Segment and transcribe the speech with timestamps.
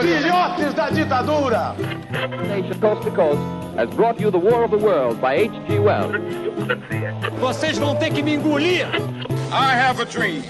[0.00, 1.74] Filhotes da ditadura!
[2.48, 3.40] Nation Coast to Coast
[3.76, 5.78] has brought you The War of the World by H.G.
[5.78, 6.12] Wells.
[7.40, 8.86] Vocês vão ter que me engolir!
[9.52, 10.42] I have a dream.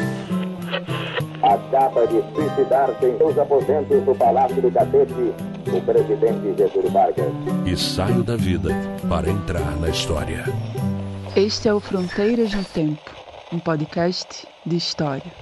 [1.42, 5.12] Acaba de suicidar-se em seus aposentos do Palácio do Catete
[5.73, 7.26] o presidente Getúlio Vargas.
[7.65, 8.70] E saio da vida
[9.09, 10.45] para entrar na história.
[11.34, 13.10] Este é o Fronteiras no Tempo,
[13.50, 15.34] um podcast de história.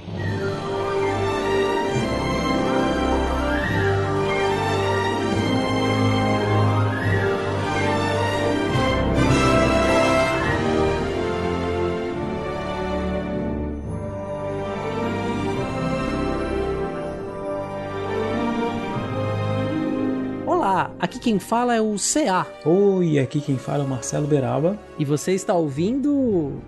[21.04, 22.46] Aqui quem fala é o CA.
[22.64, 26.10] Oi, aqui quem fala é o Marcelo Beraba, E você está ouvindo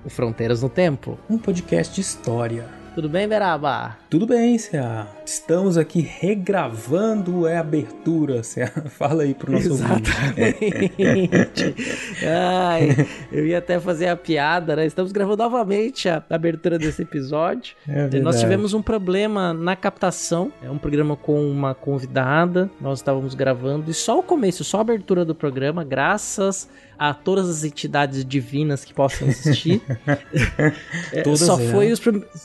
[0.05, 1.19] o Fronteiras no Tempo.
[1.29, 2.67] um podcast de história.
[2.95, 3.97] Tudo bem, Beraba?
[4.09, 5.09] Tudo bem, CA?
[5.25, 8.71] Estamos aqui regravando a abertura, CA.
[8.89, 9.67] Fala aí pro nosso.
[9.67, 11.75] Exatamente.
[12.25, 14.87] Ai, eu ia até fazer a piada, né?
[14.87, 17.75] Estamos gravando novamente a abertura desse episódio.
[17.89, 18.39] É Nós verdade.
[18.39, 20.53] tivemos um problema na captação.
[20.63, 22.71] É um programa com uma convidada.
[22.81, 26.69] Nós estávamos gravando e só o começo, só a abertura do programa, graças
[26.99, 29.83] a todas as entidades divinas que possam existir.
[31.13, 32.01] É, Todas só, foi os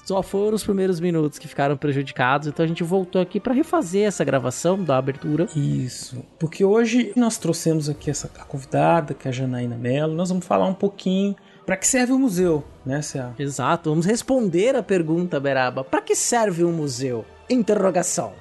[0.05, 2.47] só foram os primeiros minutos que ficaram prejudicados.
[2.47, 5.47] Então a gente voltou aqui para refazer essa gravação da abertura.
[5.55, 10.16] Isso, porque hoje nós trouxemos aqui essa convidada, que é a Janaína Mello.
[10.16, 11.35] Nós vamos falar um pouquinho
[11.66, 13.34] para que serve o museu, né, CA?
[13.38, 15.84] Exato, vamos responder a pergunta, Beraba.
[15.84, 17.23] Para que serve um museu?
[17.50, 18.33] Interrogação.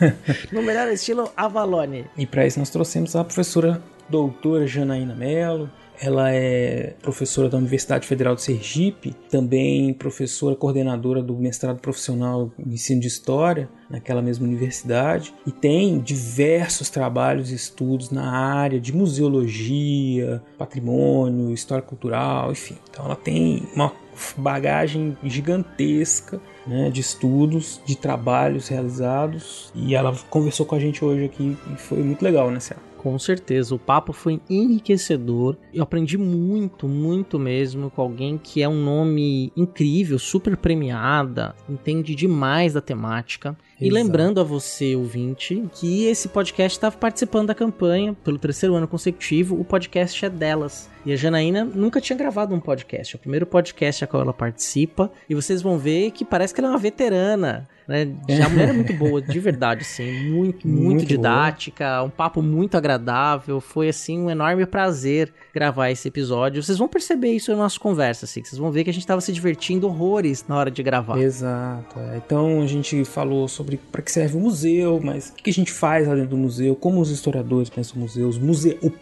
[0.52, 2.06] no melhor estilo Avalone.
[2.16, 5.70] E para isso nós trouxemos a professora doutora Janaína Mello.
[6.00, 12.72] Ela é professora da Universidade Federal de Sergipe, também professora coordenadora do mestrado profissional em
[12.72, 18.94] ensino de história naquela mesma universidade e tem diversos trabalhos e estudos na área de
[18.94, 22.78] museologia, patrimônio, história cultural, enfim.
[22.88, 23.92] Então ela tem uma
[24.38, 31.26] bagagem gigantesca né, de estudos, de trabalhos realizados e ela conversou com a gente hoje
[31.26, 32.78] aqui e foi muito legal, né, Céu?
[33.00, 35.56] Com certeza, o papo foi enriquecedor.
[35.72, 42.14] Eu aprendi muito, muito mesmo com alguém que é um nome incrível, super premiada, entende
[42.14, 43.56] demais da temática.
[43.80, 43.94] E Exato.
[43.94, 49.58] lembrando a você, ouvinte, que esse podcast estava participando da campanha pelo terceiro ano consecutivo.
[49.58, 50.90] O podcast é delas.
[51.06, 53.14] E a Janaína nunca tinha gravado um podcast.
[53.14, 55.10] É o primeiro podcast a qual ela participa.
[55.26, 57.66] E vocês vão ver que parece que ela é uma veterana.
[57.90, 58.08] Né?
[58.28, 60.30] Já a mulher é muito boa, de verdade, assim.
[60.30, 62.00] Muito, muito, Muito didática.
[62.04, 63.60] Um papo muito agradável.
[63.60, 66.62] Foi, assim, um enorme prazer gravar esse episódio.
[66.62, 68.44] Vocês vão perceber isso na nossa conversa, assim.
[68.44, 71.18] Vocês vão ver que a gente estava se divertindo horrores na hora de gravar.
[71.18, 71.98] Exato.
[71.98, 72.18] é.
[72.24, 75.72] Então a gente falou sobre para que serve o museu, mas o que a gente
[75.72, 78.30] faz lá dentro do museu, como os historiadores pensam o museu,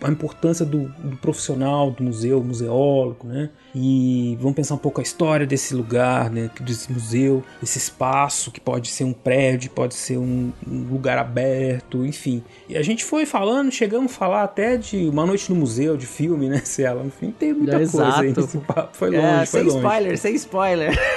[0.02, 3.50] a importância do, do profissional do museu, museólogo, né?
[3.74, 6.50] E vamos pensar um pouco a história desse lugar, né?
[6.60, 12.04] desse museu, desse espaço que pode ser um prédio, pode ser um, um lugar aberto,
[12.06, 12.42] enfim.
[12.68, 16.06] E a gente foi falando, chegamos a falar até de Uma Noite no Museu, de
[16.06, 17.04] filme, né, Ciela?
[17.04, 18.40] Enfim, tem muita coisa aí Exato.
[18.40, 18.96] nesse papo.
[18.96, 19.76] Foi longe, É, foi sem longe.
[19.76, 20.98] spoiler, sem spoiler.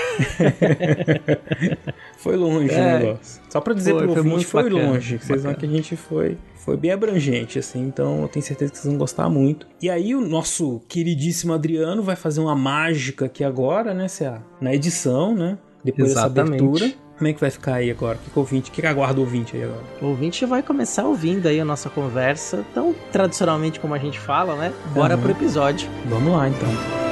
[2.22, 2.96] Foi longe É.
[2.96, 3.42] o negócio.
[3.50, 5.18] Só pra dizer Foi, pro foi ouvinte, foi bacana, longe.
[5.18, 5.56] Vocês vão bacana.
[5.56, 7.82] que a gente foi, foi bem abrangente, assim.
[7.82, 9.66] Então eu tenho certeza que vocês vão gostar muito.
[9.82, 14.42] E aí o nosso queridíssimo Adriano vai fazer uma mágica aqui agora, né, Cea?
[14.62, 15.58] Na edição, né?
[15.84, 16.52] Depois Exatamente.
[16.52, 16.94] dessa abertura.
[17.18, 18.18] Como é que vai ficar aí agora?
[18.18, 19.84] O que, que o ouvinte, o que, que aguarda o ouvinte aí agora?
[20.02, 24.56] O ouvinte vai começar ouvindo aí a nossa conversa, tão tradicionalmente como a gente fala,
[24.56, 24.74] né?
[24.94, 25.22] Bora Uhum.
[25.22, 25.88] pro episódio.
[26.08, 27.10] Vamos lá então.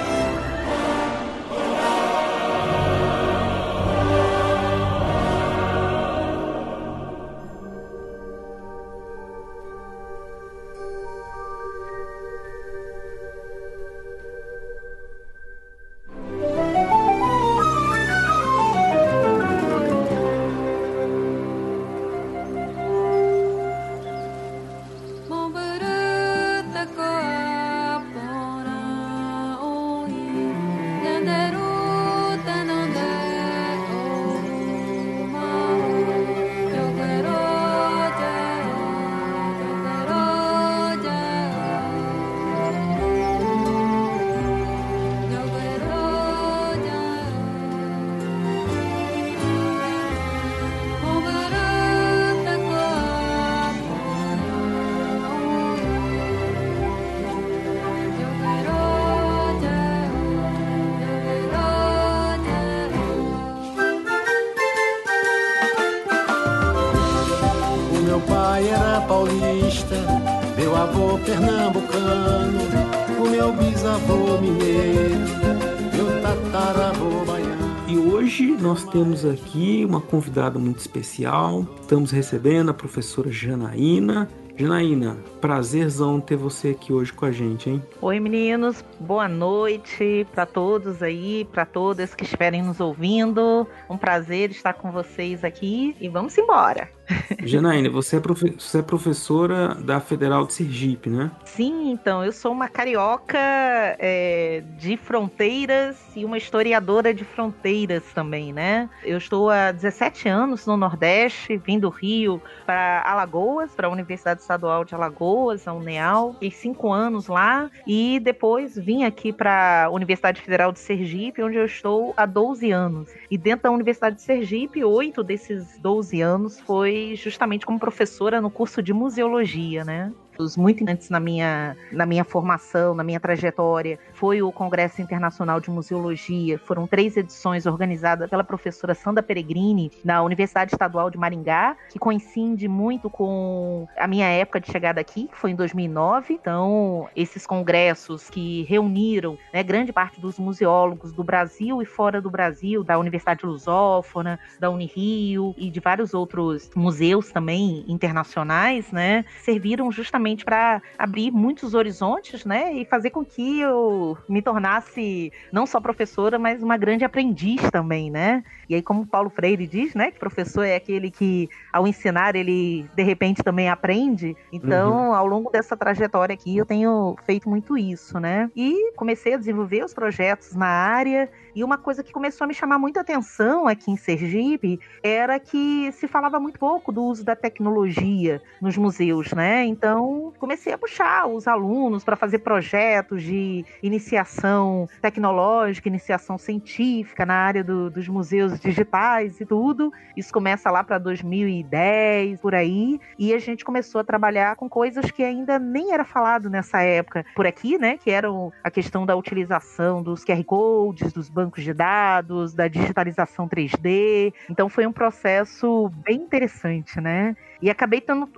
[78.39, 81.67] Hoje nós temos aqui uma convidada muito especial.
[81.81, 84.29] Estamos recebendo a professora Janaína.
[84.59, 87.81] Janaína, prazerzão ter você aqui hoje com a gente, hein?
[88.01, 88.83] Oi, meninos.
[88.99, 93.65] Boa noite para todos aí, para todas que estiverem nos ouvindo.
[93.89, 96.89] Um prazer estar com vocês aqui e vamos embora.
[97.43, 101.31] Janaína, você é, você é professora da Federal de Sergipe, né?
[101.45, 108.53] Sim, então, eu sou uma carioca é, de fronteiras e uma historiadora de fronteiras também,
[108.53, 108.89] né?
[109.03, 114.43] Eu estou há 17 anos no Nordeste, vim do Rio para Alagoas, para a Universidade
[114.49, 116.33] Estadual de Alagoas, a UNEAL.
[116.33, 121.57] Fiquei cinco anos lá e depois vim aqui para a Universidade Federal de Sergipe, onde
[121.57, 123.13] eu estou há 12 anos.
[123.29, 128.49] E dentro da Universidade de Sergipe, oito desses 12 anos foi justamente como professora no
[128.49, 130.11] curso de museologia, né?
[130.55, 135.69] Muito importantes na minha, na minha formação, na minha trajetória, foi o Congresso Internacional de
[135.69, 136.57] Museologia.
[136.59, 142.67] Foram três edições organizadas pela professora Sandra Peregrini, na Universidade Estadual de Maringá, que coincide
[142.67, 146.33] muito com a minha época de chegada aqui, que foi em 2009.
[146.33, 152.29] Então, esses congressos que reuniram né, grande parte dos museólogos do Brasil e fora do
[152.29, 159.91] Brasil, da Universidade Lusófona, da Unirio e de vários outros museus também internacionais, né, serviram
[159.91, 165.65] justamente justamente para abrir muitos horizontes, né, e fazer com que eu me tornasse não
[165.65, 168.43] só professora, mas uma grande aprendiz também, né?
[168.67, 172.87] E aí, como Paulo Freire diz, né, que professor é aquele que, ao ensinar, ele
[172.95, 174.35] de repente também aprende.
[174.51, 175.13] Então, uhum.
[175.13, 178.49] ao longo dessa trajetória aqui, eu tenho feito muito isso, né?
[178.55, 181.29] E comecei a desenvolver os projetos na área.
[181.55, 185.91] E uma coisa que começou a me chamar muita atenção aqui em Sergipe era que
[185.93, 189.65] se falava muito pouco do uso da tecnologia nos museus, né?
[189.65, 197.35] Então, comecei a puxar os alunos para fazer projetos de iniciação tecnológica, iniciação científica na
[197.35, 199.91] área do, dos museus digitais e tudo.
[200.15, 205.09] Isso começa lá para 2010, por aí, e a gente começou a trabalhar com coisas
[205.11, 209.15] que ainda nem era falado nessa época por aqui, né, que eram a questão da
[209.15, 214.33] utilização dos QR codes, dos bancos de dados, da digitalização 3D.
[214.49, 217.35] Então foi um processo bem interessante, né?
[217.61, 218.29] E acabei tendo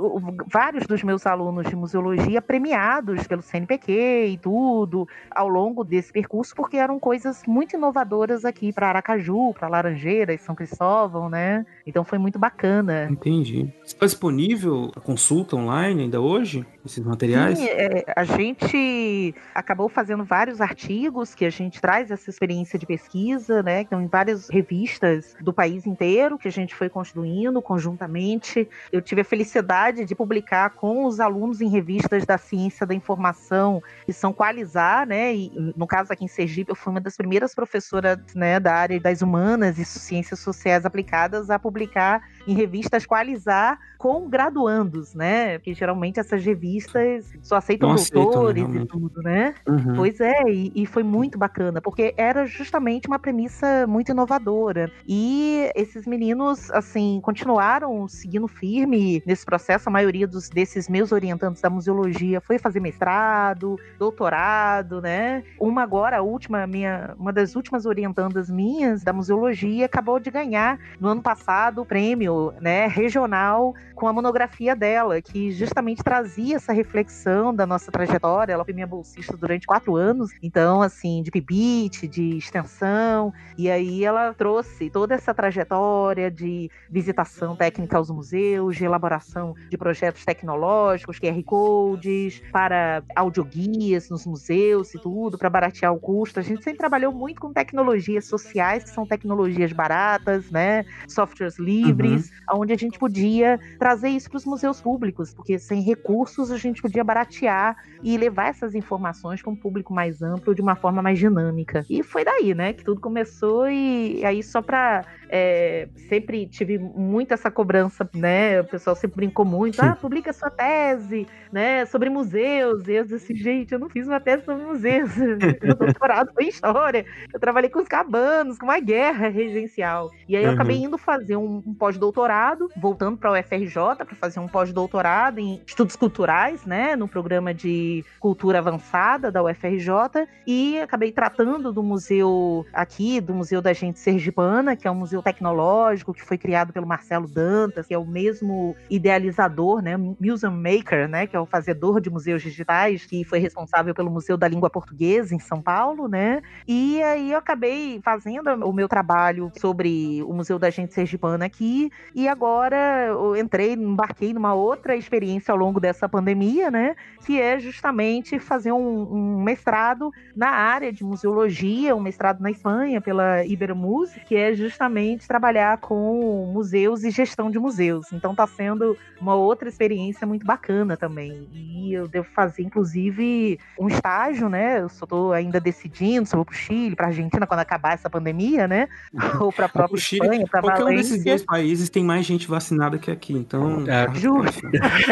[0.48, 6.56] vários dos meus alunos de museologia premiados pelo CNPq e tudo ao longo desse percurso,
[6.56, 11.66] porque eram coisas muito inovadoras aqui para Aracaju, para Laranjeiras, São Cristóvão, né?
[11.86, 13.08] Então foi muito bacana.
[13.12, 13.72] Entendi.
[13.86, 17.60] Está disponível a consulta online ainda hoje, esses materiais?
[17.60, 22.86] Sim, é, a gente acabou fazendo vários artigos que a gente traz essa experiência de
[22.86, 23.82] pesquisa, né?
[23.82, 28.68] Então, em várias revistas do país inteiro que a gente foi construindo conjuntamente.
[28.92, 33.84] Eu tive a felicidade de publicar com os alunos em revistas da ciência da informação,
[34.06, 35.36] que são Qualizar, né?
[35.36, 38.98] E no caso aqui em Sergipe, eu fui uma das primeiras professoras né, da área
[39.02, 45.60] das humanas e ciências sociais aplicadas a publicar em revistas Qualizar com graduandos, né?
[45.60, 49.54] Porque geralmente essas revistas só aceitam Não doutores aceitam, e tudo, né?
[49.68, 49.94] Uhum.
[49.96, 54.92] Pois é, e, e, foi muito bacana, porque era justamente uma premissa muito inovadora.
[55.08, 59.88] E esses meninos, assim, continuaram seguindo firme nesse processo.
[59.88, 65.44] A maioria dos, desses meus orientantes da museologia foi fazer mestrado, doutorado, né?
[65.60, 70.80] Uma agora, a última, minha, uma das últimas orientandas minhas da museologia acabou de ganhar
[71.00, 76.74] no ano passado o prêmio, né, regional com a monografia dela, que justamente trazia essa
[76.74, 78.54] reflexão da nossa trajetória.
[78.54, 84.04] Ela foi minha bolsista durante quatro anos, então, assim, de PIBIT, de extensão, e aí
[84.04, 91.20] ela trouxe toda essa trajetória de visitação técnica aos museus, de elaboração de projetos tecnológicos,
[91.20, 96.40] QR Codes, para audioguias nos museus e tudo, para baratear o custo.
[96.40, 100.86] A gente sempre trabalhou muito com tecnologias sociais, que são tecnologias baratas, né?
[101.08, 102.21] Softwares livres, uhum.
[102.54, 106.82] Onde a gente podia trazer isso para os museus públicos, porque sem recursos a gente
[106.82, 111.20] podia baratear e levar essas informações para um público mais amplo de uma forma mais
[111.20, 111.86] dinâmica.
[111.90, 117.34] E foi daí, né, que tudo começou e aí só para é, sempre tive muito
[117.34, 118.60] essa cobrança, né?
[118.60, 122.86] O pessoal sempre brincou muito, ah, publica sua tese, né, sobre museus.
[122.88, 125.10] E eu disse, gente, eu não fiz uma tese sobre museus.
[125.64, 127.06] Meu doutorado foi em história.
[127.34, 130.12] Eu trabalhei com os cabanos, com uma guerra regencial.
[130.28, 130.86] E aí eu acabei uhum.
[130.86, 133.74] indo fazer um, um pós-doutorado doutorado, voltando para o UFRJ
[134.06, 140.28] para fazer um pós-doutorado em estudos culturais, né, no programa de cultura avançada da UFRJ,
[140.46, 145.24] e acabei tratando do museu aqui, do Museu da Gente Sergipana, que é um museu
[145.24, 151.08] tecnológico que foi criado pelo Marcelo Dantas, que é o mesmo idealizador, né, museum maker,
[151.08, 154.70] né, que é o fazedor de museus digitais, que foi responsável pelo Museu da Língua
[154.70, 156.42] Portuguesa em São Paulo, né?
[156.68, 161.90] E aí eu acabei fazendo o meu trabalho sobre o Museu da Gente Sergipana aqui,
[162.14, 166.96] e agora eu entrei, embarquei numa outra experiência ao longo dessa pandemia, né?
[167.26, 173.00] Que é justamente fazer um, um mestrado na área de museologia, um mestrado na Espanha
[173.00, 178.12] pela Ibermus, que é justamente trabalhar com museus e gestão de museus.
[178.12, 181.48] Então está sendo uma outra experiência muito bacana também.
[181.54, 184.82] E eu devo fazer, inclusive, um estágio, né?
[184.82, 188.10] Eu estou ainda decidindo se vou para o Chile, para a Argentina quando acabar essa
[188.10, 188.90] pandemia, né?
[189.40, 190.86] Ou para a própria Chile, Espanha, para Valência.
[190.86, 193.84] um desses dois países tem mais gente vacinada que aqui, então.
[193.88, 194.14] É.
[194.16, 194.62] Justo.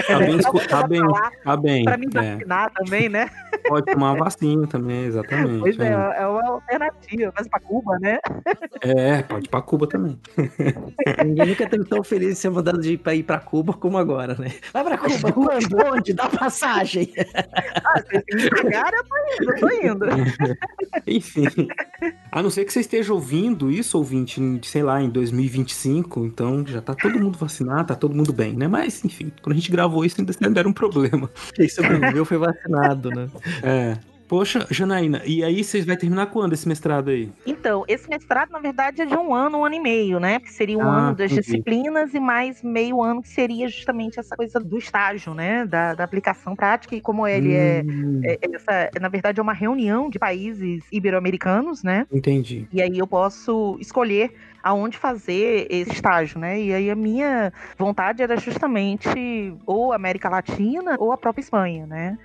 [0.07, 1.01] Tá bem, tá bem,
[1.43, 1.83] tá bem.
[1.83, 2.33] Para me é.
[2.35, 3.29] vacinar também, né?
[3.67, 5.59] Pode tomar vacina também, exatamente.
[5.59, 6.21] Pois é, é.
[6.21, 8.19] é uma alternativa, mas para Cuba, né?
[8.81, 10.19] É, pode ir pra Cuba também.
[11.25, 13.97] Ninguém nunca teve tão feliz de ser mandado de ir pra, ir pra Cuba como
[13.97, 14.51] agora, né?
[14.73, 15.93] Vai pra Cuba, quando?
[15.93, 16.13] Onde?
[16.13, 17.11] Dá passagem.
[17.83, 20.05] Ah, se me pagar, eu tô indo, eu tô indo.
[21.05, 21.67] Enfim.
[22.31, 26.81] A não ser que você esteja ouvindo isso, ouvinte, sei lá, em 2025, então já
[26.81, 28.67] tá todo mundo vacinado, tá todo mundo bem, né?
[28.67, 31.29] Mas, enfim, quando a gente gravou isso, ainda ainda era um problema.
[31.53, 33.29] Quem sobreviveu foi vacinado, né?
[33.63, 33.97] É.
[34.27, 37.31] Poxa, Janaína, e aí vocês vai terminar quando esse mestrado aí?
[37.47, 40.37] Então, esse mestrado, na verdade, é de um ano, um ano e meio, né?
[40.37, 41.41] Porque seria um Ah, ano das entendi.
[41.47, 45.65] disciplinas e mais meio ano que seria justamente essa coisa do estágio, né?
[45.65, 46.95] Da, da aplicação prática.
[46.95, 51.81] E como ele é, Hum, é- essa, na verdade, é uma reunião de países ibero-americanos,
[51.81, 52.05] né?
[52.13, 52.67] Entendi.
[52.71, 54.31] E aí eu posso escolher
[54.63, 56.61] aonde fazer esse estágio, né?
[56.61, 62.17] E aí a minha vontade era justamente ou América Latina ou a própria Espanha, né?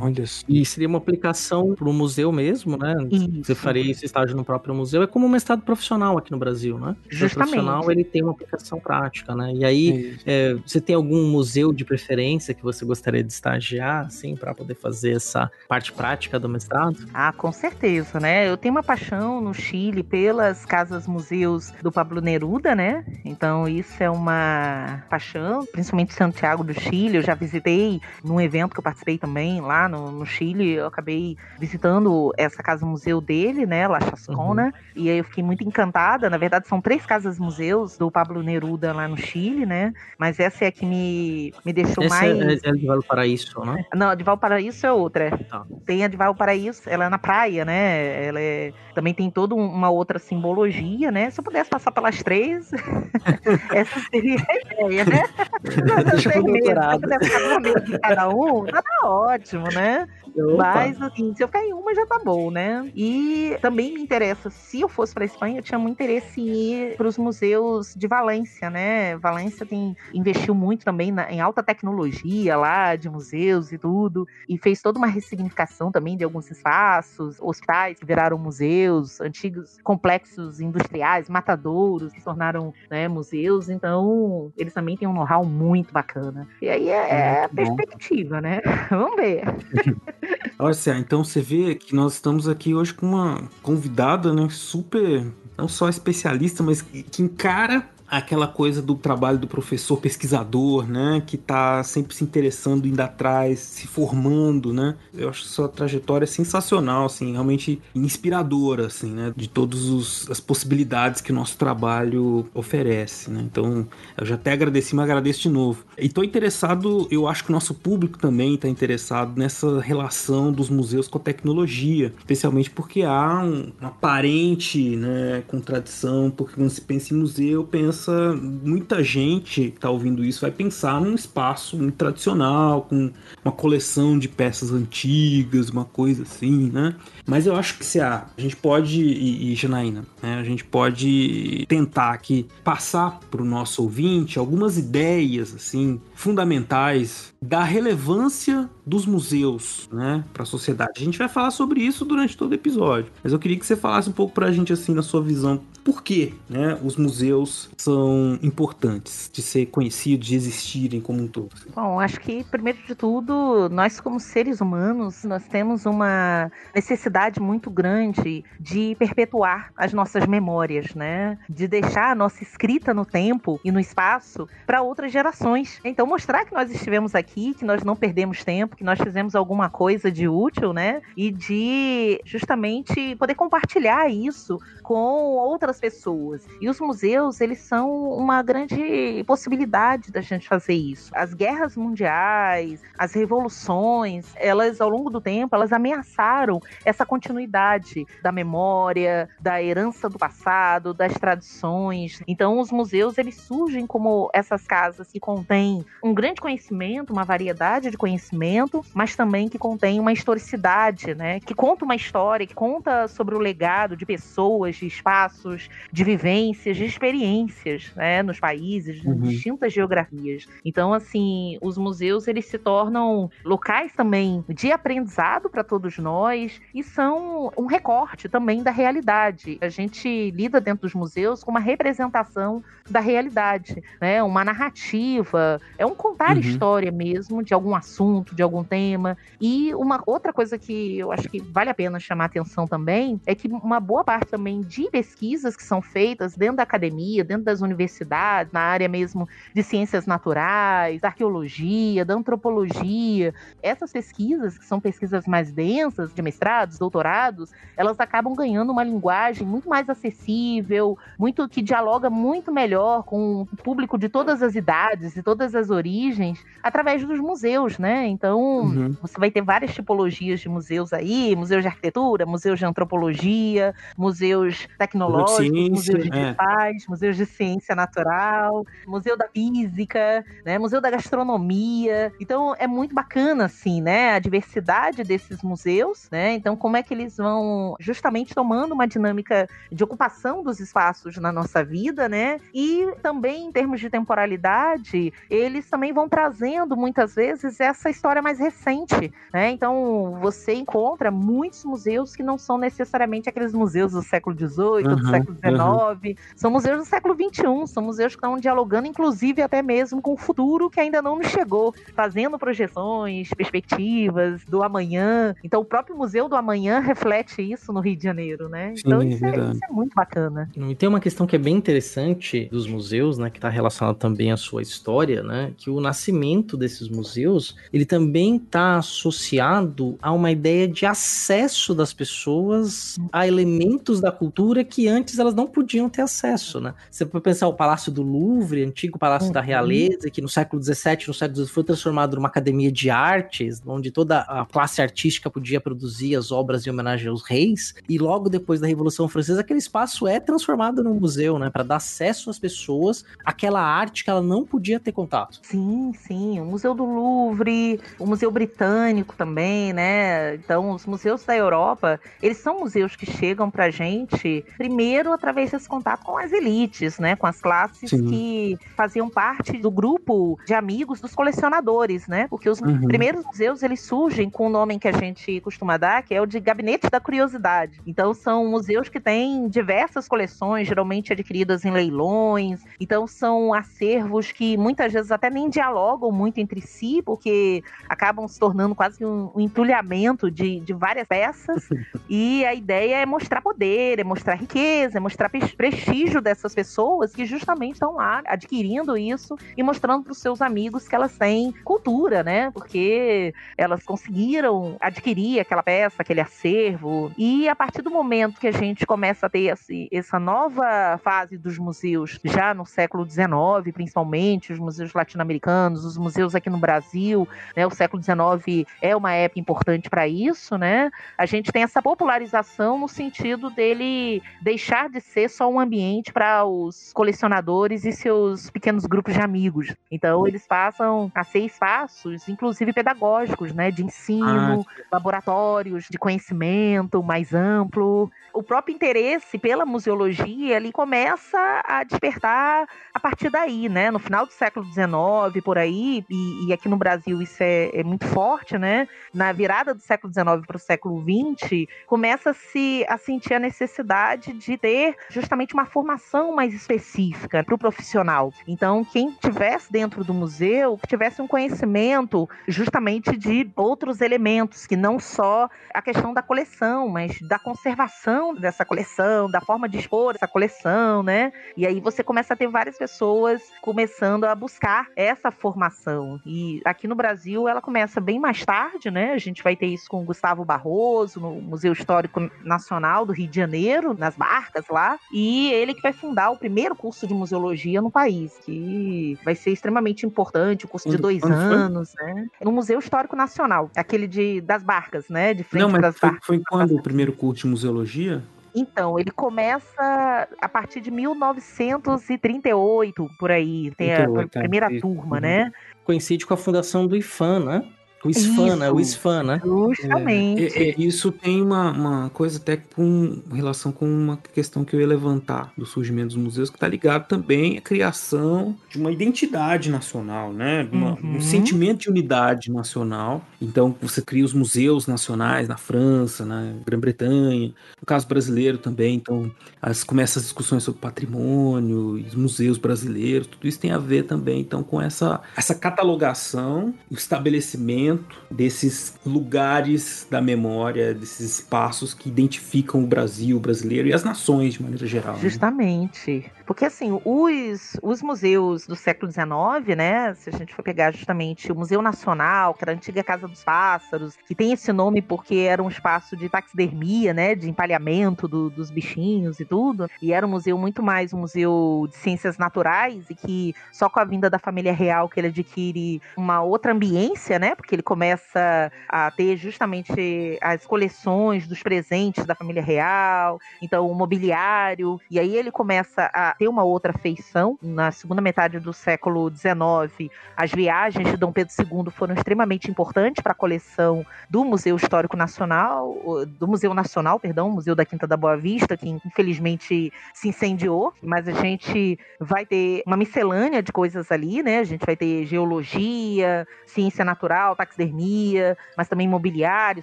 [0.00, 0.44] Olha só.
[0.48, 2.94] E seria uma aplicação para o museu mesmo, né?
[3.10, 3.44] Isso.
[3.44, 5.02] Você faria esse estágio no próprio museu.
[5.02, 6.96] É como um mestrado profissional aqui no Brasil, né?
[7.10, 7.50] O Justamente.
[7.50, 9.52] profissional ele tem uma aplicação prática, né?
[9.54, 14.36] E aí, É você tem algum museu de preferência que você gostaria de estagiar, assim,
[14.36, 16.96] para poder fazer essa parte prática do mestrado?
[17.12, 18.48] Ah, com certeza, né?
[18.48, 23.04] Eu tenho uma paixão no Chile pelas casas-museus do Pablo Neruda, né?
[23.24, 27.16] Então isso é uma paixão, principalmente Santiago do Chile.
[27.16, 30.74] Eu já visitei num evento que eu participei também lá no, no Chile.
[30.74, 33.86] Eu acabei visitando essa casa-museu dele, né?
[33.88, 34.72] La Chascona.
[34.94, 36.30] E aí eu fiquei muito encantada.
[36.30, 39.92] Na verdade, são três casas-museus do Pablo Neruda lá no Chile, né?
[40.18, 42.40] Mas essa é a que me, me deixou Essa mais.
[42.40, 43.84] é, é de Valparaíso, né?
[43.94, 45.38] Não, a de Valparaíso é outra.
[45.50, 45.64] Tá.
[45.84, 48.26] Tem a de Valparaíso, ela é na praia, né?
[48.26, 51.30] Ela é, também tem toda um- uma outra simbologia, né?
[51.30, 52.70] Se eu pudesse passar pelas três,
[53.72, 55.22] essa seria a ideia, né?
[55.64, 57.00] Eu Deixa se eu doutorado.
[57.00, 60.08] pudesse ficar uma vez em cada um, tá ótimo, né?
[60.56, 62.88] Mas, assim, se eu ficar em uma já tá bom, né?
[62.94, 66.96] E também me interessa, se eu fosse pra Espanha, eu tinha muito interesse em ir
[66.96, 69.16] pros museus de Valência, né?
[69.18, 74.58] Valência tem, investiu muito também na- em alta tecnologia lá, de museus e tudo, e
[74.58, 81.28] fez toda uma ressignificação também de alguns espaços, hospitais que viraram museus, antigos complexos industriais,
[81.28, 86.46] matadouros que se tornaram né, museus, então eles também têm um know-how muito bacana.
[86.60, 87.54] E aí é, é bom.
[87.54, 88.60] perspectiva, né?
[88.90, 89.42] Vamos ver.
[90.58, 95.26] Olha só, então você vê que nós estamos aqui hoje com uma convidada, né, super,
[95.58, 97.88] não só especialista, mas que encara
[98.18, 103.58] aquela coisa do trabalho do professor pesquisador, né, que tá sempre se interessando, indo atrás,
[103.60, 104.94] se formando, né.
[105.14, 111.32] Eu acho sua trajetória sensacional, assim, realmente inspiradora, assim, né, de todas as possibilidades que
[111.32, 113.40] o nosso trabalho oferece, né.
[113.42, 113.86] Então,
[114.18, 115.82] eu já até agradeci, mas agradeço de novo.
[115.96, 120.68] E tô interessado, eu acho que o nosso público também está interessado nessa relação dos
[120.68, 126.80] museus com a tecnologia, especialmente porque há um- uma aparente né, contradição, porque quando se
[126.82, 131.96] pensa em museu, pensa muita gente que está ouvindo isso vai pensar num espaço muito
[131.96, 133.10] tradicional, com
[133.44, 136.94] uma coleção de peças antigas, uma coisa assim, né?
[137.26, 140.64] Mas eu acho que se a, a gente pode, e, e Janaína, né, a gente
[140.64, 149.04] pode tentar aqui passar para o nosso ouvinte algumas ideias assim fundamentais da relevância dos
[149.04, 150.92] museus, né, para a sociedade.
[150.96, 153.76] A gente vai falar sobre isso durante todo o episódio, mas eu queria que você
[153.76, 157.68] falasse um pouco para a gente assim na sua visão, por que, né, os museus
[157.76, 161.50] são importantes de ser conhecidos, de existirem como um todo?
[161.74, 167.68] Bom, acho que primeiro de tudo, nós como seres humanos, nós temos uma necessidade muito
[167.70, 171.38] grande de perpetuar as nossas memórias, né?
[171.48, 175.80] De deixar a nossa escrita no tempo e no espaço para outras gerações.
[175.84, 179.70] Então mostrar que nós estivemos aqui, que nós não perdemos tempo, que nós fizemos alguma
[179.70, 181.00] coisa de útil, né?
[181.16, 186.46] E de justamente poder compartilhar isso com outras pessoas.
[186.60, 191.10] E os museus, eles são uma grande possibilidade da gente fazer isso.
[191.14, 198.32] As guerras mundiais, as revoluções, elas ao longo do tempo, elas ameaçaram essa continuidade da
[198.32, 202.20] memória, da herança do passado, das tradições.
[202.26, 207.90] Então, os museus, eles surgem como essas casas que contêm um grande conhecimento, uma variedade
[207.90, 211.40] de conhecimento, mas também que contém uma historicidade, né?
[211.40, 216.76] Que conta uma história, que conta sobre o legado de pessoas, de espaços, de vivências,
[216.76, 218.22] de experiências, né?
[218.22, 219.20] Nos países, uhum.
[219.20, 220.46] distintas geografias.
[220.64, 226.82] Então, assim, os museus eles se tornam locais também de aprendizado para todos nós e
[226.82, 229.58] são um recorte também da realidade.
[229.60, 234.22] A gente lida dentro dos museus com uma representação da realidade, né?
[234.22, 236.40] Uma narrativa, é um contar uhum.
[236.40, 237.11] história mesmo
[237.44, 239.16] de algum assunto, de algum tema.
[239.40, 243.34] E uma outra coisa que eu acho que vale a pena chamar atenção também é
[243.34, 247.60] que uma boa parte também de pesquisas que são feitas dentro da academia, dentro das
[247.60, 254.80] universidades, na área mesmo de ciências naturais, da arqueologia, da antropologia, essas pesquisas, que são
[254.80, 261.48] pesquisas mais densas, de mestrados, doutorados, elas acabam ganhando uma linguagem muito mais acessível, muito
[261.48, 266.44] que dialoga muito melhor com o público de todas as idades e todas as origens,
[266.62, 268.06] através dos museus, né?
[268.06, 268.96] Então, uhum.
[269.00, 274.68] você vai ter várias tipologias de museus aí, museus de arquitetura, museus de antropologia, museus
[274.78, 276.90] tecnológicos, ciência, museus digitais, é.
[276.90, 280.58] museus de ciência natural, museu da física, né?
[280.58, 282.12] Museu da gastronomia.
[282.20, 284.14] Então, é muito bacana, assim, né?
[284.14, 286.34] A diversidade desses museus, né?
[286.34, 291.32] Então, como é que eles vão justamente tomando uma dinâmica de ocupação dos espaços na
[291.32, 292.38] nossa vida, né?
[292.54, 298.40] E também, em termos de temporalidade, eles também vão trazendo muitas vezes essa história mais
[298.40, 299.52] recente, né?
[299.52, 304.96] Então, você encontra muitos museus que não são necessariamente aqueles museus do século XVIII, uhum,
[304.96, 306.14] do século XIX, uhum.
[306.34, 310.16] são museus do século XXI, são museus que estão dialogando, inclusive, até mesmo com o
[310.16, 315.36] futuro que ainda não nos chegou, fazendo projeções, perspectivas do amanhã.
[315.44, 318.74] Então, o próprio Museu do Amanhã reflete isso no Rio de Janeiro, né?
[318.76, 320.50] Então, Sim, isso, é, isso, é, muito bacana.
[320.56, 324.32] E tem uma questão que é bem interessante dos museus, né, que está relacionada também
[324.32, 330.30] à sua história, né, que o nascimento desses museus, ele também está associado a uma
[330.30, 336.02] ideia de acesso das pessoas a elementos da cultura que antes elas não podiam ter
[336.02, 336.74] acesso, né?
[336.90, 339.32] Você pode pensar o Palácio do Louvre, antigo Palácio uhum.
[339.32, 343.62] da Realeza, que no século XVII, no século XVIII foi transformado numa academia de artes,
[343.66, 348.28] onde toda a classe artística podia produzir as obras em homenagem aos reis, e logo
[348.28, 352.38] depois da Revolução Francesa, aquele espaço é transformado num museu, né, para dar acesso às
[352.38, 355.40] pessoas àquela arte que ela não podia ter contato.
[355.42, 360.36] Sim, sim, o Museu do Louvre, o Museu Britânico também, né?
[360.36, 365.68] Então, os museus da Europa, eles são museus que chegam pra gente primeiro através desse
[365.68, 368.08] contato com as elites, né, com as classes sim.
[368.08, 372.28] que faziam parte do grupo de amigos dos colecionadores, né?
[372.30, 372.86] Porque os uhum.
[372.86, 376.26] primeiros museus eles surgem com o nome que a gente costuma dar, que é o
[376.26, 377.80] de Gabinete da Curiosidade.
[377.84, 382.60] Então são museus que têm diversas coleções, geralmente adquiridas em leilões.
[382.78, 388.38] Então são acervos que muitas vezes até nem dialogam muito entre si, porque acabam se
[388.38, 391.68] tornando quase um, um entulhamento de, de várias peças.
[392.08, 397.24] e a ideia é mostrar poder, é mostrar riqueza, é mostrar prestígio dessas pessoas que
[397.24, 402.22] justamente estão lá adquirindo isso e mostrando para os seus amigos que elas têm cultura,
[402.22, 402.50] né?
[402.50, 407.12] Porque elas conseguiram adquirir aquela peça, aquele acervo.
[407.16, 411.36] E a partir do momento que a gente começa a ter esse, essa nova fase
[411.36, 417.28] dos museus, já no século XIX, principalmente, os museus latino-americanos, os museus aqui no Brasil,
[417.56, 417.66] né?
[417.66, 420.90] O século XIX é uma época importante para isso, né?
[421.16, 426.44] A gente tem essa popularização no sentido dele deixar de ser só um ambiente para
[426.44, 429.74] os colecionadores e seus pequenos grupos de amigos.
[429.90, 433.70] Então, eles passam a ser espaços, inclusive pedagógicos, né?
[433.70, 438.10] De ensino, ah, laboratórios de conhecimento mais amplo.
[438.32, 443.90] O próprio interesse pela museologia ali começa a despertar a partir daí, né?
[443.90, 446.14] No final do século XIX, por aí, e,
[446.46, 448.88] e aqui no Brasil isso é, é, muito forte, né?
[449.12, 454.56] Na virada do século XIX para o século XX, começa-se a sentir a necessidade de
[454.56, 458.32] ter justamente uma formação mais específica para o profissional.
[458.46, 464.98] Então, quem tivesse dentro do museu, tivesse um conhecimento justamente de outros elementos, que não
[464.98, 470.28] só a questão da coleção, mas da conservação dessa coleção, da forma de expor essa
[470.28, 471.32] coleção, né?
[471.56, 476.20] E aí você começa a ter várias pessoas começando a buscar essa formação.
[476.24, 479.12] E aqui no Brasil ela começa bem mais tarde, né?
[479.12, 483.28] A gente vai ter isso com o Gustavo Barroso, no Museu Histórico Nacional do Rio
[483.28, 484.98] de Janeiro, nas barcas lá.
[485.12, 489.50] E ele que vai fundar o primeiro curso de museologia no país, que vai ser
[489.50, 492.26] extremamente importante, o curso de dois anos, né?
[492.42, 495.34] No Museu Histórico Nacional, aquele de, das barcas, né?
[495.34, 496.26] De frente Não, mas das foi, barcas.
[496.26, 498.22] foi quando o primeiro curso de museologia?
[498.54, 503.70] Então, ele começa a partir de 1938, por aí.
[503.76, 504.40] Tem a 38, tá.
[504.40, 504.82] primeira Isso.
[504.82, 505.50] turma, né?
[505.84, 507.68] Coincide com a fundação do IFAM, né?
[508.04, 508.70] O ISFAN, né?
[508.70, 508.96] O Isso.
[508.96, 509.40] ISFAN, né?
[509.44, 510.58] Justamente.
[510.58, 514.80] É, é, isso tem uma, uma coisa até com relação com uma questão que eu
[514.80, 519.70] ia levantar do surgimento dos museus, que está ligado também à criação de uma identidade
[519.70, 520.68] nacional, né?
[520.72, 521.16] Uma- Uhum.
[521.16, 523.24] Um sentimento de unidade nacional.
[523.40, 527.48] Então você cria os museus nacionais na França, na Grã-Bretanha,
[527.80, 528.96] no caso brasileiro também.
[528.96, 534.04] Então as, começam as discussões sobre patrimônio, os museus brasileiros, tudo isso tem a ver
[534.04, 537.91] também então com essa, essa catalogação, o estabelecimento
[538.30, 544.54] desses lugares da memória, desses espaços que identificam o Brasil, o brasileiro e as nações
[544.54, 545.14] de maneira geral.
[545.14, 545.20] né?
[545.20, 546.30] Justamente.
[546.46, 550.14] Porque, assim, os, os museus do século XIX, né?
[550.14, 553.42] Se a gente for pegar justamente o Museu Nacional, que era a antiga Casa dos
[553.44, 557.34] Pássaros, que tem esse nome porque era um espaço de taxidermia, né?
[557.34, 559.86] De empalhamento do- dos bichinhos e tudo.
[560.02, 564.00] E era um museu muito mais um museu de ciências naturais e que só com
[564.00, 567.54] a vinda da família real que ele adquire uma outra ambiência, né?
[567.54, 573.94] Porque ele começa a ter justamente as coleções dos presentes da família real, então o
[573.94, 577.58] mobiliário, e aí ele começa a ter uma outra feição.
[577.62, 583.22] Na segunda metade do século XIX, as viagens de Dom Pedro II foram extremamente importantes
[583.22, 588.16] para a coleção do Museu Histórico Nacional, do Museu Nacional, perdão, Museu da Quinta da
[588.16, 594.10] Boa Vista, que infelizmente se incendiou, mas a gente vai ter uma miscelânea de coisas
[594.12, 594.58] ali, né?
[594.58, 599.82] A gente vai ter geologia, ciência natural, taxidermia, mas também mobiliário,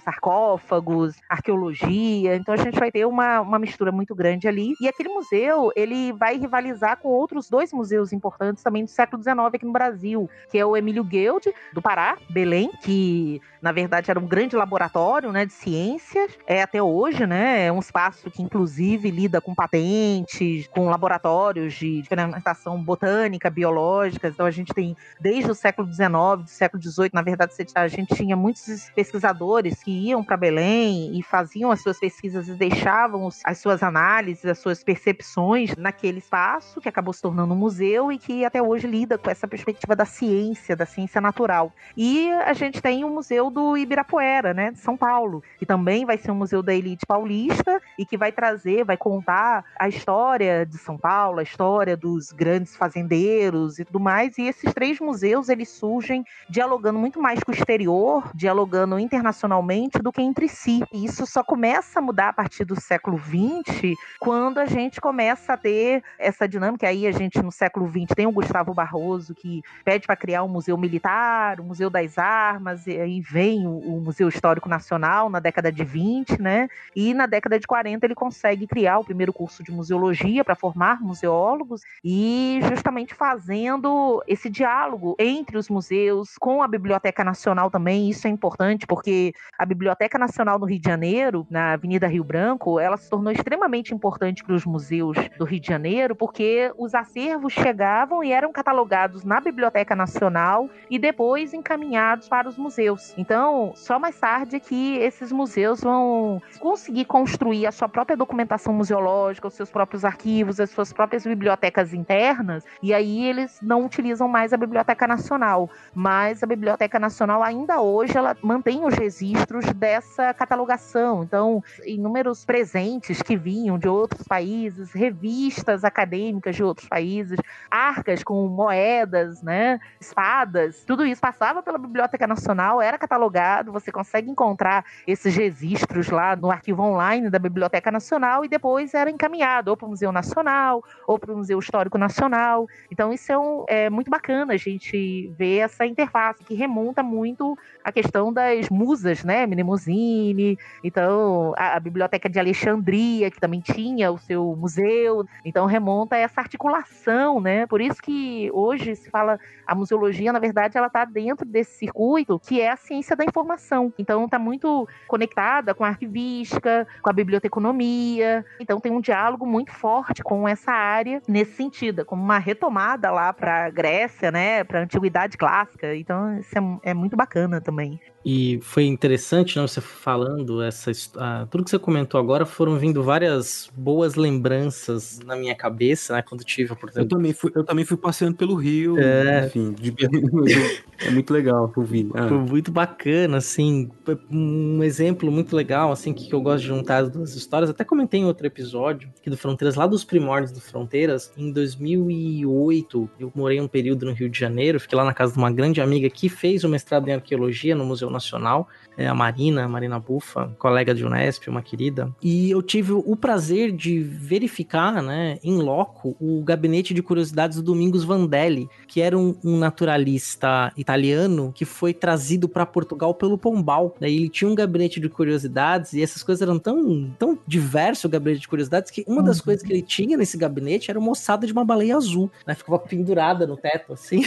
[0.00, 2.36] sarcófagos, arqueologia.
[2.36, 4.74] Então a gente vai ter uma, uma mistura muito grande ali.
[4.80, 9.38] E aquele museu, ele vai rivalizar com outros dois museus importantes também do século XIX
[9.52, 14.18] aqui no Brasil, que é o Emílio Guild, do Pará, Belém, que na verdade era
[14.18, 17.66] um grande laboratório né, de ciências, é até hoje, né?
[17.66, 24.28] É um espaço que inclusive lida com patentes, com laboratórios de experimentação botânica, biológica.
[24.28, 26.10] Então a gente tem desde o século XIX,
[26.42, 31.22] do século XVIII, na verdade, a gente tinha muitos pesquisadores que iam para Belém e
[31.22, 36.80] faziam as suas pesquisas e deixavam os- as suas análises, as suas percepções naquele espaço,
[36.80, 40.04] que acabou se tornando um museu e que até hoje lida com essa perspectiva da
[40.04, 41.72] ciência, da ciência natural.
[41.96, 46.16] E a gente tem o Museu do Ibirapuera, né, de São Paulo, que também vai
[46.18, 50.78] ser um museu da elite paulista e que vai trazer, vai contar a história de
[50.78, 54.36] São Paulo, a história dos grandes fazendeiros e tudo mais.
[54.38, 60.10] E esses três museus, eles surgem dialogando muito mais com o exterior, dialogando internacionalmente do
[60.10, 60.82] que entre si.
[60.92, 65.52] E isso só começa a mudar a partir do século XX, quando a gente começa
[65.52, 66.88] a ter essa dinâmica.
[66.88, 70.48] Aí a gente, no século XX, tem o Gustavo Barroso, que pede para criar um
[70.48, 75.38] museu militar, o Museu das Armas, e aí vem o, o Museu Histórico Nacional na
[75.38, 76.68] década de 20, né?
[76.96, 81.00] E na década de 40 ele consegue criar o primeiro curso de museologia para formar
[81.00, 88.08] museólogos e justamente fazendo esse diálogo entre os museus com a Biblioteca Nacional também.
[88.08, 92.78] Isso é importante porque a Biblioteca Nacional no Rio de Janeiro, na Avenida Rio Branco,
[92.78, 97.52] ela se tornou extremamente importante para os museus do Rio de Janeiro porque os acervos
[97.52, 103.14] chegavam e eram catalogados na Biblioteca Nacional e depois encaminhados para os museus.
[103.16, 108.72] Então, só mais tarde é que esses museus vão conseguir construir a sua própria documentação
[108.72, 114.28] museológica, os seus próprios arquivos, as suas próprias bibliotecas internas, e aí eles não utilizam
[114.28, 120.32] mais a Biblioteca Nacional, mas a Biblioteca Nacional ainda hoje ela mantém os registros dessa
[120.34, 121.22] catalogação.
[121.22, 127.38] Então, inúmeros presentes que vinham de outros países, revistas acadêmicas de outros países,
[127.70, 134.30] arcas com moedas, né, espadas, tudo isso passava pela Biblioteca Nacional, era catalogado, você consegue
[134.30, 139.76] encontrar esses registros lá no arquivo online da Biblioteca Nacional e depois era encaminhado ou
[139.76, 142.66] para o Museu Nacional ou para o Museu Histórico Nacional.
[142.90, 147.29] Então isso é, um- é muito bacana a gente ver essa interface que remonta muito
[147.30, 149.46] muito a questão das musas, né?
[149.46, 156.16] Mnemosine, então a, a, Biblioteca de Alexandria, que também tinha o seu museu, então remonta
[156.16, 157.66] a essa articulação, né?
[157.66, 162.38] Por isso que hoje se fala a museologia, na verdade, ela está dentro desse circuito
[162.40, 163.92] que é a ciência da informação.
[163.98, 168.44] Então está muito conectada com a arquivística, com a biblioteconomia.
[168.58, 173.32] Então tem um diálogo muito forte com essa área nesse sentido, como uma retomada lá
[173.32, 174.64] para a Grécia, né?
[174.64, 175.94] Para a antiguidade clássica.
[175.94, 178.00] Então isso é, é muito bacana também.
[178.24, 183.02] E foi interessante, né, você falando, essa, ah, tudo que você comentou agora foram vindo
[183.02, 187.06] várias boas lembranças na minha cabeça, né, quando tive a oportunidade.
[187.06, 189.46] Eu também fui, eu também fui passeando pelo Rio, é...
[189.46, 189.94] enfim, de...
[191.00, 192.10] é muito legal ouvir.
[192.14, 192.28] Ah.
[192.28, 193.90] Foi muito bacana, assim,
[194.30, 198.20] um exemplo muito legal, assim, que eu gosto de juntar as duas histórias, até comentei
[198.20, 203.58] em outro episódio, aqui do Fronteiras, lá dos primórdios do Fronteiras, em 2008, eu morei
[203.62, 206.28] um período no Rio de Janeiro, fiquei lá na casa de uma grande amiga que
[206.28, 208.66] fez o mestrado em arqueologia no Museu Nacional,
[209.00, 212.14] é a Marina, Marina Bufa, colega de Unesp, uma querida.
[212.22, 217.62] E eu tive o prazer de verificar, né, em loco, o gabinete de curiosidades do
[217.62, 223.96] Domingos Vandelli, que era um, um naturalista italiano que foi trazido para Portugal pelo Pombal.
[223.98, 228.10] Daí ele tinha um gabinete de curiosidades e essas coisas eram tão, tão diverso o
[228.10, 229.44] gabinete de curiosidades que uma das uhum.
[229.44, 232.54] coisas que ele tinha nesse gabinete era uma ossada de uma baleia azul, né?
[232.54, 234.22] Ficava pendurada no teto, assim,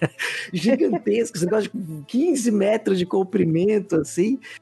[0.52, 4.13] gigantesco, esse negócio de 15 metros de comprimento, assim.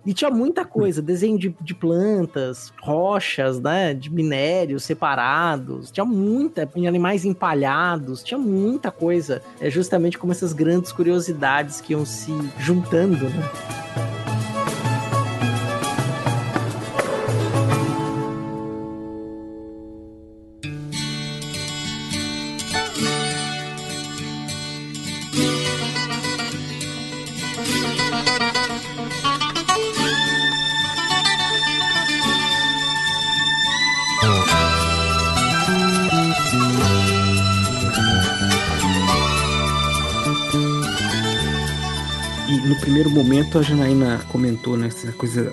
[0.04, 3.94] E tinha muita coisa, desenho de, de plantas, rochas, né?
[3.94, 5.90] De minérios separados.
[5.90, 9.42] Tinha muita, animais empalhados, tinha muita coisa.
[9.60, 14.31] É justamente como essas grandes curiosidades que iam se juntando, né?
[42.92, 45.50] Primeiro momento a Janaína comentou né, essa coisa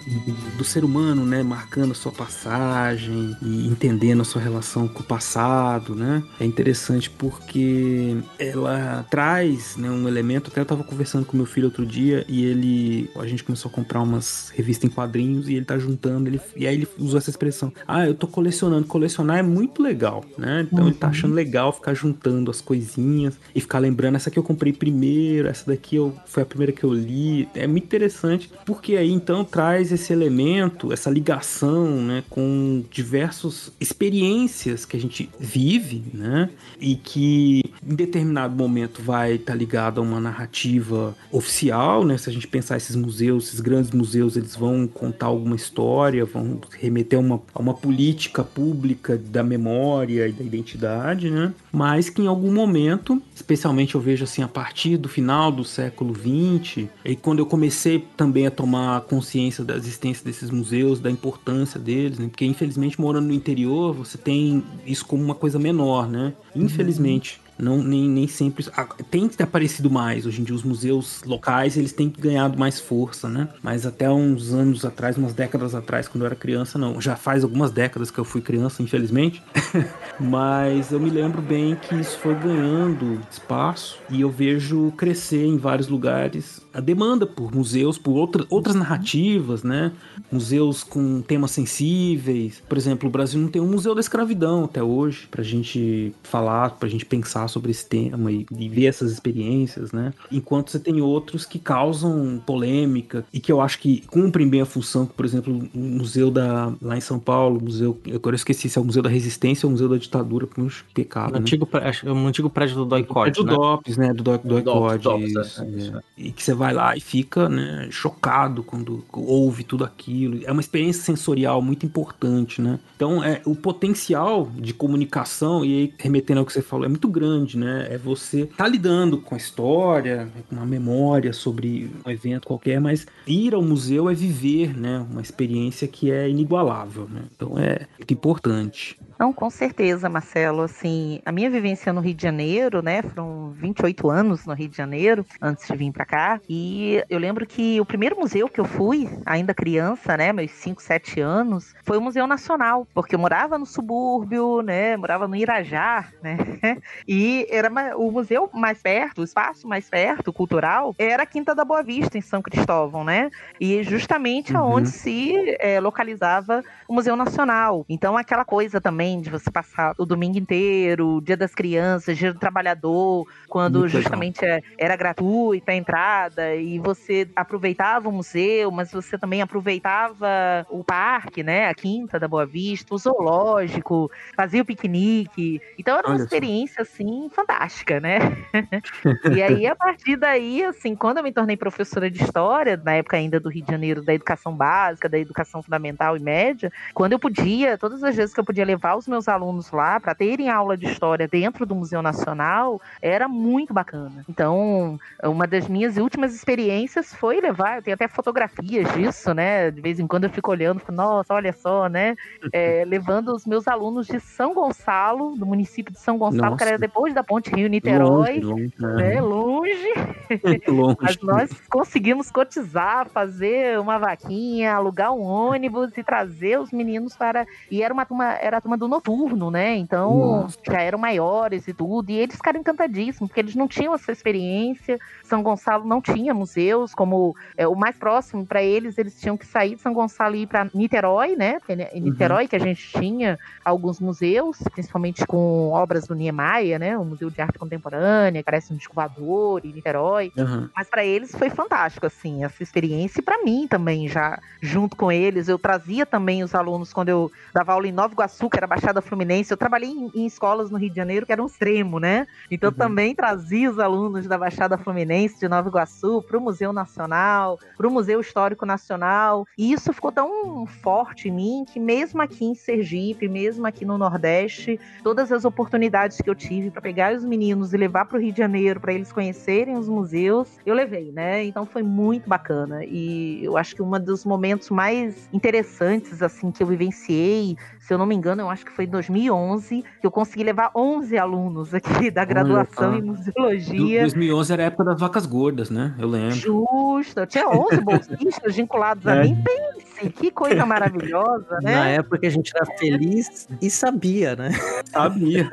[0.58, 5.04] do ser humano, né, marcando a sua passagem e entendendo a sua relação com o
[5.04, 6.22] passado, né?
[6.38, 10.52] É interessante porque ela traz, né, um elemento.
[10.52, 13.74] Até eu estava conversando com meu filho outro dia e ele, a gente começou a
[13.74, 17.30] comprar umas revistas em quadrinhos e ele tá juntando, ele, e aí ele usou essa
[17.30, 18.86] expressão: "Ah, eu tô colecionando.
[18.86, 20.68] Colecionar é muito legal, né?
[20.70, 20.90] Então uhum.
[20.90, 21.14] ele tá uhum.
[21.14, 25.66] achando legal ficar juntando as coisinhas e ficar lembrando essa aqui eu comprei primeiro, essa
[25.68, 29.92] daqui eu, foi a primeira que eu li é muito interessante, porque aí então traz
[29.92, 37.64] esse elemento, essa ligação, né, com diversas experiências que a gente vive, né, e que
[37.86, 42.48] em determinado momento vai estar tá ligado a uma narrativa oficial, né, se a gente
[42.48, 47.60] pensar esses museus, esses grandes museus, eles vão contar alguma história, vão remeter uma, a
[47.60, 53.96] uma política pública da memória e da identidade, né, mas que em algum momento, especialmente
[53.96, 56.88] eu vejo assim a partir do final do século XX,
[57.20, 62.28] quando eu comecei também a tomar consciência da existência desses museus, da importância deles, né?
[62.28, 66.34] Porque infelizmente morando no interior, você tem isso como uma coisa menor, né?
[66.56, 67.40] Infelizmente.
[67.44, 68.66] Uhum não nem, nem sempre
[69.12, 70.26] tem aparecido mais.
[70.26, 73.50] Hoje em dia os museus locais eles têm ganhado mais força né?
[73.62, 77.00] Mas até uns anos atrás umas décadas atrás quando eu era criança não.
[77.02, 79.44] Já faz algumas décadas que eu fui criança infelizmente.
[80.20, 85.58] Mas eu me lembro bem que isso foi ganhando espaço e eu vejo crescer em
[85.58, 89.92] vários lugares a demanda por museus por outra, outras narrativas né?
[90.32, 92.62] Museus com temas sensíveis.
[92.68, 96.72] Por exemplo o Brasil não tem um museu da escravidão até hoje pra gente falar
[96.72, 100.14] pra gente pensar sobre esse tema e, e ver essas experiências, né?
[100.32, 104.66] Enquanto você tem outros que causam polêmica e que eu acho que cumprem bem a
[104.66, 108.70] função, por exemplo, o museu da lá em São Paulo, o museu, eu agora esqueci
[108.70, 111.32] se é o Museu da Resistência ou o Museu da Ditadura, por um pecado.
[111.32, 111.40] O né?
[111.40, 111.68] antigo,
[112.04, 113.54] é um antigo prédio do é do né?
[113.54, 114.14] DOPS, né?
[114.14, 116.02] Do, do, do Doicode, é, é.
[116.18, 120.40] E que você vai lá e fica, né, chocado quando ouve tudo aquilo.
[120.46, 122.80] É uma experiência sensorial muito importante, né?
[122.96, 127.08] Então, é o potencial de comunicação e aí, remetendo ao que você falou, é muito
[127.08, 127.88] grande grande, né?
[127.90, 133.06] É você tá lidando com a história, com uma memória sobre um evento qualquer, mas
[133.26, 135.06] ir ao museu é viver, né?
[135.10, 137.24] Uma experiência que é inigualável, né?
[137.36, 138.98] Então é muito importante.
[139.20, 140.62] Não, com certeza, Marcelo.
[140.62, 143.02] Assim, a minha vivência no Rio de Janeiro, né?
[143.02, 146.40] Foram 28 anos no Rio de Janeiro antes de vir para cá.
[146.48, 150.32] E eu lembro que o primeiro museu que eu fui, ainda criança, né?
[150.32, 154.96] Meus 5, 7 anos, foi o Museu Nacional, porque eu morava no subúrbio, né?
[154.96, 156.38] Morava no Irajá, né?
[157.08, 161.66] E era o museu mais perto, o espaço mais perto, cultural, era a Quinta da
[161.66, 163.32] Boa Vista, em São Cristóvão, né?
[163.60, 164.60] E justamente uhum.
[164.60, 167.86] aonde se é, localizava o Museu Nacional.
[167.90, 172.34] Então, aquela coisa também de você passar o domingo inteiro, o Dia das Crianças, Dia
[172.34, 178.72] do Trabalhador, quando Muito justamente é, era gratuita a entrada e você aproveitava o museu,
[178.72, 180.28] mas você também aproveitava
[180.70, 181.68] o parque, né?
[181.68, 185.62] A Quinta da Boa Vista, o zoológico, fazia o piquenique.
[185.78, 186.92] Então, era uma Olha experiência, só.
[186.92, 188.20] assim, fantástica, né?
[189.30, 193.18] e aí, a partir daí, assim, quando eu me tornei professora de História, na época
[193.18, 197.20] ainda do Rio de Janeiro, da educação básica, da educação fundamental e média, quando eu
[197.20, 200.78] podia, todas as vezes que eu podia levar os meus alunos lá para terem aula
[200.78, 204.24] de história dentro do Museu Nacional, era muito bacana.
[204.30, 209.72] Então, uma das minhas últimas experiências foi levar, eu tenho até fotografias disso, né?
[209.72, 212.16] De vez em quando eu fico olhando, nossa, olha só, né?
[212.52, 216.58] É, levando os meus alunos de São Gonçalo, do município de São Gonçalo, nossa.
[216.58, 219.22] que era depois da Ponte Rio-Niterói, longe, longe, né?
[219.22, 219.94] longe.
[220.68, 220.98] longe.
[221.00, 227.46] Mas nós conseguimos cotizar, fazer uma vaquinha, alugar um ônibus e trazer os meninos para.
[227.70, 229.76] E era uma turma, era a turma do noturno, né?
[229.78, 230.58] Então Nossa.
[230.66, 232.10] já eram maiores e tudo.
[232.10, 235.00] E eles ficaram encantadíssimos, porque eles não tinham essa experiência.
[235.24, 239.46] São Gonçalo não tinha museus, como é, o mais próximo para eles, eles tinham que
[239.46, 241.60] sair de São Gonçalo e ir para Niterói, né?
[241.94, 242.10] Em uhum.
[242.10, 242.50] Niterói, uhum.
[242.50, 246.98] que a gente tinha alguns museus, principalmente com obras do Niemeyer, né?
[246.98, 250.32] O Museu de Arte Contemporânea, parece um descovador em Niterói.
[250.36, 250.70] Uhum.
[250.76, 253.20] Mas para eles foi fantástico, assim, essa experiência.
[253.20, 257.32] E para mim também, já junto com eles, eu trazia também os alunos quando eu
[257.54, 259.52] dava aula em Nova Iguaçu, que era Baixada Fluminense.
[259.52, 262.26] Eu trabalhei em, em escolas no Rio de Janeiro que eram um extremo, né?
[262.50, 262.76] Então uhum.
[262.76, 267.88] também trazia os alunos da Baixada Fluminense de Nova Iguaçu para o Museu Nacional, para
[267.88, 269.46] o Museu Histórico Nacional.
[269.58, 273.98] E isso ficou tão forte em mim que mesmo aqui em Sergipe, mesmo aqui no
[273.98, 278.22] Nordeste, todas as oportunidades que eu tive para pegar os meninos e levar para o
[278.22, 281.44] Rio de Janeiro para eles conhecerem os museus, eu levei, né?
[281.44, 286.64] Então foi muito bacana e eu acho que um dos momentos mais interessantes assim que
[286.64, 287.58] eu vivenciei
[287.90, 290.70] se eu não me engano, eu acho que foi em 2011, que eu consegui levar
[290.76, 294.02] 11 alunos aqui da graduação em museologia.
[294.02, 295.96] 2011 era a época das vacas gordas, né?
[295.98, 296.36] Eu lembro.
[296.36, 299.12] Justo, eu tinha 11 bolsistas vinculados é.
[299.12, 299.44] a mim.
[299.44, 301.74] Pense, que coisa maravilhosa, né?
[301.74, 304.52] Na época a gente era feliz e sabia, né?
[304.86, 305.50] Sabia.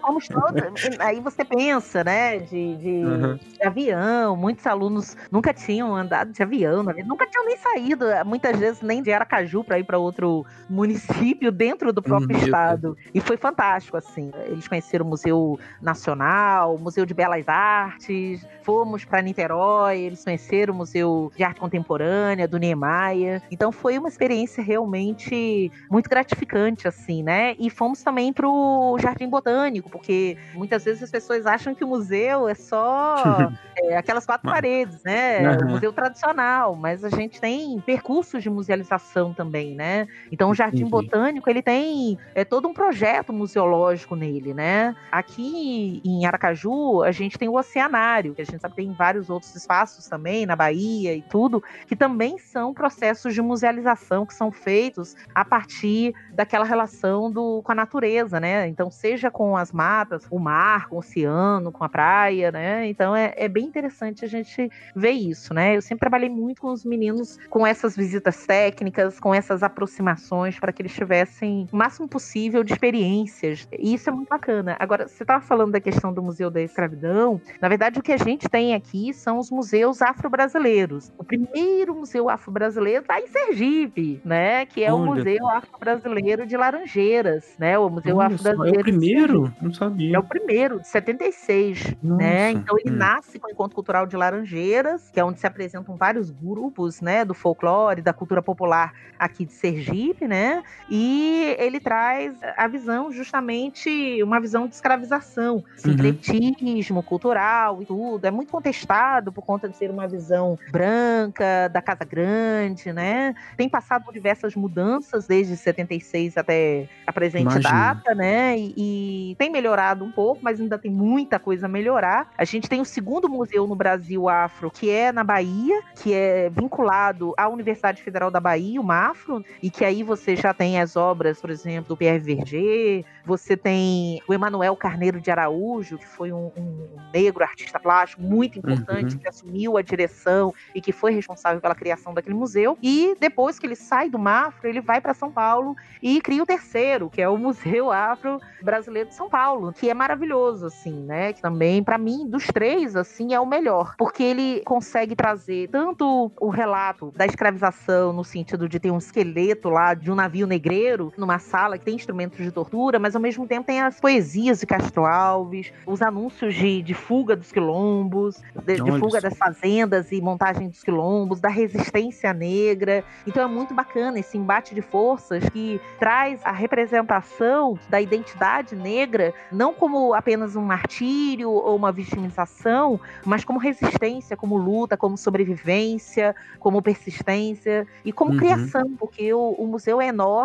[0.00, 3.36] Fomos todos, aí você pensa, né, de, de, uhum.
[3.36, 8.80] de, avião, muitos alunos nunca tinham andado de avião, nunca tinham nem saído, muitas vezes
[8.80, 12.44] nem de Aracaju para ir para outro município município dentro do próprio uhum.
[12.44, 12.96] estado.
[13.12, 14.30] E foi fantástico, assim.
[14.46, 20.74] Eles conheceram o Museu Nacional, o Museu de Belas Artes, fomos para Niterói, eles conheceram
[20.74, 23.42] o Museu de Arte Contemporânea, do Niemeyer.
[23.50, 27.54] Então foi uma experiência realmente muito gratificante, assim, né?
[27.58, 31.88] E fomos também para o Jardim Botânico, porque muitas vezes as pessoas acham que o
[31.88, 35.40] museu é só é, aquelas quatro paredes, né?
[35.40, 35.68] Uhum.
[35.68, 40.06] O museu tradicional, mas a gente tem percursos de musealização também, né?
[40.30, 44.94] Então o Jardim Botânico Botânico, ele tem é, todo um projeto museológico nele, né?
[45.10, 49.30] Aqui em Aracaju, a gente tem o Oceanário, que a gente sabe que tem vários
[49.30, 54.50] outros espaços também, na Bahia e tudo, que também são processos de musealização que são
[54.50, 58.68] feitos a partir daquela relação do, com a natureza, né?
[58.68, 62.86] Então, seja com as matas, o mar, com o oceano, com a praia, né?
[62.86, 65.76] Então, é, é bem interessante a gente ver isso, né?
[65.76, 70.72] Eu sempre trabalhei muito com os meninos com essas visitas técnicas, com essas aproximações para
[70.72, 73.68] que eles tivessem o máximo possível de experiências.
[73.72, 74.76] E isso é muito bacana.
[74.78, 77.40] Agora, você estava falando da questão do Museu da Escravidão.
[77.60, 81.12] Na verdade, o que a gente tem aqui são os museus afro-brasileiros.
[81.18, 84.66] O primeiro museu afro-brasileiro está em Sergipe, né?
[84.66, 85.02] Que é Olha.
[85.02, 87.78] o Museu Afro-Brasileiro de Laranjeiras, né?
[87.78, 88.78] O Museu Afro-Brasileiro.
[88.78, 89.54] É o primeiro?
[89.60, 90.16] Não sabia.
[90.16, 91.96] É o primeiro, de 76, né?
[92.02, 92.22] Nossa.
[92.22, 92.50] né?
[92.52, 92.96] Então ele hum.
[92.98, 97.24] nasce com o Encontro Cultural de Laranjeiras, que é onde se apresentam vários grupos, né?
[97.24, 100.62] Do folclore, da cultura popular aqui de Sergipe, né?
[100.90, 107.02] E ele traz a visão, justamente, uma visão de escravização, sincretismo uhum.
[107.02, 108.24] cultural e tudo.
[108.24, 113.34] É muito contestado por conta de ser uma visão branca, da Casa Grande, né?
[113.56, 117.70] Tem passado por diversas mudanças desde 76 até a presente Imagina.
[117.70, 118.58] data, né?
[118.58, 122.32] E, e, tem melhorado um pouco, mas ainda tem muita coisa a melhorar.
[122.36, 126.50] A gente tem o segundo museu no Brasil afro, que é na Bahia, que é
[126.50, 130.94] vinculado à Universidade Federal da Bahia, o MAFRO, e que aí você já tem as
[130.94, 136.34] obras, por exemplo, do Pierre Verger, você tem o Emanuel Carneiro de Araújo, que foi
[136.34, 139.20] um, um negro artista plástico muito importante, uhum.
[139.22, 142.76] que assumiu a direção e que foi responsável pela criação daquele museu.
[142.82, 146.46] E depois que ele sai do MAFRO, ele vai para São Paulo e cria o
[146.46, 151.32] terceiro, que é o Museu Afro Brasileiro de São Paulo, que é maravilhoso, assim, né?
[151.32, 156.30] Que também, para mim, dos três, assim, é o melhor, porque ele consegue trazer tanto
[156.38, 161.12] o relato da escravização, no sentido de ter um esqueleto lá de um navio negreiro
[161.16, 164.66] numa sala que tem instrumentos de tortura, mas ao mesmo tempo tem as poesias de
[164.66, 170.20] Castro Alves, os anúncios de, de fuga dos quilombos, de, de fuga das fazendas e
[170.20, 173.04] montagem dos quilombos, da resistência negra.
[173.26, 179.32] Então é muito bacana esse embate de forças que traz a representação da identidade negra,
[179.52, 186.34] não como apenas um martírio ou uma vitimização, mas como resistência, como luta, como sobrevivência,
[186.58, 188.38] como persistência e como uhum.
[188.38, 190.39] criação, porque o, o museu é enorme.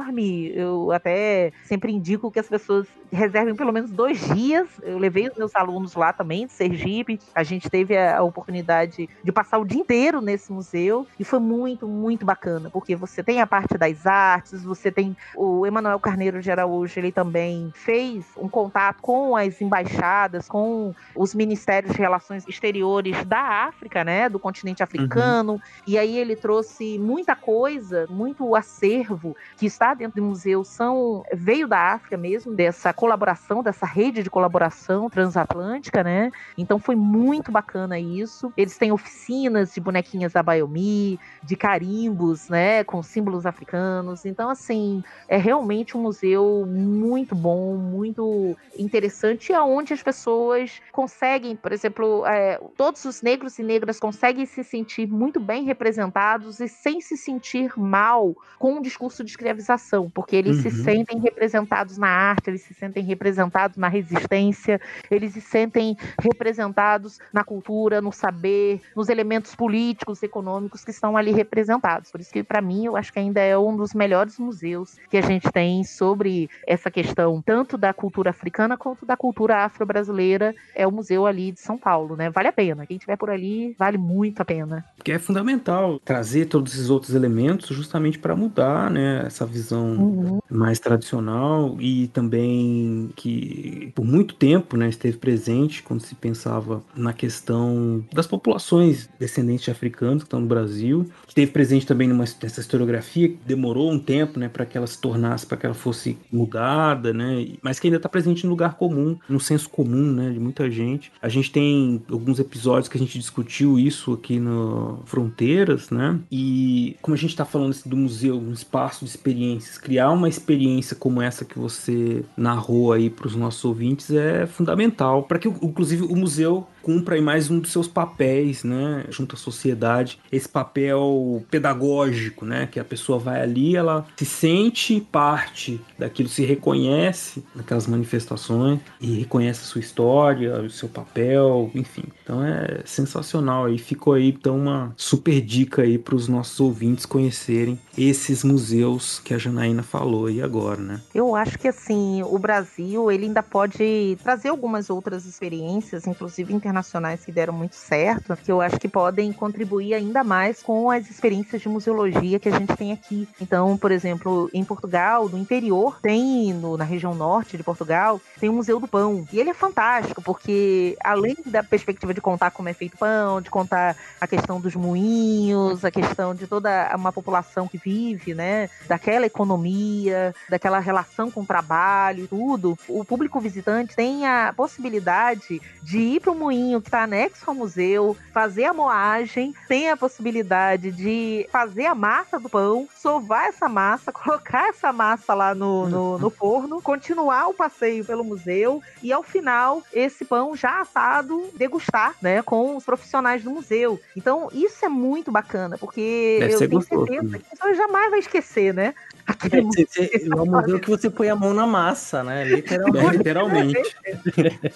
[0.55, 4.67] Eu até sempre indico que as pessoas reservem pelo menos dois dias.
[4.81, 7.19] Eu levei os meus alunos lá também, de Sergipe.
[7.33, 11.87] A gente teve a, oportunidade de passar o dia inteiro nesse museu e foi muito,
[11.87, 16.51] muito bacana, porque você tem a parte das artes, você tem o Emanuel Carneiro de
[16.51, 23.23] Araújo, ele também fez um contato com as embaixadas, com os ministérios de relações exteriores
[23.25, 25.53] da África, né, do continente africano.
[25.53, 25.59] Uhum.
[25.87, 31.67] E aí ele trouxe muita coisa, muito acervo que está dentro do museu são veio
[31.67, 36.31] da África mesmo, dessa colaboração, dessa rede de colaboração transatlântica, né?
[36.57, 38.51] Então foi muito bacana isso.
[38.57, 44.25] Eles têm oficinas de bonequinhas da Bayomi, de carimbos, né, com símbolos africanos.
[44.25, 51.71] Então, assim, é realmente um museu muito bom, muito interessante, aonde as pessoas conseguem, por
[51.71, 57.01] exemplo, é, todos os negros e negras conseguem se sentir muito bem representados e sem
[57.01, 59.74] se sentir mal com o um discurso de escravização,
[60.09, 60.63] porque eles uhum.
[60.63, 67.19] se sentem representados na arte, eles se sentem representados na resistência, eles se sentem representados
[67.33, 72.11] na cultura, no saber, nos elementos políticos, econômicos que estão ali representados.
[72.11, 75.17] Por isso que, para mim, eu acho que ainda é um dos melhores museus que
[75.17, 80.53] a gente tem sobre essa questão, tanto da cultura africana quanto da cultura afro-brasileira.
[80.73, 82.29] É o museu ali de São Paulo, né?
[82.29, 82.85] Vale a pena.
[82.85, 84.85] Quem estiver por ali, vale muito a pena.
[84.95, 89.23] Porque é fundamental trazer todos esses outros elementos justamente para mudar, né?
[89.25, 90.39] Essa visão uhum.
[90.49, 97.13] mais tradicional e também que por muito tempo, né, esteve presente quando se pensava na
[97.13, 102.61] questão das populações descendentes de africanos que estão no Brasil esteve presente também numa, nessa
[102.61, 106.17] historiografia que demorou um tempo, né, para que ela se tornasse, para que ela fosse
[106.31, 110.39] mudada, né, mas que ainda está presente no lugar comum, no senso comum, né, de
[110.39, 111.11] muita gente.
[111.21, 116.95] A gente tem alguns episódios que a gente discutiu isso aqui no Fronteiras, né, e
[117.01, 119.11] como a gente está falando do museu, um espaço de
[119.55, 124.45] experiências, criar uma experiência como essa que você narrou aí para os nossos ouvintes é
[124.45, 129.39] fundamental para que, inclusive, o museu cumpra mais um dos seus papéis, né, junto à
[129.39, 136.29] sociedade, esse papel pedagógico, né, que a pessoa vai ali, ela se sente parte daquilo,
[136.29, 142.03] se reconhece naquelas manifestações e reconhece a sua história, o seu papel, enfim.
[142.23, 147.07] Então é sensacional aí, ficou aí então uma super dica aí para os nossos ouvintes
[147.07, 151.01] conhecerem esses museus que a Janaína falou aí agora, né?
[151.15, 156.74] Eu acho que assim, o Brasil, ele ainda pode trazer algumas outras experiências, inclusive internacionais
[156.75, 161.09] internacionais que deram muito certo, que eu acho que podem contribuir ainda mais com as
[161.09, 163.27] experiências de museologia que a gente tem aqui.
[163.39, 168.49] Então, por exemplo, em Portugal, no interior, tem no, na região norte de Portugal, tem
[168.49, 169.25] o Museu do Pão.
[169.31, 173.49] E ele é fantástico, porque além da perspectiva de contar como é feito pão, de
[173.49, 179.25] contar a questão dos moinhos, a questão de toda uma população que vive, né, daquela
[179.25, 185.99] economia, daquela relação com o trabalho e tudo, o público visitante tem a possibilidade de
[185.99, 190.91] ir para o moinho que está anexo ao museu, fazer a moagem, tem a possibilidade
[190.91, 196.17] de fazer a massa do pão, sovar essa massa, colocar essa massa lá no, no,
[196.17, 202.15] no forno, continuar o passeio pelo museu e ao final esse pão já assado degustar,
[202.21, 203.99] né, com os profissionais do museu.
[204.15, 208.09] Então isso é muito bacana, porque Deve eu tenho gostoso, certeza que a pessoa jamais
[208.09, 208.93] vai esquecer, né?
[209.27, 209.59] É
[210.35, 212.43] o museu que você põe a mão na massa, né?
[212.43, 213.07] Literalmente.
[213.07, 213.95] É, literalmente.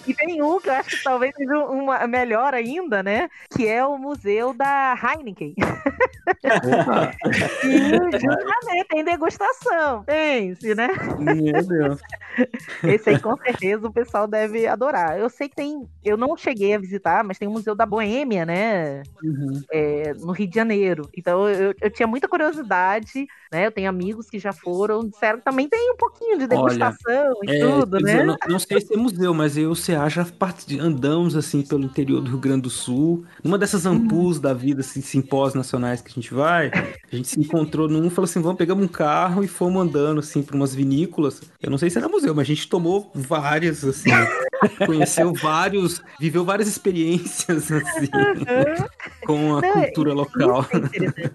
[0.06, 3.28] E tem um que eu acho que talvez seja uma melhor ainda, né?
[3.50, 5.54] Que é o museu da Heineken.
[6.44, 7.12] Opa,
[7.64, 10.88] E justamente tem degustação, pense, né?
[11.18, 12.00] meu Deus.
[12.84, 15.18] Esse aí com certeza o pessoal deve adorar.
[15.18, 18.44] Eu sei que tem, eu não cheguei a visitar, mas tem o Museu da Boêmia,
[18.44, 19.02] né?
[19.22, 19.62] Uhum.
[19.70, 21.08] É, no Rio de Janeiro.
[21.16, 23.66] Então eu, eu tinha muita curiosidade, né?
[23.66, 27.50] Eu tenho amigos que já foram, disseram que também tem um pouquinho de degustação e
[27.50, 28.12] É, tudo, né?
[28.12, 30.26] dizer, não, não sei se é museu, mas eu e o CA já
[30.80, 33.24] andamos assim pelo interior do Rio Grande do Sul.
[33.42, 37.40] Numa dessas ampus da vida, assim, simpósios nacionais que a gente vai, a gente se
[37.40, 40.74] encontrou num e falou assim: vamos pegar um carro e fomos andando assim por umas
[40.74, 41.40] vinícolas.
[41.62, 44.10] Eu não sei se era museu, mas a gente tomou várias, assim,
[44.86, 48.08] conheceu vários, viveu várias experiências assim
[49.26, 50.66] com a Não, cultura local.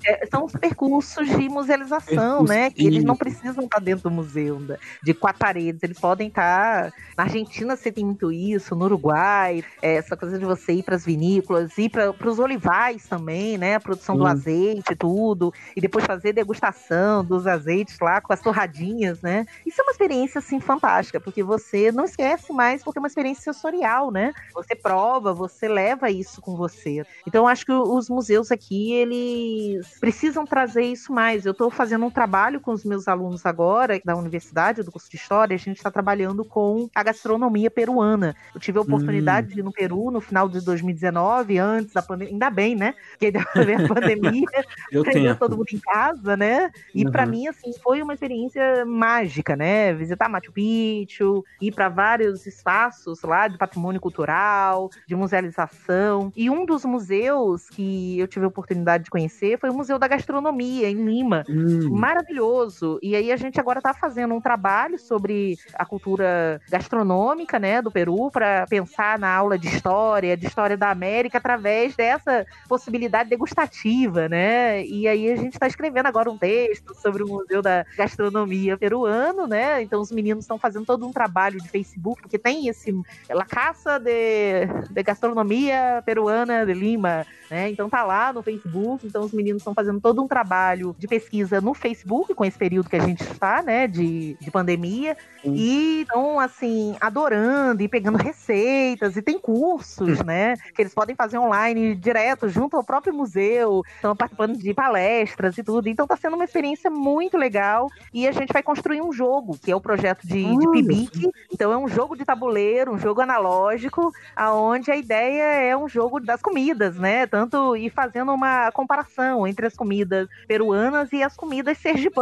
[0.06, 0.24] É.
[0.24, 2.70] É, são os percursos de musealização, Percurso- né?
[2.70, 5.84] Que eles não precisam estar dentro do museu, da- de quatro paredes.
[5.84, 6.92] Eles podem estar.
[7.18, 10.96] Na Argentina você tem muito isso, no Uruguai, é, essa coisa de você ir para
[10.96, 13.76] as vinícolas, ir para os olivais também, né?
[13.76, 15.54] A produção do azeite e tudo.
[15.76, 19.46] E depois fazer degustação dos azeites lá com as torradinhas, né?
[19.66, 23.52] Isso é uma experiência, assim, fantástica, porque você não esquece mais, porque é uma experiência
[23.54, 24.34] sensorial, né?
[24.54, 27.04] Você prova, você leva isso com você.
[27.28, 31.46] Então, eu acho que os museus aqui, eles precisam trazer isso mais.
[31.46, 35.18] Eu estou fazendo um trabalho com os meus alunos agora, da universidade, do curso de
[35.18, 38.36] História, a gente está trabalhando com a gastronomia peruana.
[38.54, 42.34] Eu tive a oportunidade de ir no Peru no final de 2019, antes da pandemia,
[42.34, 42.94] ainda bem, né?
[43.12, 43.32] Porque
[43.64, 44.48] veio a pandemia,
[44.92, 45.38] Eu tenho.
[45.40, 46.70] todo mundo em casa, né?
[46.94, 47.12] E Uhum.
[47.12, 49.94] pra mim, assim, foi uma experiência mágica, né?
[49.94, 56.32] Visitar Machu Picchu, ir para vários espaços lá de patrimônio cultural, de musealização.
[56.36, 60.08] E um dos museus que eu tive a oportunidade de conhecer foi o Museu da
[60.08, 61.46] Gastronomia, em Lima.
[61.48, 62.75] Hum, Maravilhoso.
[63.02, 67.92] E aí a gente agora está fazendo um trabalho sobre a cultura gastronômica, né, do
[67.92, 74.28] Peru, para pensar na aula de história, de história da América, através dessa possibilidade degustativa,
[74.28, 74.86] né?
[74.86, 79.48] E aí a gente está escrevendo agora um texto sobre o Museu da Gastronomia peruano,
[79.48, 79.82] né?
[79.82, 82.94] Então os meninos estão fazendo todo um trabalho de Facebook, porque tem esse
[83.30, 87.70] La Caça de, de Gastronomia Peruana de Lima, né?
[87.70, 91.62] Então tá lá no Facebook, então os meninos estão fazendo todo um trabalho de pesquisa
[91.62, 96.40] no Facebook com esse período que a gente está, né, de, de pandemia, e estão
[96.40, 102.50] assim adorando e pegando receitas e tem cursos, né, que eles podem fazer online direto
[102.50, 105.88] junto ao próprio museu, estão participando de palestras e tudo.
[105.88, 109.72] Então tá sendo uma experiência muito legal e a gente vai construir um jogo, que
[109.72, 111.30] é o projeto de, de Pibic.
[111.54, 116.20] Então é um jogo de tabuleiro, um jogo analógico, aonde a ideia é um jogo
[116.20, 117.28] das comidas, né?
[117.28, 122.16] Tanto e fazendo uma comparação entre as comidas peruanas e as comidas sergipanas,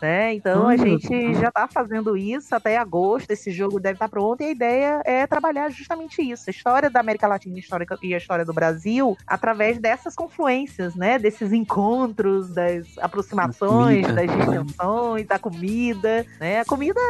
[0.00, 0.34] né?
[0.34, 4.46] Então a gente já tá fazendo isso até agosto, esse jogo deve estar pronto e
[4.46, 7.58] a ideia é trabalhar justamente isso, a história da América Latina
[8.02, 11.18] e a história do Brasil através dessas confluências, né?
[11.18, 16.60] Desses encontros, das aproximações, das distensões, da comida, né?
[16.60, 17.00] A comida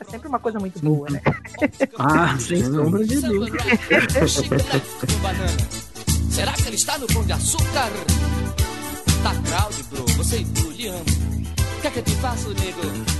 [0.00, 1.20] é sempre uma coisa muito boa, né?
[1.98, 3.58] Ah, Sem sombra de dúvida.
[6.30, 7.90] Será que ele está no pão de açúcar?
[9.22, 10.04] Tá crowd, bro.
[10.16, 11.27] Você e tu, lhe amo.
[11.78, 13.17] O que é que eu te faço, nego?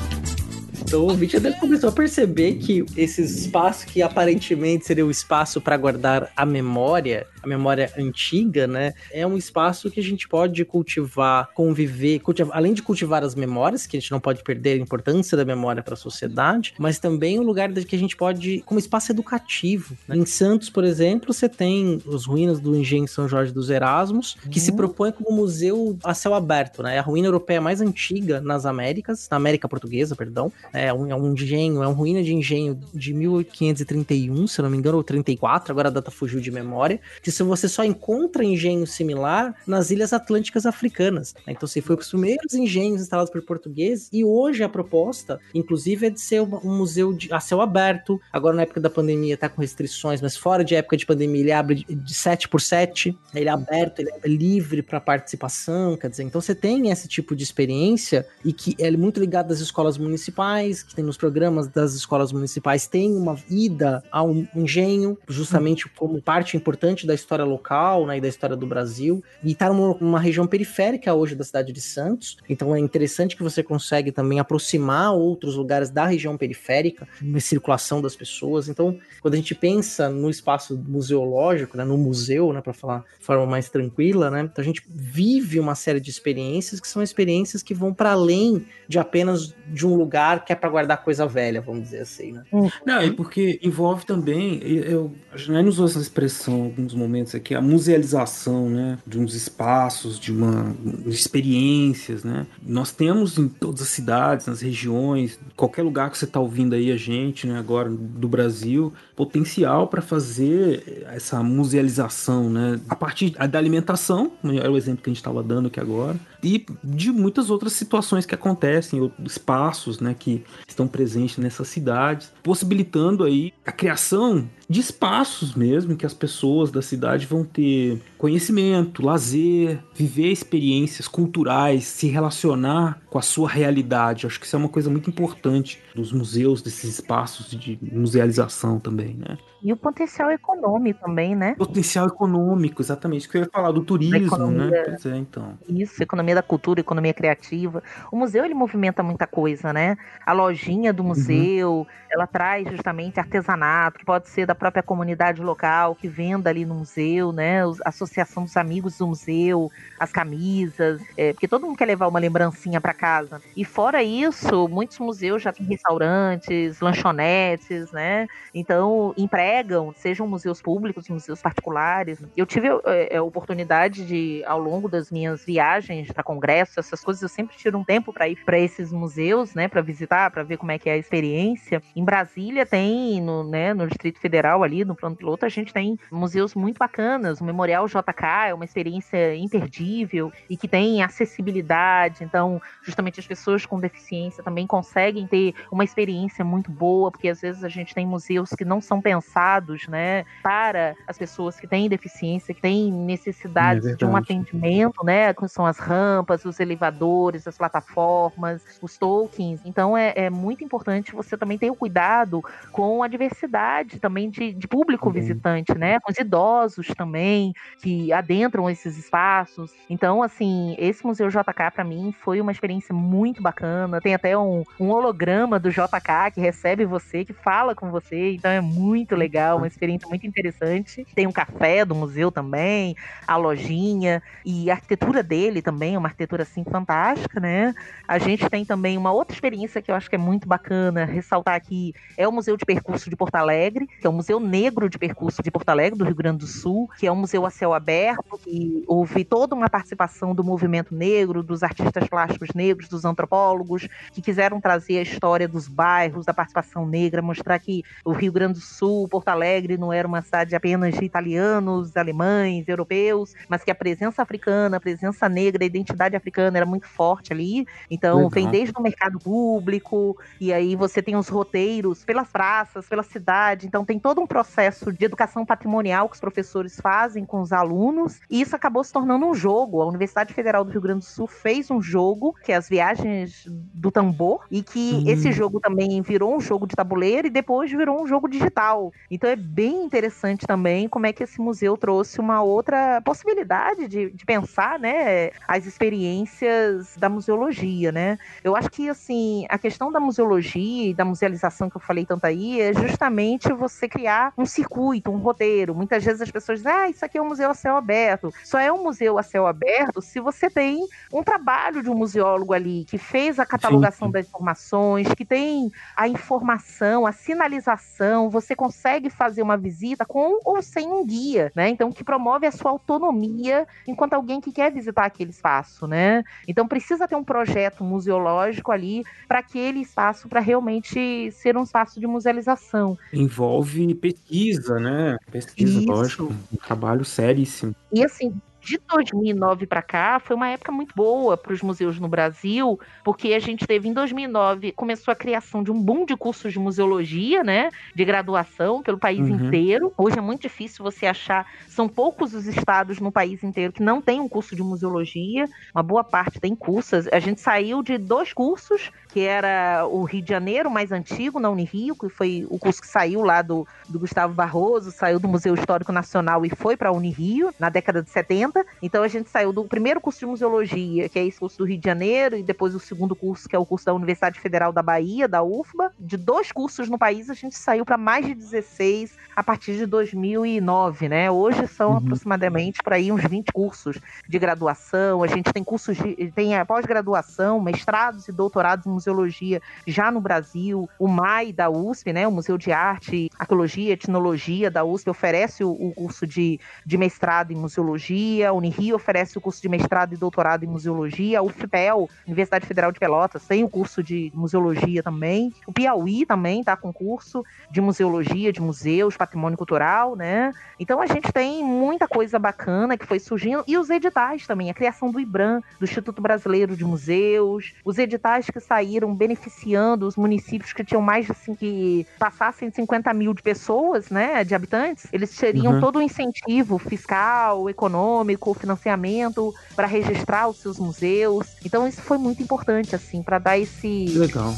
[0.89, 5.77] Então o até começou a perceber que esse espaço que aparentemente seria o espaço para
[5.77, 8.95] guardar a memória, a memória antiga, né?
[9.13, 13.87] É um espaço que a gente pode cultivar, conviver, cultivar, além de cultivar as memórias,
[13.87, 17.39] que a gente não pode perder a importância da memória para a sociedade, mas também
[17.39, 19.95] um lugar que a gente pode, como espaço educativo.
[20.09, 20.17] né?
[20.17, 24.59] Em Santos, por exemplo, você tem as ruínas do Engenho São Jorge dos Erasmos, que
[24.59, 26.97] se propõe como museu a céu aberto, né?
[26.97, 30.51] É a ruína europeia mais antiga nas Américas, na América Portuguesa, perdão.
[30.79, 34.77] É um, é um engenho, é um ruína de engenho de 1531, se não me
[34.77, 38.87] engano, ou 34, agora a data fugiu de memória, que se você só encontra engenho
[38.87, 41.35] similar nas ilhas atlânticas africanas.
[41.47, 41.53] né?
[41.53, 46.11] Então, você foi os primeiros engenhos instalados por portugueses, e hoje a proposta, inclusive, é
[46.11, 48.21] de ser um museu de, a céu aberto.
[48.33, 51.53] Agora, na época da pandemia, tá com restrições, mas fora de época de pandemia, ele
[51.53, 56.09] abre de- de 7 por 7, ele é aberto, ele é livre para participação, quer
[56.11, 59.99] dizer, então você tem esse tipo de experiência e que é muito ligado às escolas
[59.99, 66.21] municipais, que tem nos programas das escolas municipais, tem uma ida ao engenho, justamente como
[66.21, 70.21] parte importante da história local, né, e da história do Brasil, e está numa, numa
[70.21, 75.13] região periférica hoje da cidade de Santos, então é interessante que você consegue também aproximar
[75.13, 80.31] outros lugares da região periférica, na circulação das pessoas, então quando a gente pensa no
[80.31, 84.65] espaço museológico, né, no museu, né, para falar de forma mais tranquila, né, então a
[84.65, 89.55] gente vive uma série de experiências que são experiências que vão para além de apenas
[89.67, 92.43] de um lugar que é para guardar coisa velha, vamos dizer assim, né?
[92.85, 97.55] Não, é porque envolve também, eu, a Janine usou essa expressão em alguns momentos aqui,
[97.55, 102.47] a musealização, né, de uns espaços, de uma de experiências, né?
[102.63, 106.91] Nós temos em todas as cidades, nas regiões, qualquer lugar que você está ouvindo aí
[106.91, 112.81] a gente, né, agora do Brasil, potencial para fazer essa musealização, né?
[112.89, 114.33] A partir da alimentação,
[114.63, 118.25] é o exemplo que a gente estava dando aqui agora, e de muitas outras situações
[118.25, 125.55] que acontecem, espaços, né, que estão presentes nessas cidades, possibilitando aí a criação de espaços
[125.55, 133.01] mesmo que as pessoas da cidade vão ter conhecimento, lazer, viver experiências culturais, se relacionar
[133.09, 134.27] com a sua realidade.
[134.27, 139.15] Acho que isso é uma coisa muito importante dos museus, desses espaços de musealização também,
[139.15, 139.39] né?
[139.63, 141.55] E o potencial econômico também, né?
[141.57, 143.23] Potencial econômico, exatamente.
[143.23, 144.85] Isso que eu ia falar do turismo, né?
[144.85, 145.59] Pois é, então.
[145.69, 147.83] Isso, economia da cultura, economia criativa.
[148.13, 149.97] O museu, ele movimenta muita coisa, né?
[150.25, 151.87] A lojinha do museu, uhum.
[152.11, 156.75] ela traz justamente artesanato, que pode ser da própria comunidade local, que venda ali no
[156.75, 157.63] museu, né?
[157.65, 162.19] A associação dos amigos do museu, as camisas, é, porque todo mundo quer levar uma
[162.19, 163.41] lembrancinha para casa.
[163.57, 168.27] E fora isso, muitos museus já têm restaurantes, lanchonetes, né?
[168.55, 169.15] Então,
[169.59, 172.19] agregam, sejam museus públicos, museus particulares.
[172.37, 177.23] Eu tive é, a oportunidade de, ao longo das minhas viagens para congressos, essas coisas,
[177.23, 180.57] eu sempre tiro um tempo para ir para esses museus, né, para visitar, para ver
[180.57, 181.83] como é que é a experiência.
[181.95, 185.99] Em Brasília tem, no, né, no Distrito Federal ali, no plano piloto, a gente tem
[186.11, 187.41] museus muito bacanas.
[187.41, 192.25] O Memorial JK é uma experiência imperdível e que tem acessibilidade.
[192.25, 197.41] Então, justamente as pessoas com deficiência também conseguem ter uma experiência muito boa, porque às
[197.41, 201.89] vezes a gente tem museus que não são pensados né, para as pessoas que têm
[201.89, 207.47] deficiência, que têm necessidades é de um atendimento, né, que são as rampas, os elevadores,
[207.47, 209.61] as plataformas, os tokens.
[209.65, 212.43] Então é, é muito importante você também ter o cuidado
[212.73, 215.13] com a diversidade também de, de público uhum.
[215.13, 219.73] visitante, né, com os idosos também que adentram esses espaços.
[219.89, 224.01] Então, assim, esse Museu JK para mim foi uma experiência muito bacana.
[224.01, 228.51] Tem até um, um holograma do JK que recebe você, que fala com você, então
[228.51, 231.07] é muito legal uma experiência muito interessante.
[231.15, 232.95] Tem um café do museu também,
[233.27, 237.75] a lojinha e a arquitetura dele também é uma arquitetura assim fantástica, né?
[238.07, 241.55] A gente tem também uma outra experiência que eu acho que é muito bacana ressaltar
[241.55, 244.99] aqui, é o Museu de Percurso de Porto Alegre, que é o Museu Negro de
[244.99, 247.73] Percurso de Porto Alegre, do Rio Grande do Sul, que é um museu a céu
[247.73, 253.89] aberto, que houve toda uma participação do movimento negro, dos artistas plásticos negros, dos antropólogos,
[254.13, 258.55] que quiseram trazer a história dos bairros, da participação negra, mostrar que o Rio Grande
[258.55, 263.71] do Sul, Porto Alegre não era uma cidade apenas de italianos, alemães, europeus, mas que
[263.71, 267.67] a presença africana, a presença negra, a identidade africana era muito forte ali.
[267.91, 268.31] Então, Legal.
[268.31, 273.67] vem desde o mercado público, e aí você tem os roteiros pelas praças, pela cidade.
[273.67, 278.21] Então, tem todo um processo de educação patrimonial que os professores fazem com os alunos,
[278.31, 279.83] e isso acabou se tornando um jogo.
[279.83, 283.45] A Universidade Federal do Rio Grande do Sul fez um jogo, que é as Viagens
[283.47, 285.05] do Tambor, e que hum.
[285.07, 288.93] esse jogo também virou um jogo de tabuleiro e depois virou um jogo digital.
[289.11, 294.11] Então é bem interessante também como é que esse museu trouxe uma outra possibilidade de,
[294.11, 298.19] de pensar, né, as experiências da museologia, né?
[298.43, 302.25] Eu acho que, assim, a questão da museologia e da musealização que eu falei tanto
[302.25, 305.75] aí é justamente você criar um circuito, um roteiro.
[305.75, 308.33] Muitas vezes as pessoas dizem, ah, isso aqui é um museu a céu aberto.
[308.45, 312.53] Só é um museu a céu aberto se você tem um trabalho de um museólogo
[312.53, 314.13] ali que fez a catalogação Sim.
[314.13, 320.41] das informações, que tem a informação, a sinalização, você consegue consegue fazer uma visita com
[320.45, 321.69] ou sem um guia, né?
[321.69, 326.23] Então, que promove a sua autonomia enquanto alguém que quer visitar aquele espaço, né?
[326.47, 331.99] Então, precisa ter um projeto museológico ali para aquele espaço para realmente ser um espaço
[331.99, 332.97] de musealização.
[333.13, 335.17] Envolve pesquisa, né?
[335.31, 335.89] Pesquisa, Isso.
[335.89, 336.35] lógico.
[336.53, 337.75] Um trabalho seríssimo.
[337.93, 338.35] E assim,
[338.69, 343.33] de 2009 para cá foi uma época muito boa para os museus no Brasil, porque
[343.33, 347.43] a gente teve em 2009 começou a criação de um boom de cursos de museologia,
[347.43, 349.47] né, de graduação pelo país uhum.
[349.47, 349.93] inteiro.
[349.97, 354.03] Hoje é muito difícil você achar, são poucos os estados no país inteiro que não
[354.03, 355.47] tem um curso de museologia.
[355.75, 357.09] Uma boa parte tem cursos.
[357.09, 361.49] A gente saiu de dois cursos que era o Rio de Janeiro, mais antigo, na
[361.49, 365.55] Unirio, que foi o curso que saiu lá do, do Gustavo Barroso, saiu do Museu
[365.55, 368.58] Histórico Nacional e foi para a Unirio, na década de 70.
[368.83, 371.79] Então a gente saiu do primeiro curso de museologia, que é esse curso do Rio
[371.79, 374.83] de Janeiro, e depois o segundo curso, que é o curso da Universidade Federal da
[374.83, 375.93] Bahia, da UFBA.
[375.99, 379.87] De dois cursos no país, a gente saiu para mais de 16 a partir de
[379.87, 381.31] 2009, né?
[381.31, 381.97] Hoje são uhum.
[381.99, 383.99] aproximadamente para aí uns 20 cursos
[384.29, 385.23] de graduação.
[385.23, 390.89] A gente tem cursos de, tem pós-graduação, mestrados e doutorados em museologia já no Brasil.
[390.99, 395.63] O MAI da USP, né, o Museu de Arte, Arqueologia e Etnologia da USP oferece
[395.63, 398.38] o, o curso de, de mestrado em museologia.
[398.45, 401.39] A Unirio oferece o curso de mestrado e doutorado em museologia.
[401.39, 405.53] A UFPEL, Universidade Federal de Pelotas, tem o curso de museologia também.
[405.67, 410.53] O Piauí também está com curso de museologia, de museus, patrimônio cultural, né?
[410.79, 414.75] Então a gente tem muita coisa bacana que foi surgindo e os editais também, a
[414.75, 420.73] criação do IBRAM, do Instituto Brasileiro de Museus, os editais que saíram beneficiando os municípios
[420.73, 425.07] que tinham mais de assim, que passassem de 50 mil de pessoas, né, de habitantes,
[425.13, 425.81] eles teriam uhum.
[425.81, 431.47] todo o incentivo fiscal, econômico, financiamento para registrar os seus museus.
[431.65, 434.55] Então isso foi muito importante assim para dar esse Legal.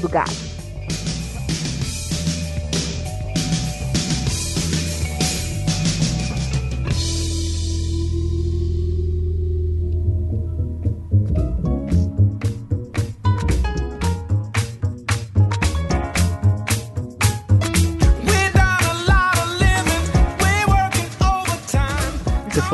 [0.00, 0.63] Do gato.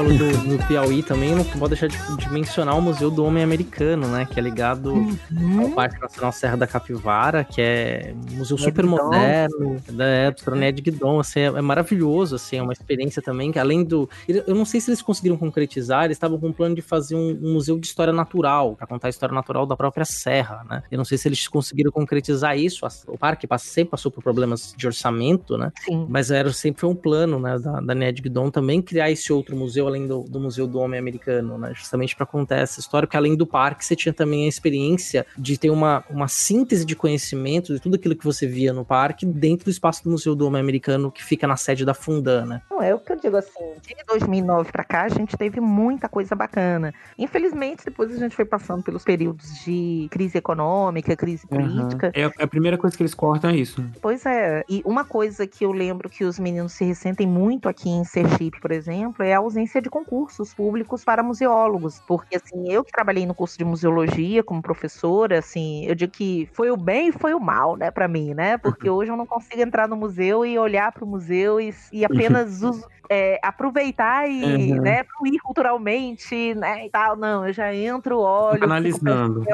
[0.00, 3.42] Falou do, do, Piauí também, não pode deixar de, de, mencionar o Museu do Homem
[3.42, 4.24] Americano, né?
[4.24, 5.62] Que é ligado uhum.
[5.62, 9.04] ao Parque Nacional Serra da Capivara, que é um museu Ned super Guidon.
[9.04, 13.58] moderno, da época, Ned Guidon, assim, é, é, maravilhoso, assim, é uma experiência também que
[13.58, 14.08] além do...
[14.26, 17.38] Eu não sei se eles conseguiram concretizar, eles estavam com um plano de fazer um,
[17.42, 20.82] um museu de história natural, para contar a história natural da própria serra, né?
[20.90, 24.86] Eu não sei se eles conseguiram concretizar isso, o parque sempre passou por problemas de
[24.86, 25.70] orçamento, né?
[25.84, 26.06] Sim.
[26.08, 29.54] Mas era, sempre foi um plano, né, da, da Ned Guidon também criar esse outro
[29.54, 31.72] museu além do, do Museu do Homem Americano, né?
[31.74, 35.58] Justamente para contar essa história, porque além do parque, você tinha também a experiência de
[35.58, 39.66] ter uma, uma síntese de conhecimento de tudo aquilo que você via no parque dentro
[39.66, 42.62] do espaço do Museu do Homem Americano, que fica na sede da Fundan, né?
[42.70, 46.08] Não, é o que eu digo assim, de 2009 para cá, a gente teve muita
[46.08, 46.94] coisa bacana.
[47.18, 52.12] Infelizmente, depois a gente foi passando pelos períodos de crise econômica, crise política.
[52.16, 52.30] Uhum.
[52.38, 53.84] É a primeira coisa que eles cortam é isso.
[54.00, 54.64] Pois é.
[54.68, 58.60] E uma coisa que eu lembro que os meninos se ressentem muito aqui em Sergipe,
[58.60, 63.26] por exemplo, é a ausência de concursos públicos para museólogos, porque assim, eu que trabalhei
[63.26, 67.34] no curso de museologia como professora, assim, eu digo que foi o bem e foi
[67.34, 68.58] o mal, né, para mim, né?
[68.58, 68.96] Porque uhum.
[68.96, 72.62] hoje eu não consigo entrar no museu e olhar para o museu e, e apenas
[72.62, 72.80] uhum
[73.10, 74.82] é, aproveitar e uhum.
[74.82, 77.16] né, fluir culturalmente, né, e tal.
[77.16, 79.44] Não, eu já entro, olho, analisando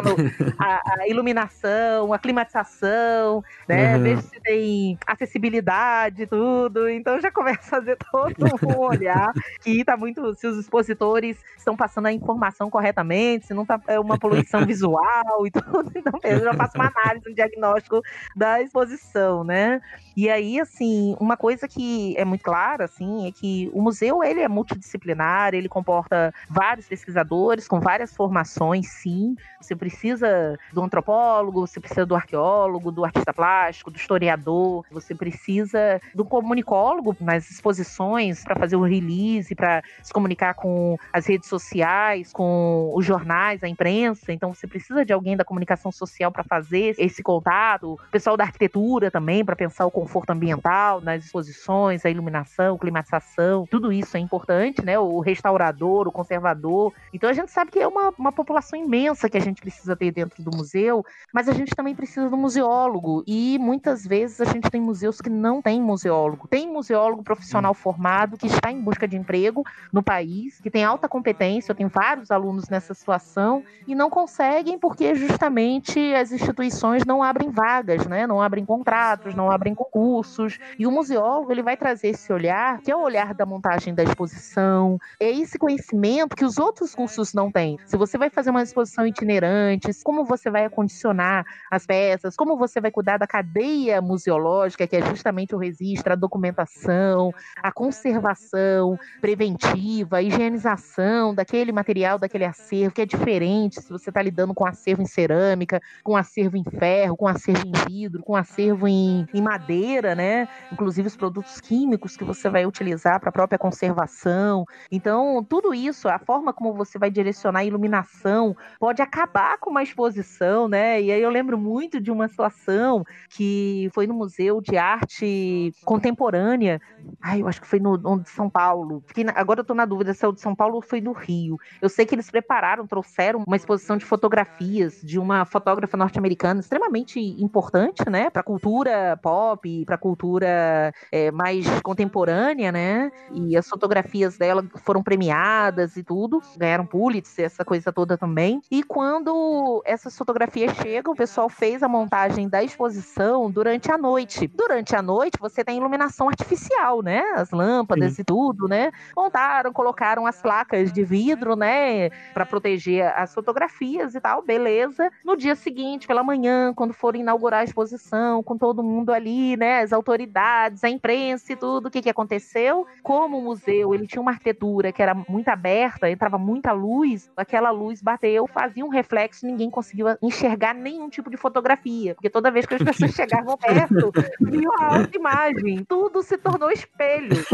[0.58, 4.02] a, a, iluminação, a climatização, né, uhum.
[4.02, 6.86] vejo se tem acessibilidade, tudo.
[6.86, 9.32] Então já começo a fazer todo um olhar
[9.62, 13.98] que tá muito, se os expositores estão passando a informação corretamente, se não tá é
[13.98, 15.90] uma poluição visual e tudo.
[15.94, 18.02] Então eu já faço uma análise, um diagnóstico
[18.36, 19.80] da exposição, né?
[20.14, 24.40] E aí, assim, uma coisa que é muito clara, assim, é que o museu, ele
[24.40, 29.36] é multidisciplinar, ele comporta vários pesquisadores com várias formações, sim.
[29.60, 36.00] Você precisa do antropólogo, você precisa do arqueólogo, do artista plástico, do historiador, você precisa
[36.14, 42.32] do comunicólogo nas exposições para fazer o release, para se comunicar com as redes sociais,
[42.32, 44.32] com os jornais, a imprensa.
[44.32, 48.44] Então, você precisa de alguém da comunicação social para fazer esse contato, o pessoal da
[48.44, 53.35] arquitetura também, para pensar o conforto ambiental nas exposições, a iluminação, climatização,
[53.70, 54.98] tudo isso é importante, né?
[54.98, 56.92] O restaurador, o conservador.
[57.12, 60.10] Então a gente sabe que é uma, uma população imensa que a gente precisa ter
[60.10, 63.22] dentro do museu, mas a gente também precisa do museólogo.
[63.26, 66.48] E muitas vezes a gente tem museus que não tem museólogo.
[66.48, 71.08] Tem museólogo profissional formado que está em busca de emprego no país, que tem alta
[71.08, 71.72] competência.
[71.72, 77.50] Eu tenho vários alunos nessa situação e não conseguem porque justamente as instituições não abrem
[77.50, 78.26] vagas, né?
[78.26, 80.58] Não abrem contratos, não abrem concursos.
[80.78, 83.94] E o museólogo ele vai trazer esse olhar, que é o olhar cuidar da montagem
[83.94, 84.98] da exposição.
[85.18, 87.78] É esse conhecimento que os outros cursos não têm.
[87.86, 92.80] Se você vai fazer uma exposição itinerante, como você vai acondicionar as peças, como você
[92.80, 100.18] vai cuidar da cadeia museológica, que é justamente o registro, a documentação, a conservação preventiva,
[100.18, 105.02] a higienização daquele material, daquele acervo, que é diferente se você está lidando com acervo
[105.02, 110.14] em cerâmica, com acervo em ferro, com acervo em vidro, com acervo em, em madeira,
[110.14, 110.48] né?
[110.72, 114.64] Inclusive os produtos químicos que você vai utilizar para a própria conservação.
[114.90, 119.82] Então, tudo isso, a forma como você vai direcionar a iluminação, pode acabar com uma
[119.82, 121.00] exposição, né?
[121.00, 126.80] E aí eu lembro muito de uma situação que foi no Museu de Arte Contemporânea.
[127.22, 129.02] Ai, eu acho que foi no, no de São Paulo.
[129.06, 131.12] Fiquei, agora eu estou na dúvida se é o de São Paulo ou foi no
[131.12, 131.56] Rio.
[131.80, 137.20] Eu sei que eles prepararam, trouxeram uma exposição de fotografias de uma fotógrafa norte-americana extremamente
[137.20, 138.30] importante, né?
[138.30, 142.95] Para cultura pop, para cultura é, mais contemporânea, né?
[143.32, 148.60] E as fotografias dela foram premiadas e tudo, ganharam Pulitzer, essa coisa toda também.
[148.70, 154.46] E quando essas fotografias chegam, o pessoal fez a montagem da exposição durante a noite.
[154.46, 157.22] Durante a noite, você tem iluminação artificial, né?
[157.34, 158.22] As lâmpadas Sim.
[158.22, 158.90] e tudo, né?
[159.16, 162.10] Montaram, colocaram as placas de vidro, né?
[162.32, 165.10] Para proteger as fotografias e tal, beleza.
[165.24, 169.80] No dia seguinte, pela manhã, quando foram inaugurar a exposição, com todo mundo ali, né?
[169.80, 172.85] As autoridades, a imprensa e tudo, o que, que aconteceu?
[173.02, 177.70] Como o museu ele tinha uma arquitetura que era muito aberta, entrava muita luz, aquela
[177.70, 182.66] luz bateu, fazia um reflexo, ninguém conseguiu enxergar nenhum tipo de fotografia, porque toda vez
[182.66, 184.10] que as pessoas chegavam perto,
[184.40, 187.36] viam a imagem, tudo se tornou espelho.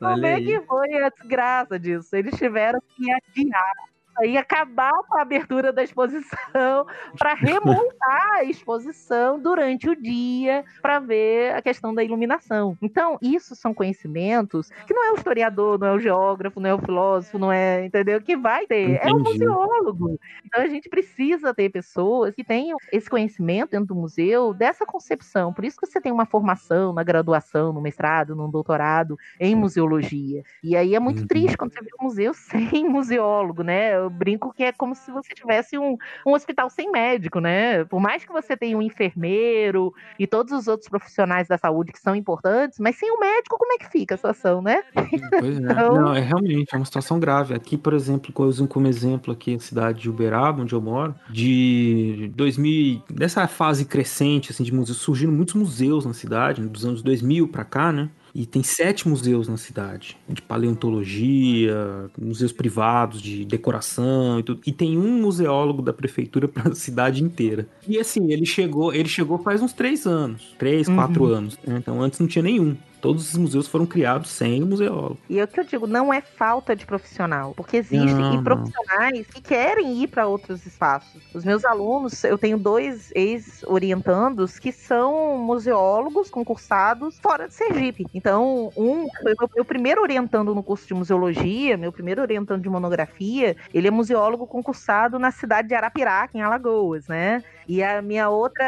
[0.00, 2.14] Então, como é que foi a desgraça disso?
[2.14, 3.89] Eles tiveram que adiar
[4.22, 6.86] e acabar com a abertura da exposição
[7.18, 12.76] para remontar a exposição durante o dia para ver a questão da iluminação.
[12.80, 16.74] Então, isso são conhecimentos que não é o historiador, não é o geógrafo, não é
[16.74, 18.20] o filósofo, não é, entendeu?
[18.20, 19.08] Que vai ter, Entendi.
[19.08, 20.18] é o museólogo.
[20.44, 25.52] Então, a gente precisa ter pessoas que tenham esse conhecimento dentro do museu, dessa concepção.
[25.52, 30.42] Por isso que você tem uma formação na graduação, no mestrado, no doutorado em museologia.
[30.62, 31.26] E aí é muito uhum.
[31.26, 33.92] triste quando você vê um museu sem museólogo, né?
[34.10, 35.96] Eu brinco que é como se você tivesse um,
[36.26, 37.84] um hospital sem médico, né?
[37.84, 42.00] Por mais que você tenha um enfermeiro e todos os outros profissionais da saúde que
[42.00, 44.82] são importantes, mas sem o um médico, como é que fica a situação, né?
[45.40, 45.62] Pois é.
[45.62, 45.94] então...
[45.94, 47.54] Não, é realmente é uma situação grave.
[47.54, 51.14] Aqui, por exemplo, eu uso como exemplo aqui a cidade de Uberaba, onde eu moro,
[51.28, 57.02] de 2000, dessa fase crescente assim de museus, surgiram muitos museus na cidade, dos anos
[57.02, 58.10] 2000 para cá, né?
[58.34, 64.60] E tem sete museus na cidade, de paleontologia, museus privados de decoração e tudo.
[64.66, 67.68] E tem um museólogo da prefeitura para a cidade inteira.
[67.86, 71.34] E assim, ele chegou, ele chegou faz uns três anos, três, quatro uhum.
[71.34, 71.58] anos.
[71.64, 71.76] Né?
[71.78, 72.76] Então antes não tinha nenhum.
[73.00, 75.18] Todos os museus foram criados sem o museólogo.
[75.28, 79.26] E é o que eu digo, não é falta de profissional, porque existem não, profissionais
[79.26, 81.22] que querem ir para outros espaços.
[81.34, 88.06] Os meus alunos, eu tenho dois ex-orientandos que são museólogos concursados fora de Sergipe.
[88.14, 92.68] Então, um foi meu, meu primeiro orientando no curso de museologia, meu primeiro orientando de
[92.68, 97.42] monografia, ele é museólogo concursado na cidade de Arapiraca, em Alagoas, né?
[97.68, 98.64] E a minha outra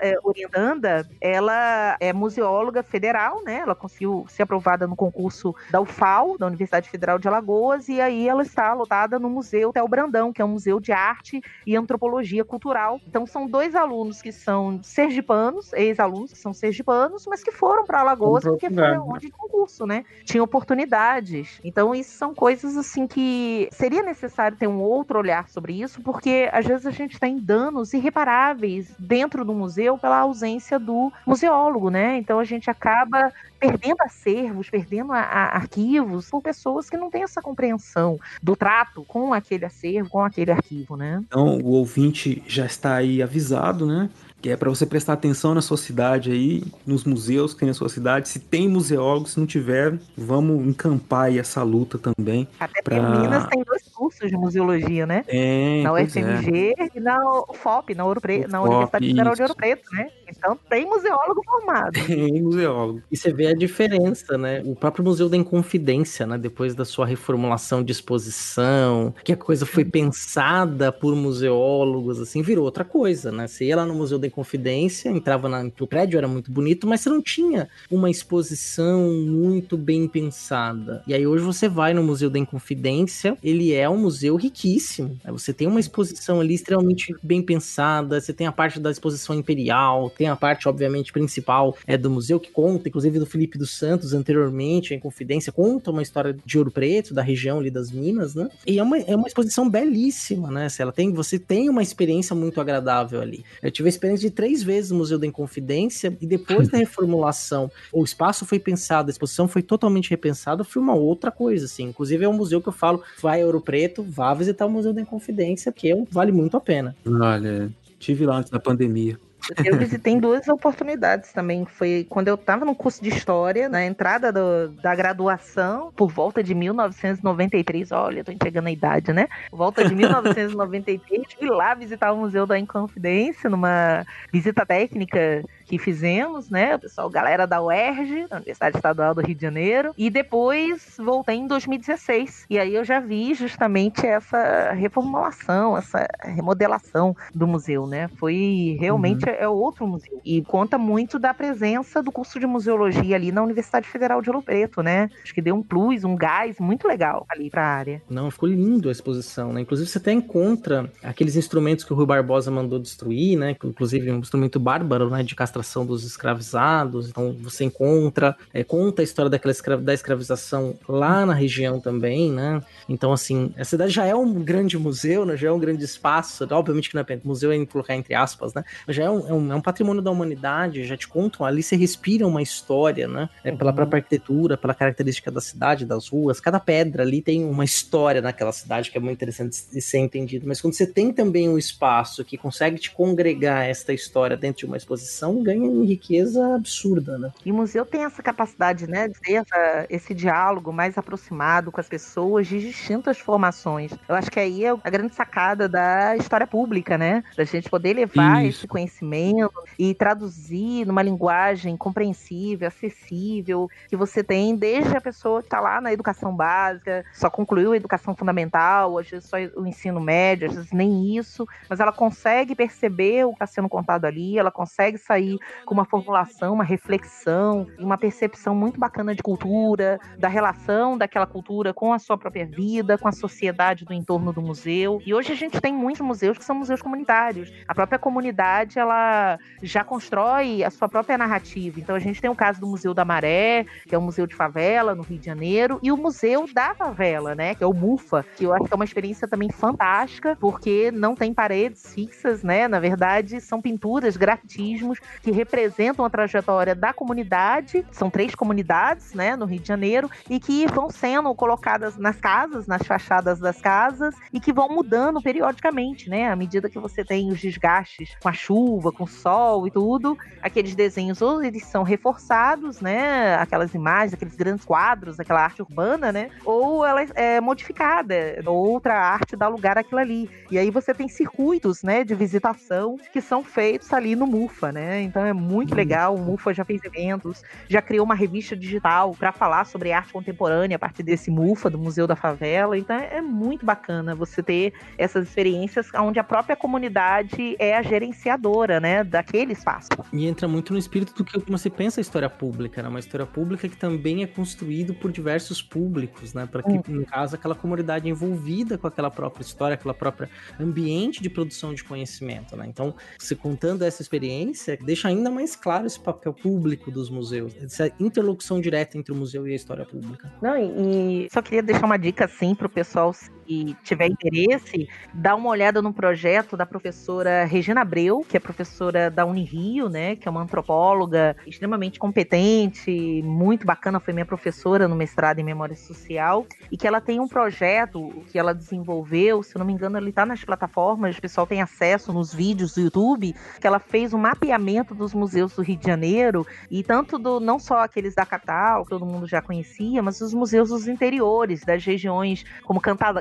[0.00, 3.56] é, orientanda, ela é museóloga federal, né?
[3.56, 8.28] Ela conseguiu ser aprovada no concurso da UFAL, da Universidade Federal de Alagoas, e aí
[8.28, 12.44] ela está lotada no Museu Tel Brandão, que é um museu de arte e antropologia
[12.44, 13.00] cultural.
[13.06, 18.00] Então são dois alunos que são sergipanos, ex-alunos que são sergipanos, mas que foram para
[18.00, 20.04] Alagoas porque foi onde de concurso, né?
[20.24, 21.60] Tinha oportunidades.
[21.64, 26.48] Então isso são coisas assim que seria necessário ter um outro olhar sobre isso, porque
[26.52, 32.18] às vezes a gente tem danos irreparáveis dentro do museu pela ausência do museólogo, né?
[32.18, 33.32] Então a gente acaba
[33.64, 39.04] perdendo acervos, perdendo a, a arquivos por pessoas que não têm essa compreensão do trato
[39.04, 41.22] com aquele acervo, com aquele arquivo, né?
[41.26, 44.10] Então, o ouvinte já está aí avisado, né?
[44.44, 47.72] Que é para você prestar atenção na sua cidade aí, nos museus que tem na
[47.72, 48.28] sua cidade.
[48.28, 52.46] Se tem museólogo, se não tiver, vamos encampar aí essa luta também.
[52.60, 53.00] Até pra...
[53.00, 55.24] porque Minas tem dois cursos de museologia, né?
[55.28, 56.88] É, na UFMG é.
[56.94, 57.18] e na
[57.48, 58.46] UFOP, na, Ouro Pre...
[58.46, 60.10] na Universidade Federal de Ouro Preto, né?
[60.28, 61.92] Então tem museólogo formado.
[62.04, 63.02] Tem museólogo.
[63.10, 64.60] E você vê a diferença, né?
[64.66, 66.36] O próprio Museu da Inconfidência, né?
[66.36, 72.64] Depois da sua reformulação de exposição, que a coisa foi pensada por museólogos, assim, virou
[72.64, 73.46] outra coisa, né?
[73.46, 75.70] Você ia lá no Museu da Inconfidência, entrava na...
[75.88, 81.02] prédio era muito bonito, mas você não tinha uma exposição muito bem pensada.
[81.06, 85.18] E aí hoje você vai no Museu da Inconfidência, ele é um museu riquíssimo.
[85.28, 90.10] Você tem uma exposição ali extremamente bem pensada, você tem a parte da exposição imperial,
[90.10, 93.70] tem a a parte, obviamente, principal é do museu, que conta, inclusive do Felipe dos
[93.70, 98.34] Santos, anteriormente, em Confidência, conta uma história de Ouro Preto, da região ali das Minas,
[98.34, 98.48] né?
[98.66, 100.66] E é uma, é uma exposição belíssima, né?
[100.78, 103.44] Ela tem, você tem uma experiência muito agradável ali.
[103.62, 107.70] Eu tive a experiência de três vezes no Museu da Inconfidência, e depois da reformulação,
[107.92, 111.84] o espaço foi pensado, a exposição foi totalmente repensada, foi uma outra coisa, assim.
[111.84, 114.92] Inclusive é um museu que eu falo, vai a Ouro Preto, vá visitar o Museu
[114.92, 116.96] da Inconfidência, que é vale muito a pena.
[117.06, 119.18] Olha, tive lá antes da pandemia.
[119.64, 121.64] Eu visitei duas oportunidades também.
[121.64, 126.42] Foi quando eu estava no curso de História, na entrada do, da graduação, por volta
[126.42, 127.92] de 1993.
[127.92, 129.28] Olha, tô entregando a idade, né?
[129.52, 136.50] Volta de 1993, fui lá visitar o Museu da Inconfidência, numa visita técnica que fizemos,
[136.50, 136.76] né?
[136.76, 141.36] O pessoal, galera da UERJ, da Universidade Estadual do Rio de Janeiro, e depois voltei
[141.36, 142.46] em 2016.
[142.48, 148.08] E aí eu já vi justamente essa reformulação, essa remodelação do museu, né?
[148.16, 149.36] Foi realmente uhum.
[149.38, 150.20] é outro museu.
[150.24, 154.42] E conta muito da presença do curso de museologia ali na Universidade Federal de Ouro
[154.42, 155.10] Preto, né?
[155.22, 158.02] Acho que deu um plus, um gás muito legal ali para a área.
[158.08, 159.60] Não, ficou lindo a exposição, né?
[159.60, 163.56] Inclusive você até encontra aqueles instrumentos que o Rui Barbosa mandou destruir, né?
[163.64, 165.22] Inclusive um instrumento bárbaro, né?
[165.22, 167.08] De castração dos escravizados.
[167.08, 172.32] Então você encontra, é, conta a história daquela escra da escravização lá na região também,
[172.32, 172.60] né?
[172.88, 175.36] Então, assim, a cidade já é um grande museu, né?
[175.36, 176.46] Já é um grande espaço.
[176.50, 178.64] Obviamente que não é museu é colocar entre aspas, né?
[178.86, 181.62] Mas já é um, é um, é um patrimônio da humanidade, já te contam ali,
[181.62, 183.28] você respira uma história, né?
[183.44, 183.76] É, pela uhum.
[183.76, 186.40] própria arquitetura, pela característica da cidade, das ruas.
[186.40, 190.46] Cada pedra ali tem uma história naquela cidade que é muito interessante de ser entendido.
[190.46, 194.66] Mas quando você tem também um espaço que consegue te congregar esta história dentro de
[194.66, 197.32] uma exposição, ganha em riqueza absurda, né?
[197.44, 201.80] E o museu tem essa capacidade, né, de ter essa, esse diálogo mais aproximado com
[201.80, 203.92] as pessoas de distintas formações.
[204.08, 207.22] Eu acho que aí é a grande sacada da história pública, né?
[207.36, 208.60] Da gente poder levar Isso.
[208.60, 215.46] esse conhecimento e traduzir numa linguagem compreensível, acessível, que você tem desde a pessoa que
[215.46, 220.00] está lá na educação básica, só concluiu a educação fundamental, às vezes só o ensino
[220.00, 224.38] médio, às vezes nem isso, mas ela consegue perceber o que está sendo contado ali,
[224.38, 225.33] ela consegue sair
[225.64, 231.72] com uma formulação, uma reflexão uma percepção muito bacana de cultura, da relação daquela cultura
[231.72, 235.00] com a sua própria vida, com a sociedade do entorno do museu.
[235.04, 237.52] E hoje a gente tem muitos museus que são museus comunitários.
[237.68, 241.78] A própria comunidade, ela já constrói a sua própria narrativa.
[241.78, 244.34] Então a gente tem o caso do Museu da Maré, que é um museu de
[244.34, 248.24] favela no Rio de Janeiro, e o Museu da Favela, né, que é o MUFA,
[248.36, 252.68] que eu acho que é uma experiência também fantástica, porque não tem paredes fixas, né?
[252.68, 259.34] Na verdade, são pinturas, grafitismos que representam a trajetória da comunidade, são três comunidades, né,
[259.34, 264.14] no Rio de Janeiro, e que vão sendo colocadas nas casas, nas fachadas das casas,
[264.32, 268.34] e que vão mudando periodicamente, né, à medida que você tem os desgastes com a
[268.34, 274.12] chuva, com o sol e tudo, aqueles desenhos ou eles são reforçados, né, aquelas imagens,
[274.12, 278.14] aqueles grandes quadros, aquela arte urbana, né, ou ela é modificada,
[278.44, 280.28] outra arte dá lugar àquilo ali.
[280.50, 285.13] E aí você tem circuitos, né, de visitação que são feitos ali no MUFA, né?
[285.14, 285.76] Então é muito uhum.
[285.76, 286.16] legal.
[286.16, 290.74] O MUFA já fez eventos, já criou uma revista digital para falar sobre arte contemporânea
[290.74, 292.76] a partir desse MUFA, do Museu da Favela.
[292.76, 298.80] Então é muito bacana você ter essas experiências onde a própria comunidade é a gerenciadora,
[298.80, 299.90] né, daquele espaço.
[300.12, 302.88] E entra muito no espírito do que você pensa a história pública, né?
[302.88, 306.44] Uma história pública que também é construído por diversos públicos, né?
[306.44, 306.82] Para que, hum.
[306.88, 311.84] no caso, aquela comunidade envolvida com aquela própria história, aquela própria ambiente de produção de
[311.84, 312.66] conhecimento, né?
[312.66, 317.54] Então, se contando essa experiência, deixa deixa ainda mais claro esse papel público dos museus,
[317.56, 320.32] essa interlocução direta entre o museu e a história pública.
[320.40, 323.14] Não, e, e só queria deixar uma dica assim para o pessoal
[323.46, 329.10] se tiver interesse, dá uma olhada no projeto da professora Regina Abreu, que é professora
[329.10, 334.96] da Unirio, né, que é uma antropóloga extremamente competente, muito bacana, foi minha professora no
[334.96, 339.66] mestrado em Memória Social, e que ela tem um projeto que ela desenvolveu, se não
[339.66, 343.66] me engano, ele está nas plataformas, o pessoal tem acesso nos vídeos do YouTube, que
[343.66, 347.80] ela fez um mapeamento dos museus do Rio de Janeiro, e tanto do não só
[347.80, 352.44] aqueles da capital, que todo mundo já conhecia, mas os museus dos interiores, das regiões
[352.64, 353.18] como Cantagalo,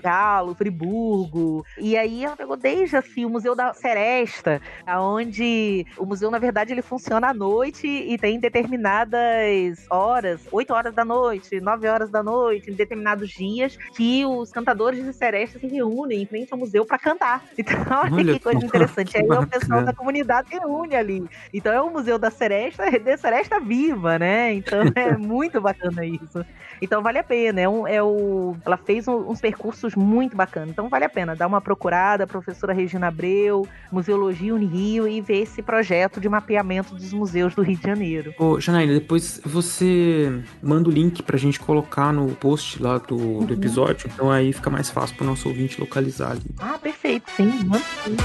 [0.55, 1.65] Friburgo.
[1.77, 6.71] E aí ela pegou desde assim o Museu da Seresta, onde o museu, na verdade,
[6.71, 12.21] ele funciona à noite e tem determinadas horas, 8 horas da noite, 9 horas da
[12.23, 16.85] noite, em determinados dias, que os cantadores de Seresta se reúnem em frente ao museu
[16.85, 17.43] para cantar.
[17.63, 17.75] Então,
[18.11, 19.17] olha, que coisa interessante.
[19.17, 21.25] Aí o pessoal da comunidade reúne ali.
[21.53, 24.53] Então é o Museu da Seresta, da Seresta viva, né?
[24.53, 26.45] Então é muito bacana isso.
[26.81, 27.61] Então vale a pena.
[27.61, 30.67] É, um, é o, ela fez uns percursos muito bacana.
[30.69, 35.61] Então vale a pena dar uma procurada, professora Regina Abreu, Museologia Unirio e ver esse
[35.61, 38.33] projeto de mapeamento dos museus do Rio de Janeiro.
[38.37, 43.45] Ô, Janaína, depois você manda o link pra gente colocar no post lá do, Uhum.
[43.45, 46.41] do episódio, então aí fica mais fácil pro nosso ouvinte localizar ali.
[46.59, 47.45] Ah, perfeito, sim.
[47.65, 48.15] manda sim.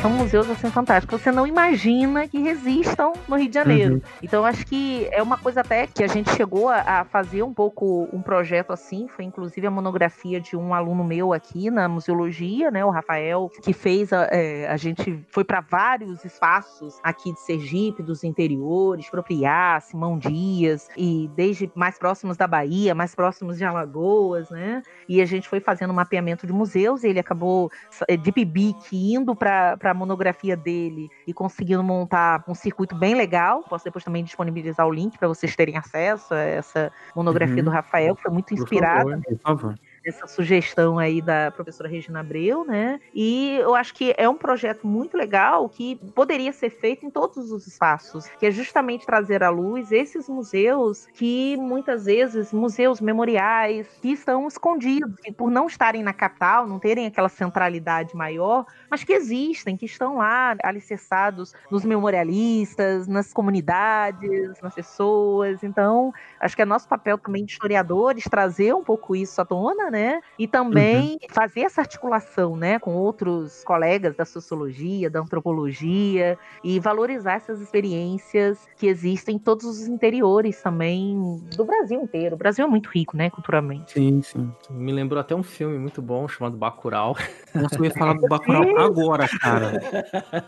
[0.00, 1.20] São museus assim fantásticos.
[1.20, 3.94] Você não imagina que resistam no Rio de Janeiro.
[3.94, 4.00] Uhum.
[4.22, 7.52] Então acho que é uma coisa até que a gente chegou a, a fazer um
[7.52, 9.08] pouco um projeto assim.
[9.08, 13.72] Foi inclusive a monografia de um aluno meu aqui na museologia, né, o Rafael, que
[13.72, 19.80] fez a, é, a gente foi para vários espaços aqui de Sergipe, dos interiores, Propriá,
[19.80, 24.80] Simão Dias e desde mais próximos da Bahia, mais próximos de Alagoas, né?
[25.08, 27.02] E a gente foi fazendo um mapeamento de museus.
[27.04, 27.70] E ele acabou
[28.08, 33.64] eh, de Bibique indo para a monografia dele e conseguindo montar um circuito bem legal.
[33.64, 37.64] Posso depois também disponibilizar o link para vocês terem acesso a essa monografia Uhum.
[37.64, 39.78] do Rafael, que foi muito Por inspirada favor, por favor.
[40.08, 43.00] Essa sugestão aí da professora Regina Abreu, né?
[43.14, 47.50] E eu acho que é um projeto muito legal que poderia ser feito em todos
[47.50, 53.86] os espaços, que é justamente trazer à luz esses museus que muitas vezes museus memoriais
[54.00, 59.04] que estão escondidos, que por não estarem na capital, não terem aquela centralidade maior, mas
[59.04, 65.62] que existem, que estão lá alicerçados nos memorialistas, nas comunidades, nas pessoas.
[65.62, 69.90] Então, acho que é nosso papel também de historiadores trazer um pouco isso à tona,
[69.90, 69.97] né?
[70.38, 77.34] E também fazer essa articulação, né, com outros colegas da sociologia, da antropologia e valorizar
[77.34, 82.34] essas experiências que existem em todos os interiores também do Brasil inteiro.
[82.34, 83.92] O Brasil é muito rico, né, culturalmente.
[83.92, 84.52] Sim, sim.
[84.70, 87.16] Me lembrou até um filme muito bom chamado Bacurau.
[87.54, 89.80] Nossa, eu ia falar do Bacurau agora, cara.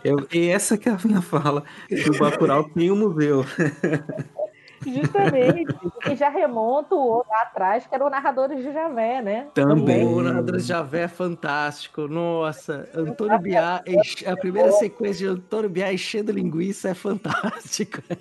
[0.03, 1.63] Eu, e essa que é a minha fala.
[1.87, 3.45] Que o Bacurau tem um museu.
[4.85, 5.75] Justamente.
[6.09, 9.47] e já remonto lá atrás, que eram narradores de Javé, né?
[9.53, 10.05] Também.
[10.05, 12.07] O Narrador de Javé é fantástico.
[12.07, 18.01] Nossa, Antônio Biá, enche- a primeira sequência de Antônio Biá enchendo linguiça é fantástico.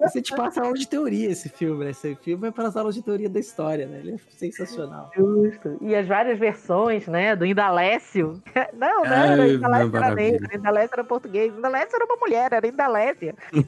[0.00, 1.90] Você te passa aula de teoria esse filme, né?
[1.90, 3.98] Esse filme é para as aulas de teoria da história, né?
[4.00, 5.10] Ele é sensacional.
[5.16, 5.78] Justo.
[5.80, 7.34] E as várias versões, né?
[7.36, 8.42] Do Indalécio.
[8.74, 12.66] Não, não, Ai, era Indalécio era negro, Indalécio era português, Indalécio era uma mulher, era
[12.66, 13.34] Indalécia.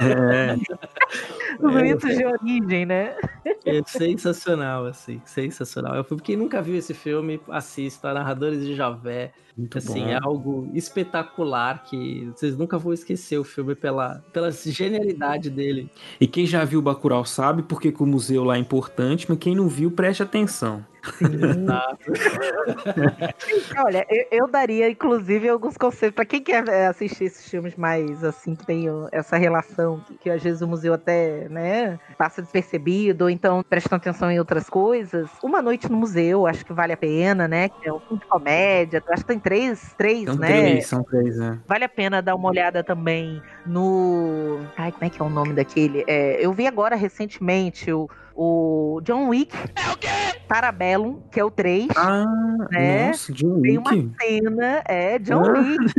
[0.00, 0.45] É.
[0.54, 1.82] Os É.
[1.82, 3.16] mitos de origem, né?
[3.64, 5.94] É sensacional, assim, sensacional.
[5.94, 9.32] Eu fui quem nunca viu esse filme, assista Narradores de Javé.
[9.56, 10.08] Muito assim, bom.
[10.08, 15.90] é algo espetacular que vocês nunca vão esquecer o filme pela, pela genialidade dele.
[16.20, 19.38] E quem já viu o Bacurau sabe porque que o museu lá é importante, mas
[19.38, 20.84] quem não viu, preste atenção.
[23.84, 28.24] Olha, eu, eu daria, inclusive, alguns conselhos para quem quer é, assistir esses filmes mais
[28.24, 33.24] assim, que tem essa relação, que, que às vezes o museu até, né, passa despercebido,
[33.24, 35.28] ou então presta atenção em outras coisas.
[35.42, 37.68] Uma noite no museu, acho que vale a pena, né?
[37.68, 39.02] Que é um filme de comédia.
[39.08, 40.48] Acho que tem três, três, São né?
[40.48, 41.58] três, são três, né?
[41.66, 44.60] Vale a pena dar uma olhada também no.
[44.76, 46.04] Ai, como é que é o nome daquele?
[46.06, 49.54] É, eu vi agora recentemente o, o John Wick.
[49.74, 50.08] É o quê?
[50.46, 51.88] Parabellum, que é o 3.
[51.96, 52.24] Ah,
[52.70, 53.08] né?
[53.08, 54.12] nossa, John Tem uma Wick.
[54.20, 55.58] cena, é, John Ah.
[55.58, 55.94] Wick.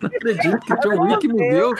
[0.00, 1.74] Não acredito que John Wick morreu.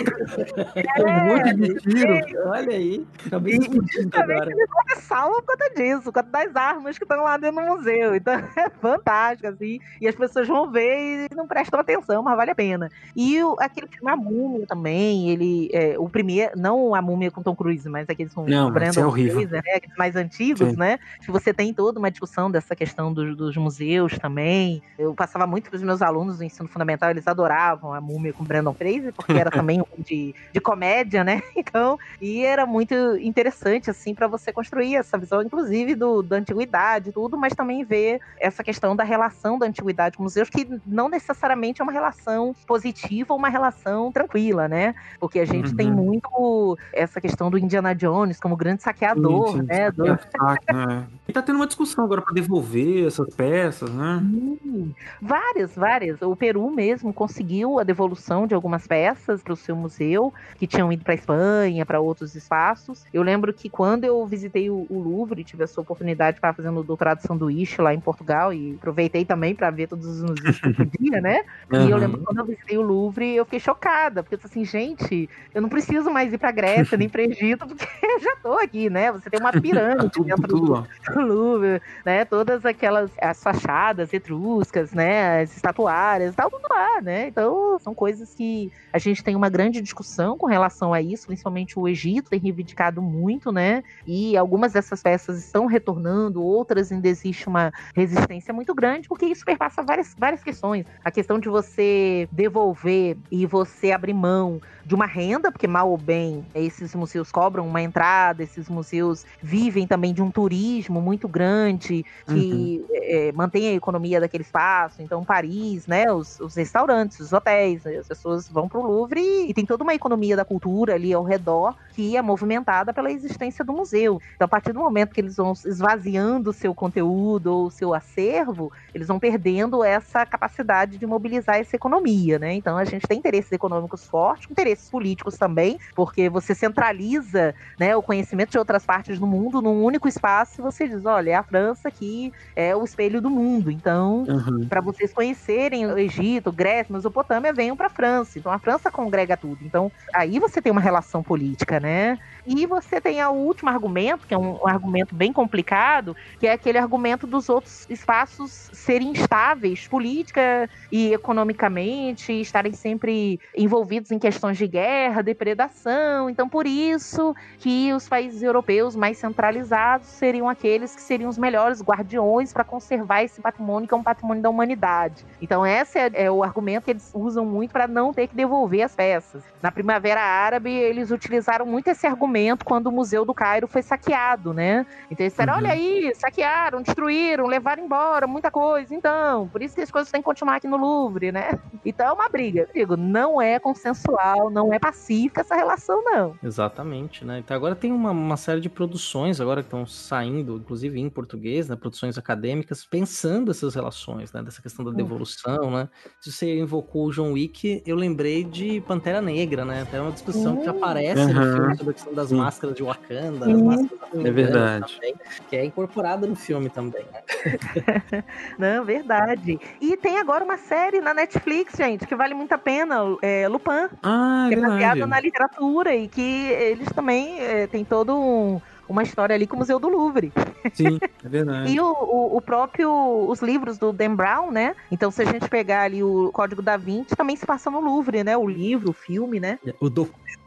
[0.74, 2.48] É, Um monte de tiro.
[2.48, 4.50] Olha aí, acabei E explodindo justamente agora.
[4.50, 7.76] ele é salvo por conta disso, por conta das armas que estão lá dentro do
[7.76, 8.16] museu.
[8.16, 9.78] Então é fantástico, assim.
[10.00, 12.90] E as pessoas vão ver e não prestam atenção, mas vale a pena.
[13.14, 15.70] E o- aquele filme A Múmia também, ele.
[15.72, 18.98] é, o primeiro, não a Múmia com Tom Cruise, mas aqueles com Não, o esse
[18.98, 19.40] é horrível.
[19.40, 19.80] Fraser, né?
[19.96, 20.76] Mais antigos, Sim.
[20.76, 20.98] né?
[21.24, 24.82] Que você tem toda uma discussão dessa questão dos, dos museus também.
[24.98, 28.44] Eu passava muito para os meus alunos do ensino fundamental, eles adoravam a Múmia com
[28.44, 31.40] Brandon Fraser, porque era também um de, de comédia, né?
[31.56, 37.12] Então, e era muito interessante, assim, para você construir essa visão, inclusive, do, da antiguidade
[37.12, 41.80] tudo, mas também ver essa questão da relação da antiguidade com museus, que não necessariamente
[41.80, 44.94] é uma relação positiva ou uma relação tranquila, né?
[45.20, 45.94] Porque a gente tem Uhum.
[45.94, 51.06] muito essa questão do Indiana Jones como grande saqueador, Sim, sim, Do, é saco, né?
[51.28, 54.20] E tá tendo uma discussão agora pra devolver essas peças, né?
[54.22, 56.20] Hum, Várias, várias.
[56.22, 60.92] O Peru mesmo conseguiu a devolução de algumas peças para o seu museu, que tinham
[60.92, 63.04] ido para Espanha, para outros espaços.
[63.12, 66.82] Eu lembro que quando eu visitei o, o Louvre, tive essa oportunidade para fazer o
[66.82, 70.68] doutorado de sanduíche lá em Portugal e aproveitei também para ver todos os museus que
[70.68, 71.42] eu podia, né?
[71.82, 74.50] E eu lembro que quando eu visitei o Louvre, eu fiquei chocada, porque eu disse
[74.50, 78.36] assim, gente, eu não preciso mais ir para Grécia, nem para Egito, porque eu já
[78.42, 79.10] tô aqui, né?
[79.12, 80.86] Você tem uma pirâmide tudo, dentro tudo do, lá.
[81.14, 82.24] do Louvre, né?
[82.24, 85.42] Todas aquelas as fachadas etruscas, né?
[85.42, 87.28] As estatuárias, tá tudo lá, né?
[87.28, 91.78] Então, são coisas que a gente tem uma grande discussão com relação a isso, principalmente
[91.78, 93.82] o Egito tem reivindicado muito, né?
[94.06, 99.44] E algumas dessas peças estão retornando, outras ainda existe uma resistência muito grande, porque isso
[99.44, 100.84] perpassa várias, várias questões.
[101.04, 105.96] A questão de você devolver e você abrir mão de uma renda, porque mal ou
[105.96, 112.04] bem esses museus cobram uma entrada, esses museus vivem também de um turismo muito grande
[112.26, 115.02] que é, mantém a economia daquele espaço.
[115.02, 119.54] Então, Paris, né, os, os restaurantes, os hotéis, as pessoas vão para o Louvre e,
[119.54, 123.72] tem toda uma economia da cultura ali ao redor que é movimentada pela existência do
[123.72, 124.20] museu.
[124.34, 127.92] Então, a partir do momento que eles vão esvaziando o seu conteúdo ou o seu
[127.92, 132.54] acervo, eles vão perdendo essa capacidade de mobilizar essa economia, né?
[132.54, 138.02] Então, a gente tem interesses econômicos fortes, interesses políticos também, porque você centraliza né, o
[138.02, 141.42] conhecimento de outras partes do mundo num único espaço e você diz, olha, é a
[141.42, 143.70] França que é o espelho do mundo.
[143.70, 144.66] Então, Uhum.
[144.68, 148.38] para vocês conhecerem o Egito, Grécia, Mesopotâmia, venham para a França.
[148.38, 149.64] Então, a França congrega tudo.
[149.64, 152.18] Então, aí você tem uma relação política, né?
[152.44, 156.52] E você tem o último argumento, que é um, um argumento bem complicado, que é
[156.52, 164.56] aquele argumento dos outros espaços serem instáveis política e economicamente, estarem sempre envolvidos em questões
[164.62, 166.30] de guerra, depredação.
[166.30, 171.82] Então, por isso que os países europeus mais centralizados seriam aqueles que seriam os melhores
[171.82, 175.24] guardiões para conservar esse patrimônio, que é um patrimônio da humanidade.
[175.40, 178.82] Então, esse é, é o argumento que eles usam muito para não ter que devolver
[178.82, 179.42] as peças.
[179.60, 184.52] Na Primavera Árabe, eles utilizaram muito esse argumento quando o Museu do Cairo foi saqueado,
[184.54, 184.86] né?
[185.10, 185.58] Então, eles disseram: Uhum.
[185.58, 188.94] olha aí, saquearam, destruíram, levaram embora muita coisa.
[188.94, 191.58] Então, por isso que as coisas têm que continuar aqui no Louvre, né?
[191.84, 192.60] Então, é uma briga.
[192.60, 196.38] Eu digo, não é consensual, não é pacífica essa relação, não.
[196.42, 197.38] Exatamente, né?
[197.38, 201.68] Então agora tem uma, uma série de produções agora que estão saindo, inclusive em português,
[201.68, 201.76] né?
[201.76, 204.42] Produções acadêmicas, pensando essas relações, né?
[204.42, 205.88] Dessa questão da devolução, né?
[206.20, 209.82] Se você invocou o John Wick, eu lembrei de Pantera Negra, né?
[209.82, 211.52] Até uma discussão que aparece no Uhum.
[211.54, 212.36] filme sobre a questão das Sim.
[212.36, 213.62] máscaras de Wakanda, Sim.
[213.64, 214.96] máscaras da Vingança verdade.
[214.96, 215.14] também,
[215.46, 217.22] que é incorporada no filme também, né?
[218.58, 219.58] Não, verdade.
[219.80, 223.88] E tem agora uma série na Netflix, gente, que vale muito a pena, é Lupin,
[224.02, 225.10] Ah, que é é baseada verdade.
[225.10, 229.58] na literatura e que eles também é, tem todo um- uma história ali com o
[229.60, 230.32] Museu do Louvre.
[230.74, 231.72] Sim, é verdade.
[231.72, 232.90] E o, o- o próprio,
[233.28, 234.74] os livros do Dan Brown, né?
[234.90, 238.22] Então, se a gente pegar ali o Código da Vinci, também se passa no Louvre,
[238.24, 238.36] né?
[238.36, 239.58] O livro, o filme, né?
[239.80, 239.88] O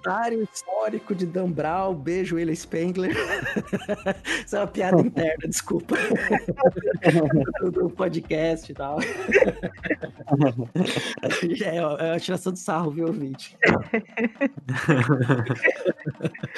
[0.06, 3.12] documentário histórico de Dan Brown, beijo William Spengler.
[4.46, 5.96] Isso é uma piada interna, desculpa.
[7.62, 9.00] do, do podcast e tal.
[11.64, 13.58] é, é uma tiração de sarro, viu, ouvinte?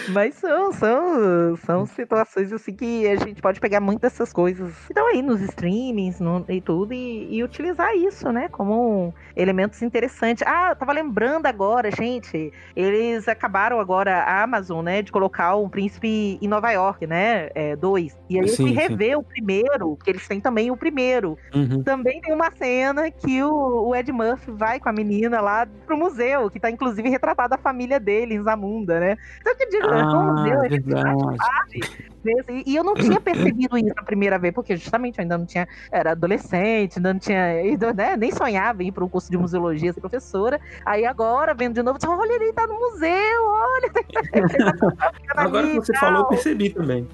[0.10, 4.74] Mas são, são, são situações assim que a gente pode pegar muitas dessas coisas.
[4.90, 8.48] Então aí nos streamings no- e tudo e, e utilizar isso, né?
[8.50, 10.44] Como elementos interessantes.
[10.48, 12.52] Ah, eu tava lembrando agora, gente.
[12.76, 15.02] Eles acabaram agora, a Amazon, né?
[15.02, 17.50] De colocar o Príncipe em Nova York, né?
[17.56, 18.18] É, dois.
[18.30, 18.74] E aí eu fui sim.
[18.74, 21.38] rever o primeiro, porque eles têm também o primeiro.
[21.54, 21.84] Uhum.
[21.84, 25.98] Também tem uma cena que o, o Ed Murphy vai com a menina lá pro
[25.98, 29.18] museu, que tá inclusive retratada a família dele em Zamunda, né?
[29.40, 32.12] Então eu digo, é um Ah, museu, gente verdade.
[32.24, 32.64] Sabe.
[32.66, 35.48] E e eu não tinha percebido isso a primeira vez, porque justamente eu ainda não
[35.48, 35.68] tinha.
[35.92, 38.16] Era adolescente, ainda não tinha ido, né?
[38.16, 40.62] Nem sonhava em ir para um curso de museologia, ser professora.
[40.86, 43.92] Aí agora, vendo de novo, olha, ele tá no museu, olha.
[45.36, 47.08] Agora que você falou, eu percebi também.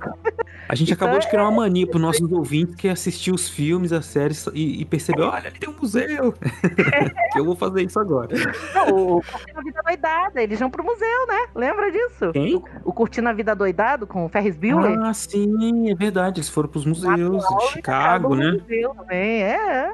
[0.67, 3.49] A gente Então acabou de criar uma mania pros nossos ouvintes que é assistir os
[3.49, 6.33] filmes, as séries e, e percebeu, olha, ali tem um museu.
[7.35, 8.35] eu vou fazer isso agora.
[8.73, 11.47] Não, o Curtindo a Vida Doidada, eles vão pro museu, né?
[11.55, 12.31] Lembra disso?
[12.31, 12.61] Quem?
[12.83, 14.97] O Curtindo a Vida Doidado com o Ferris Bueller.
[14.99, 16.39] Ah, sim, é verdade.
[16.39, 18.51] Eles foram pros museus de Chicago, né?
[18.51, 19.93] Museu também, é.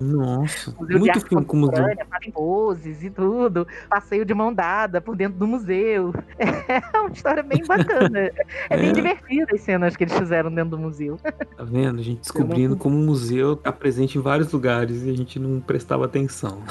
[0.00, 1.84] Nossa, Museu muito filme com museu.
[2.32, 3.66] poses e tudo.
[3.88, 6.12] Passeio de mão dada por dentro do museu.
[6.70, 8.30] É uma história bem bacana.
[8.70, 8.92] É, bem É.
[8.92, 11.18] divertida as cenas que eles fizeram dentro do museu.
[11.56, 11.98] Tá vendo?
[11.98, 15.60] A gente descobrindo como o museu tá presente em vários lugares e a gente não
[15.60, 16.62] prestava atenção.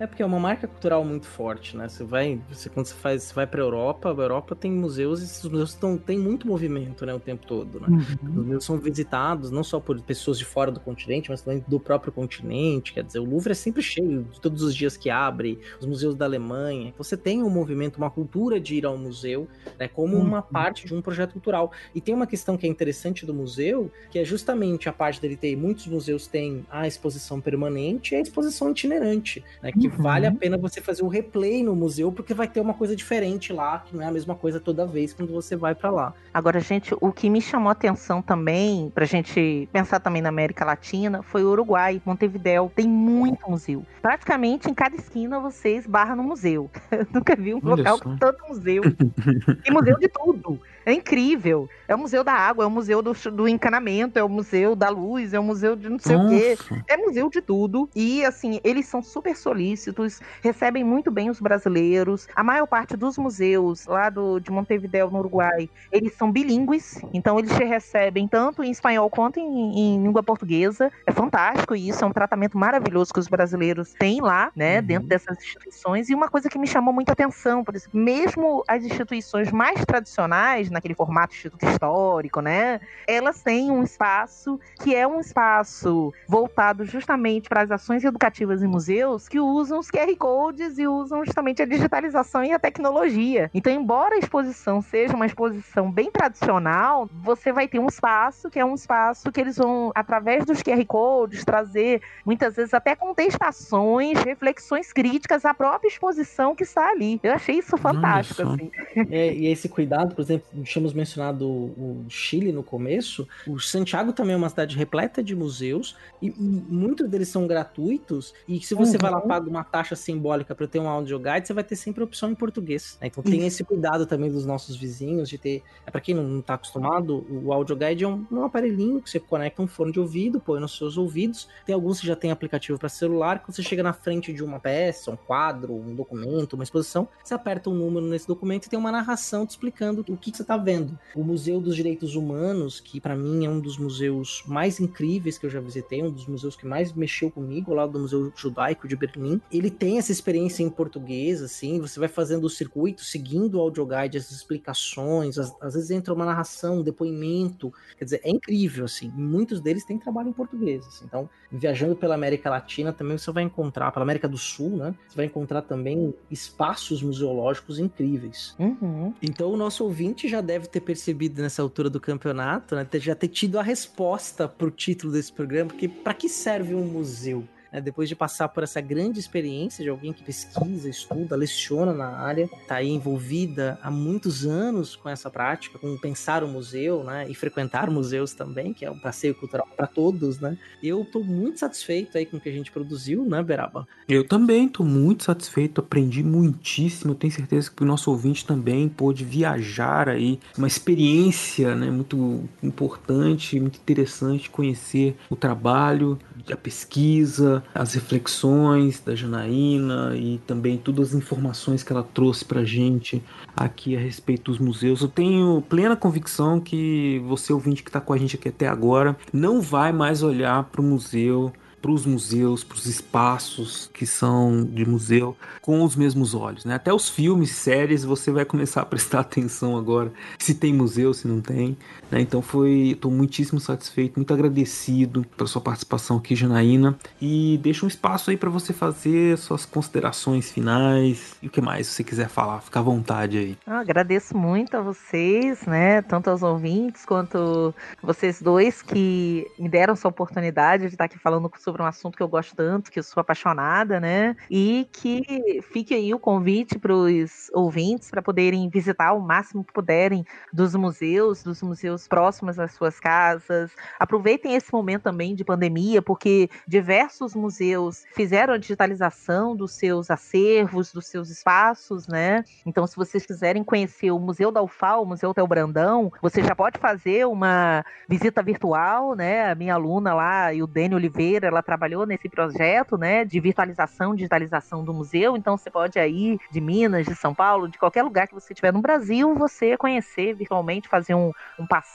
[0.00, 1.86] É porque é uma marca cultural muito forte, né?
[1.86, 5.24] Você vai, você, quando você faz, você vai pra Europa, a Europa tem museus e
[5.24, 7.86] esses museus estão, tem muito movimento, né, o tempo todo, né?
[8.22, 11.78] Os museus são visitados não só por pessoas de fora do continente, mas também do
[11.78, 12.94] próprio continente.
[12.94, 16.24] Quer dizer, o Louvre é sempre cheio, todos os dias que abre, os museus da
[16.24, 16.94] Alemanha.
[16.96, 19.46] Você tem um movimento, uma cultura de ir ao museu,
[19.78, 21.72] né, como uma parte de um projeto cultural.
[21.94, 25.36] E tem uma questão que é interessante do museu, que é justamente a parte dele
[25.36, 30.32] ter, muitos museus têm a exposição permanente e a exposição itinerante, né, que vale a
[30.32, 33.94] pena você fazer o replay no museu, porque vai ter uma coisa diferente lá, que
[33.94, 36.14] não é a mesma coisa toda vez quando você vai para lá.
[36.32, 40.64] Agora, gente, o que me chamou a atenção também, pra gente pensar também na América
[40.64, 42.70] Latina, foi o Uruguai, Montevidéu.
[42.74, 43.84] Tem muito museu.
[44.00, 46.70] Praticamente em cada esquina você esbarra no museu.
[46.90, 48.04] Eu nunca vi um Olha local só.
[48.04, 48.82] com tanto museu.
[49.64, 50.60] Tem museu de tudo.
[50.84, 51.68] É incrível.
[51.86, 54.88] É o museu da água, é o museu do, do encanamento, é o museu da
[54.88, 56.56] luz, é o museu de não sei o quê.
[56.58, 56.84] Nossa.
[56.88, 57.88] É museu de tudo.
[57.94, 62.28] E, assim, eles são super solícitos, recebem muito bem os brasileiros.
[62.34, 67.00] A maior parte dos museus lá do, de Montevideo, no Uruguai, eles são bilíngues.
[67.12, 70.90] Então, eles te recebem tanto em espanhol quanto em, em língua portuguesa.
[71.06, 72.04] É fantástico isso.
[72.04, 76.08] É um tratamento maravilhoso que os brasileiros têm lá, né, dentro dessas instituições.
[76.08, 80.70] E uma coisa que me chamou muita atenção, por exemplo, mesmo as instituições mais tradicionais,
[80.80, 87.48] naquele formato instituto histórico, né, elas têm um espaço que é um espaço voltado justamente
[87.48, 91.66] para as ações educativas em museus que usam os QR Codes e usam justamente a
[91.66, 93.50] digitalização e a tecnologia.
[93.52, 98.58] Então, embora a exposição seja uma exposição bem tradicional, você vai ter um espaço que
[98.58, 104.18] é um espaço que eles vão, através dos QR Codes, trazer muitas vezes até contestações,
[104.22, 107.20] reflexões críticas à própria exposição que está ali.
[107.22, 108.70] Eu achei isso fantástico, assim.
[109.10, 113.26] É, e esse cuidado, por exemplo, tínhamos mencionado o Chile no começo.
[113.46, 116.32] O Santiago também é uma cidade repleta de museus e, e
[116.68, 118.34] muitos deles são gratuitos.
[118.48, 119.00] E se você Uhum.
[119.00, 122.02] vai lá paga uma taxa simbólica para ter um audio guide, você vai ter sempre
[122.02, 122.98] a opção em português.
[123.00, 123.06] né?
[123.06, 125.62] Então tem esse cuidado também dos nossos vizinhos de ter.
[125.86, 129.08] É para quem não, não tá acostumado, o audio guide é um, um aparelhinho que
[129.10, 131.48] você conecta um fone de ouvido, põe nos seus ouvidos.
[131.64, 133.40] Tem alguns que já tem aplicativo para celular.
[133.40, 137.34] Quando você chega na frente de uma peça, um quadro, um documento, uma exposição, você
[137.34, 140.42] aperta um número nesse documento e tem uma narração te explicando o que, que você
[140.50, 140.98] tá vendo.
[141.14, 145.46] O Museu dos Direitos Humanos, que para mim é um dos museus mais incríveis que
[145.46, 148.96] eu já visitei, um dos museus que mais mexeu comigo, lá do Museu Judaico de
[148.96, 153.60] Berlim, ele tem essa experiência em português, assim, você vai fazendo o circuito, seguindo o
[153.60, 158.86] audioguide, as explicações, às, às vezes entra uma narração, um depoimento, quer dizer, é incrível,
[158.86, 163.30] assim, muitos deles têm trabalho em português, assim, então, viajando pela América Latina também você
[163.32, 168.54] vai encontrar, pela América do Sul, né, você vai encontrar também espaços museológicos incríveis.
[168.58, 169.12] Uhum.
[169.20, 173.28] Então o nosso ouvinte já deve ter percebido nessa altura do campeonato, né, já ter
[173.28, 177.44] tido a resposta pro título desse programa, porque para que serve um museu?
[177.72, 177.80] Né?
[177.80, 182.44] depois de passar por essa grande experiência de alguém que pesquisa, estuda, leciona na área,
[182.44, 187.34] está aí envolvida há muitos anos com essa prática, com pensar o museu, né, e
[187.34, 190.56] frequentar museus também, que é um passeio cultural para todos, né?
[190.82, 193.86] Eu estou muito satisfeito aí com o que a gente produziu, né, Beraba?
[194.08, 197.14] Eu também estou muito satisfeito, aprendi muitíssimo.
[197.14, 203.60] Tenho certeza que o nosso ouvinte também pôde viajar aí, uma experiência né, muito importante,
[203.60, 206.18] muito interessante conhecer o trabalho,
[206.50, 212.64] a pesquisa, as reflexões da Janaína e também todas as informações que ela trouxe pra
[212.64, 213.22] gente
[213.56, 215.02] aqui a respeito dos museus.
[215.02, 219.16] Eu tenho plena convicção que você ouvinte que está com a gente aqui até agora
[219.32, 224.64] não vai mais olhar para o museu para os museus, para os espaços que são
[224.64, 226.74] de museu com os mesmos olhos, né?
[226.74, 231.26] Até os filmes, séries, você vai começar a prestar atenção agora se tem museu, se
[231.26, 231.76] não tem,
[232.10, 232.20] né?
[232.20, 237.88] Então foi, estou muitíssimo satisfeito, muito agradecido pela sua participação aqui, Janaína, e deixa um
[237.88, 242.60] espaço aí para você fazer suas considerações finais e o que mais você quiser falar,
[242.60, 243.58] fica à vontade aí.
[243.66, 246.02] Eu agradeço muito a vocês, né?
[246.02, 251.50] Tanto aos ouvintes quanto vocês dois que me deram essa oportunidade de estar aqui falando
[251.58, 254.36] sobre um assunto que eu gosto tanto, que eu sou apaixonada, né?
[254.50, 259.72] E que fique aí o convite para os ouvintes para poderem visitar o máximo que
[259.72, 263.70] puderem dos museus, dos museus próximos às suas casas.
[263.98, 270.92] Aproveitem esse momento também de pandemia, porque diversos museus fizeram a digitalização dos seus acervos,
[270.92, 272.44] dos seus espaços, né?
[272.64, 276.54] Então, se vocês quiserem conhecer o Museu da UFAL, o Museu Tel Brandão, você já
[276.54, 279.50] pode fazer uma visita virtual, né?
[279.50, 283.24] A minha aluna lá, e o Dani Oliveira, ela trabalhou nesse projeto, né?
[283.24, 285.36] De virtualização, digitalização do museu.
[285.36, 288.72] Então, você pode aí de Minas, de São Paulo, de qualquer lugar que você estiver
[288.72, 291.89] no Brasil, você conhecer virtualmente, fazer um, um passeio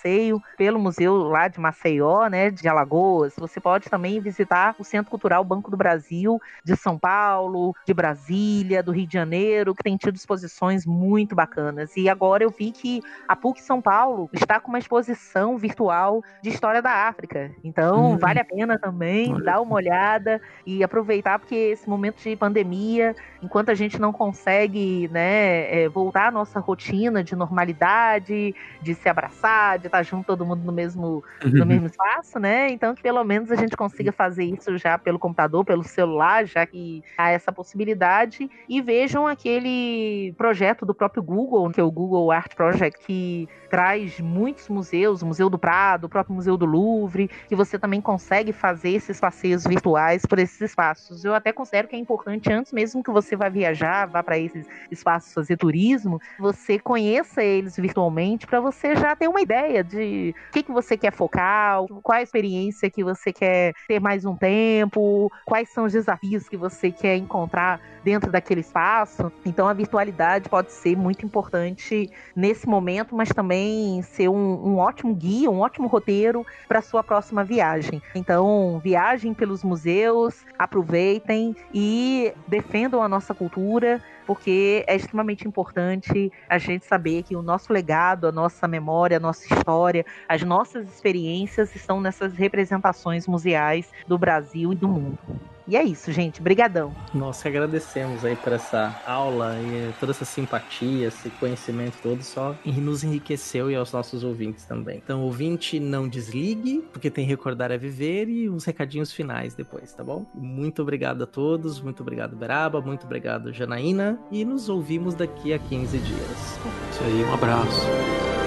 [0.58, 2.52] pelo museu lá de Maceió, né?
[2.52, 3.34] De Alagoas.
[3.38, 8.84] Você pode também visitar o Centro Cultural Banco do Brasil de São Paulo, de Brasília,
[8.84, 11.96] do Rio de Janeiro, que tem tido exposições muito bacanas.
[11.98, 16.50] E agora eu vi que a PUC São Paulo está com uma exposição virtual de
[16.50, 17.52] história da África.
[17.64, 18.18] Então, Hum.
[18.18, 22.36] vale a pena também Olha dar dar uma olhada e aproveitar, porque esse momento de
[22.36, 28.94] pandemia, enquanto a gente não consegue né, é, voltar à nossa rotina de normalidade, de
[28.94, 31.24] se abraçar, de estar junto todo mundo no mesmo,
[31.58, 31.66] no Uhum.
[31.66, 32.70] mesmo espaço, né?
[32.72, 36.66] Então que pelo menos a gente consiga fazer isso já pelo computador, pelo celular, já
[36.66, 38.50] que há essa possibilidade.
[38.68, 44.20] E vejam aquele projeto do próprio Google, que é o Google Art Project, que traz
[44.20, 48.54] muitos museus, o Museu do Prado, o próprio Museu do Louvre, que você também consegue
[48.54, 51.24] fazer esses passeios virtuais por esses espaços.
[51.26, 54.66] Eu até considero que é importante, antes mesmo que você vá viajar, vá para esses
[54.90, 60.54] espaços fazer turismo, você conheça eles virtualmente para você já ter uma ideia de o
[60.54, 65.32] que, que você quer focar, qual a experiência que você quer ter mais um tempo,
[65.46, 69.32] quais são os desafios que você quer encontrar dentro daquele espaço.
[69.46, 75.14] Então a virtualidade pode ser muito importante nesse momento, mas também ser um, um ótimo
[75.16, 78.02] guia, um ótimo roteiro para sua próxima viagem.
[78.14, 86.58] Então, viajem pelos museus, aproveitem e defendam a nossa cultura, porque é extremamente importante a
[86.58, 91.76] gente saber que o nosso legado, a nossa memória, a nossa história, as nossas experiências
[91.76, 95.18] estão nessas representações museais do Brasil e do mundo.
[95.68, 96.42] E é isso, gente.
[96.42, 96.94] Brigadão.
[97.14, 102.56] Nós que agradecemos aí por essa aula e toda essa simpatia, esse conhecimento todo, só
[102.66, 105.02] nos enriqueceu e aos nossos ouvintes também.
[105.04, 110.04] Então, ouvinte, não desligue, porque tem Recordar é Viver e uns recadinhos finais depois, tá
[110.04, 110.26] bom?
[110.34, 115.60] Muito obrigado a todos, muito obrigado, Beraba, muito obrigado, Janaína, e nos ouvimos daqui a
[115.60, 116.60] 15 dias.
[116.92, 118.45] Isso aí, um abraço.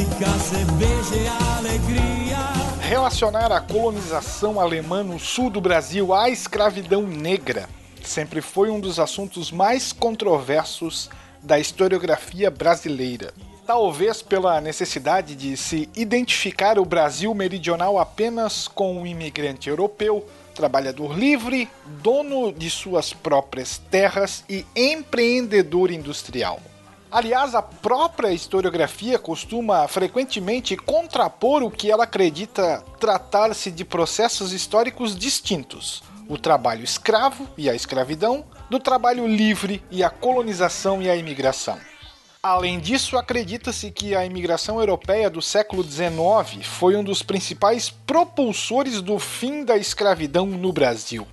[0.00, 1.28] Música, cerveja e
[1.58, 2.38] alegria.
[2.80, 7.68] Relacionar a colonização alemã no sul do Brasil à escravidão negra
[8.02, 11.10] sempre foi um dos assuntos mais controversos
[11.42, 13.34] da historiografia brasileira.
[13.66, 21.12] Talvez pela necessidade de se identificar o Brasil meridional apenas com o imigrante europeu, trabalhador
[21.16, 21.68] livre,
[22.02, 26.58] dono de suas próprias terras e empreendedor industrial.
[27.10, 35.16] Aliás, a própria historiografia costuma frequentemente contrapor o que ela acredita tratar-se de processos históricos
[35.16, 41.16] distintos: o trabalho escravo e a escravidão, do trabalho livre e a colonização e a
[41.16, 41.78] imigração.
[42.40, 49.02] Além disso, acredita-se que a imigração europeia do século XIX foi um dos principais propulsores
[49.02, 51.26] do fim da escravidão no Brasil.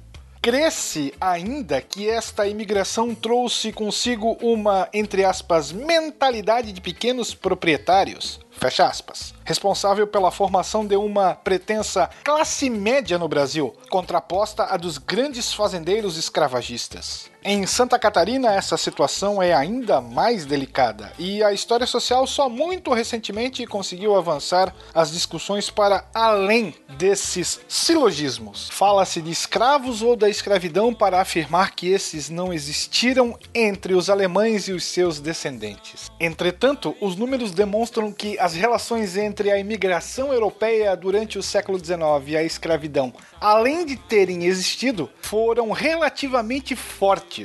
[0.48, 8.88] Cresce ainda que esta imigração trouxe consigo uma, entre aspas, mentalidade de pequenos proprietários, fecha
[8.88, 15.54] aspas, responsável pela formação de uma pretensa classe média no Brasil, contraposta à dos grandes
[15.54, 17.30] fazendeiros escravagistas.
[17.50, 22.94] Em Santa Catarina, essa situação é ainda mais delicada e a história social só muito
[22.94, 28.68] recentemente conseguiu avançar as discussões para além desses silogismos.
[28.70, 34.68] Fala-se de escravos ou da escravidão para afirmar que esses não existiram entre os alemães
[34.68, 36.12] e os seus descendentes.
[36.20, 42.02] Entretanto, os números demonstram que as relações entre a imigração europeia durante o século XIX
[42.28, 47.37] e a escravidão, além de terem existido, foram relativamente fortes.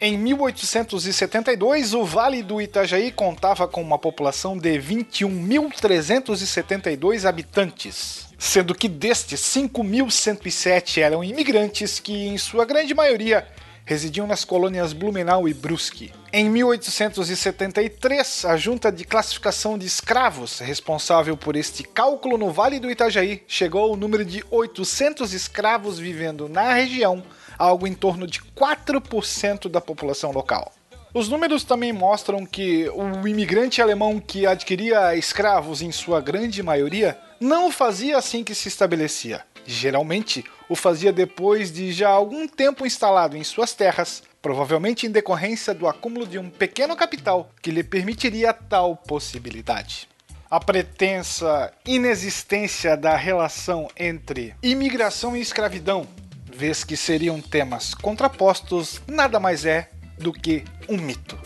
[0.00, 8.88] Em 1872, o Vale do Itajaí contava com uma população de 21.372 habitantes, sendo que
[8.88, 13.46] destes 5.107 eram imigrantes que, em sua grande maioria,
[13.84, 16.12] residiam nas colônias Blumenau e Brusque.
[16.32, 22.90] Em 1873, a Junta de Classificação de Escravos, responsável por este cálculo no Vale do
[22.90, 27.22] Itajaí, chegou ao número de 800 escravos vivendo na região,
[27.58, 30.72] algo em torno de 4% da população local.
[31.14, 37.16] Os números também mostram que o imigrante alemão que adquiria escravos, em sua grande maioria,
[37.38, 39.42] não fazia assim que se estabelecia.
[39.64, 45.72] Geralmente, o fazia depois de já algum tempo instalado em suas terras, provavelmente em decorrência
[45.72, 50.08] do acúmulo de um pequeno capital que lhe permitiria tal possibilidade.
[50.50, 56.06] A pretensa inexistência da relação entre imigração e escravidão,
[56.54, 61.38] vez que seriam temas contrapostos, nada mais é do que um mito.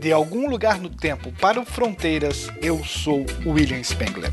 [0.00, 4.30] De algum lugar no tempo para o Fronteiras, eu sou William Spengler.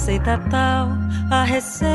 [0.00, 0.88] Receita tal,
[1.30, 1.89] a receita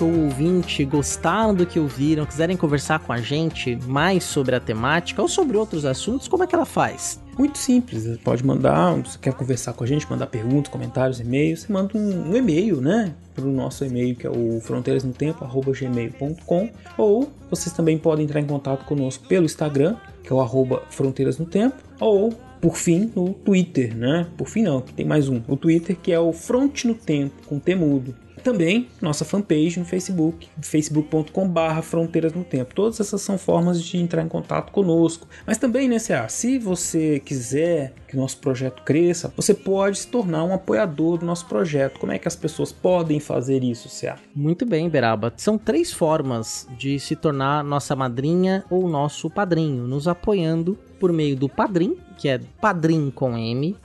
[0.00, 4.60] ouvinte ou ouvinte gostaram do que ouviram, quiserem conversar com a gente mais sobre a
[4.60, 7.20] temática ou sobre outros assuntos, como é que ela faz?
[7.38, 11.60] Muito simples, você pode mandar, você quer conversar com a gente, mandar perguntas, comentários, e-mails,
[11.60, 13.14] você manda um, um e-mail, né?
[13.34, 18.84] Para o nosso e-mail que é o fronteirasnotempo.gmail.com ou vocês também podem entrar em contato
[18.84, 23.96] conosco pelo Instagram, que é o arroba Fronteiras no Tempo, ou por fim no Twitter,
[23.96, 24.26] né?
[24.36, 27.60] Por fim não, tem mais um, o Twitter que é o Fronte no Tempo, com
[27.60, 28.16] T mudo.
[28.42, 32.74] Também nossa fanpage no Facebook, facebook.com.br Fronteiras no Tempo.
[32.74, 35.26] Todas essas são formas de entrar em contato conosco.
[35.46, 40.06] Mas também, né, CA, se você quiser que o nosso projeto cresça, você pode se
[40.08, 41.98] tornar um apoiador do nosso projeto.
[41.98, 44.16] Como é que as pessoas podem fazer isso, CA?
[44.34, 45.32] Muito bem, Beraba.
[45.36, 51.36] São três formas de se tornar nossa madrinha ou nosso padrinho, nos apoiando por meio
[51.36, 53.78] do Padrim, que é padrim.com.br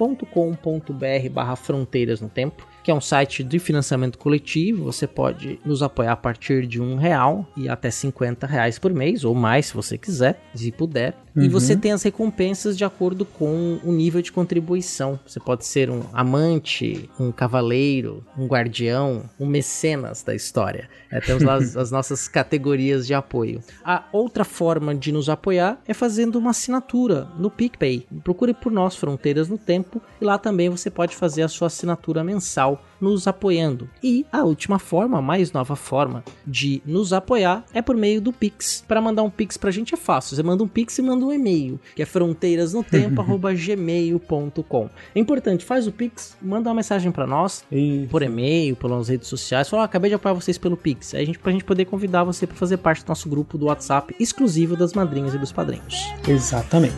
[1.31, 4.84] barra Fronteiras no Tempo que é um site de financiamento coletivo.
[4.85, 9.23] Você pode nos apoiar a partir de um real e até 50 reais por mês,
[9.23, 11.15] ou mais se você quiser, se puder.
[11.35, 11.43] Uhum.
[11.43, 15.19] E você tem as recompensas de acordo com o nível de contribuição.
[15.26, 20.89] Você pode ser um amante, um cavaleiro, um guardião, um mecenas da história.
[21.10, 23.61] É, temos lá as, as nossas categorias de apoio.
[23.84, 28.05] A outra forma de nos apoiar é fazendo uma assinatura no PicPay.
[28.23, 32.23] Procure por nós, Fronteiras no Tempo, e lá também você pode fazer a sua assinatura
[32.23, 32.73] mensal
[33.04, 33.90] nos apoiando.
[34.02, 38.32] E a última forma, a mais nova forma de nos apoiar é por meio do
[38.32, 38.86] Pix.
[38.88, 40.36] Para mandar um Pix pra gente é fácil.
[40.36, 44.90] Você manda um Pix e manda um e-mail, que é fronteirasnotempo@gmail.com.
[45.16, 48.08] É importante, faz o Pix, manda uma mensagem para nós Isso.
[48.10, 49.70] por e-mail, pelas redes sociais.
[49.70, 51.14] Fala, oh, acabei de apoiar vocês pelo Pix.
[51.14, 53.66] Aí a gente pra gente poder convidar você para fazer parte do nosso grupo do
[53.66, 55.95] WhatsApp exclusivo das madrinhas e dos padrinhos.
[56.28, 56.95] Exatamente.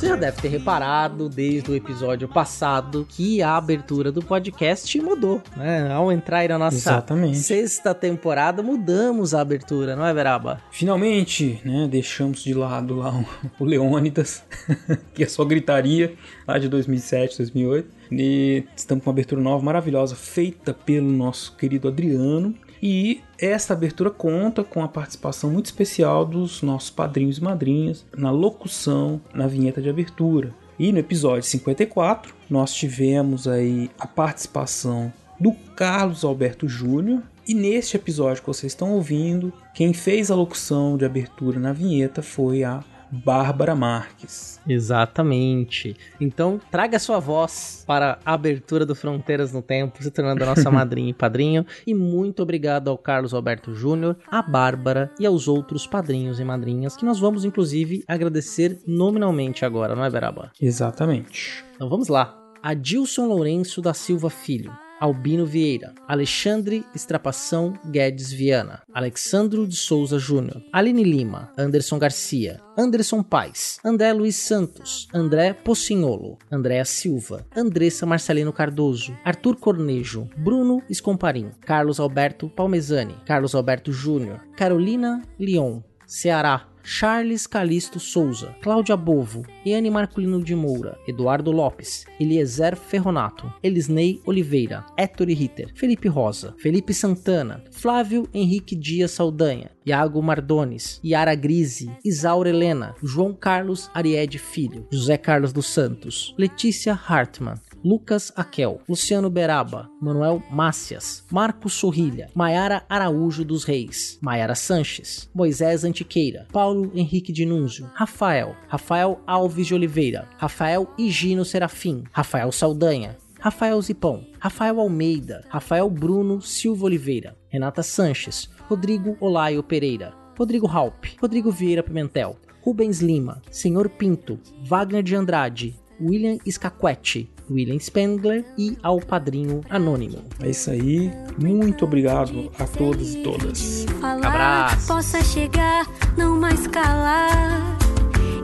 [0.00, 5.42] Você já deve ter reparado desde o episódio passado que a abertura do podcast mudou,
[5.54, 5.92] né?
[5.92, 7.36] Ao entrar aí na nossa Exatamente.
[7.36, 10.58] sexta temporada, mudamos a abertura, não é, Beraba?
[10.70, 13.26] Finalmente, né, deixamos de lado lá o,
[13.62, 14.42] o Leônidas,
[15.12, 16.14] que é só gritaria,
[16.48, 17.90] lá de 2007, 2008.
[18.10, 22.54] E estamos com uma abertura nova, maravilhosa, feita pelo nosso querido Adriano.
[22.82, 28.30] E esta abertura conta com a participação muito especial dos nossos padrinhos e madrinhas na
[28.30, 30.54] locução, na vinheta de abertura.
[30.78, 37.22] E no episódio 54, nós tivemos aí a participação do Carlos Alberto Júnior.
[37.46, 42.22] E neste episódio que vocês estão ouvindo, quem fez a locução de abertura na vinheta
[42.22, 44.60] foi a Bárbara Marques.
[44.68, 45.96] Exatamente.
[46.20, 50.70] Então, traga sua voz para a abertura do Fronteiras no Tempo, se tornando a nossa
[50.72, 51.66] madrinha e padrinho.
[51.86, 56.96] E muito obrigado ao Carlos Alberto Júnior, à Bárbara e aos outros padrinhos e madrinhas,
[56.96, 60.52] que nós vamos, inclusive, agradecer nominalmente agora, não é, Beraba?
[60.60, 61.64] Exatamente.
[61.74, 62.36] Então vamos lá.
[62.62, 64.72] Adilson Lourenço da Silva Filho.
[65.00, 73.22] Albino Vieira, Alexandre Estrapação Guedes Viana, Alexandro de Souza Júnior, Aline Lima, Anderson Garcia, Anderson
[73.22, 81.50] Paes, André Luiz Santos, André Pocinholo, Andréa Silva, Andressa Marcelino Cardoso, Arthur Cornejo, Bruno Escomparim,
[81.60, 89.90] Carlos Alberto Palmezani, Carlos Alberto Júnior, Carolina Leon, Ceará, Charles Calisto Souza, Cláudia Bovo, Iane
[89.90, 97.62] Marculino de Moura, Eduardo Lopes, Eliezer Ferronato, Elisnei Oliveira, Héctor Ritter, Felipe Rosa, Felipe Santana,
[97.70, 105.16] Flávio Henrique Dias Saldanha, Iago Mardones, Yara Grise, Isaura Helena, João Carlos Ariede Filho, José
[105.16, 113.44] Carlos dos Santos, Letícia Hartmann, Lucas Aquel, Luciano Beraba, Manuel Mácias, Marcos Sorrilha, Maiara Araújo
[113.44, 120.88] dos Reis, Maiara Sanches, Moisés Antiqueira, Paulo Henrique Dinúnzio, Rafael, Rafael Alves de Oliveira, Rafael
[120.98, 129.16] Higino Serafim, Rafael Saldanha, Rafael Zipão, Rafael Almeida, Rafael Bruno Silva Oliveira, Renata Sanches, Rodrigo
[129.18, 136.38] Olaio Pereira, Rodrigo Halp, Rodrigo Vieira Pimentel, Rubens Lima, Senhor Pinto, Wagner de Andrade, William
[136.46, 140.18] Scaquetti, William Spengler e ao padrinho anônimo.
[140.40, 141.10] É isso aí.
[141.38, 143.86] Muito obrigado a todos e todas.
[144.02, 144.86] Abraço.
[144.86, 145.86] Possa chegar,
[146.16, 147.78] não mais calar.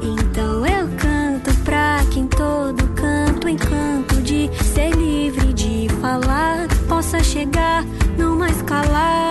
[0.03, 6.67] Então eu canto pra que em todo canto encanto de ser livre de falar.
[6.89, 7.85] Possa chegar,
[8.19, 9.31] não mais calar.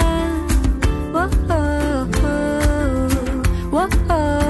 [1.14, 1.85] Oh, oh.
[3.77, 4.45] Oh, oh, oh.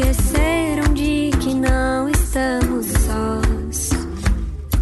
[0.00, 3.90] Esqueceram de que não estamos sós.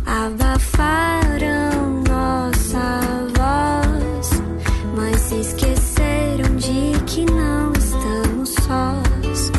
[0.04, 3.00] Abafaram nossa
[3.34, 4.30] voz,
[4.94, 9.50] mas se esqueceram de que não estamos sós.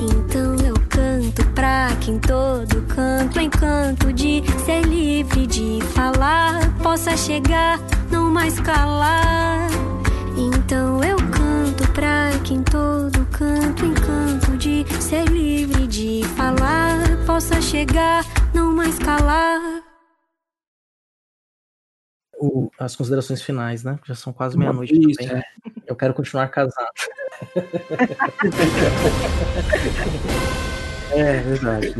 [0.00, 7.16] Então eu canto pra que em todo canto encanto de ser livre de falar possa
[7.16, 7.78] chegar,
[8.10, 9.70] não mais calar.
[10.36, 11.19] Então eu
[11.94, 18.98] pra que em todo canto encanto de ser livre de falar possa chegar, não mais
[18.98, 19.82] calar.
[22.38, 23.98] O- as considerações finais, né?
[24.06, 25.36] Já são quase meia-noite também.
[25.36, 25.42] é.
[25.86, 26.88] Eu quero continuar casado.
[31.12, 31.92] É verdade.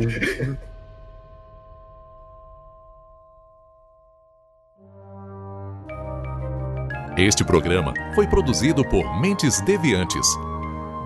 [7.23, 10.27] Este programa foi produzido por Mentes Deviantes.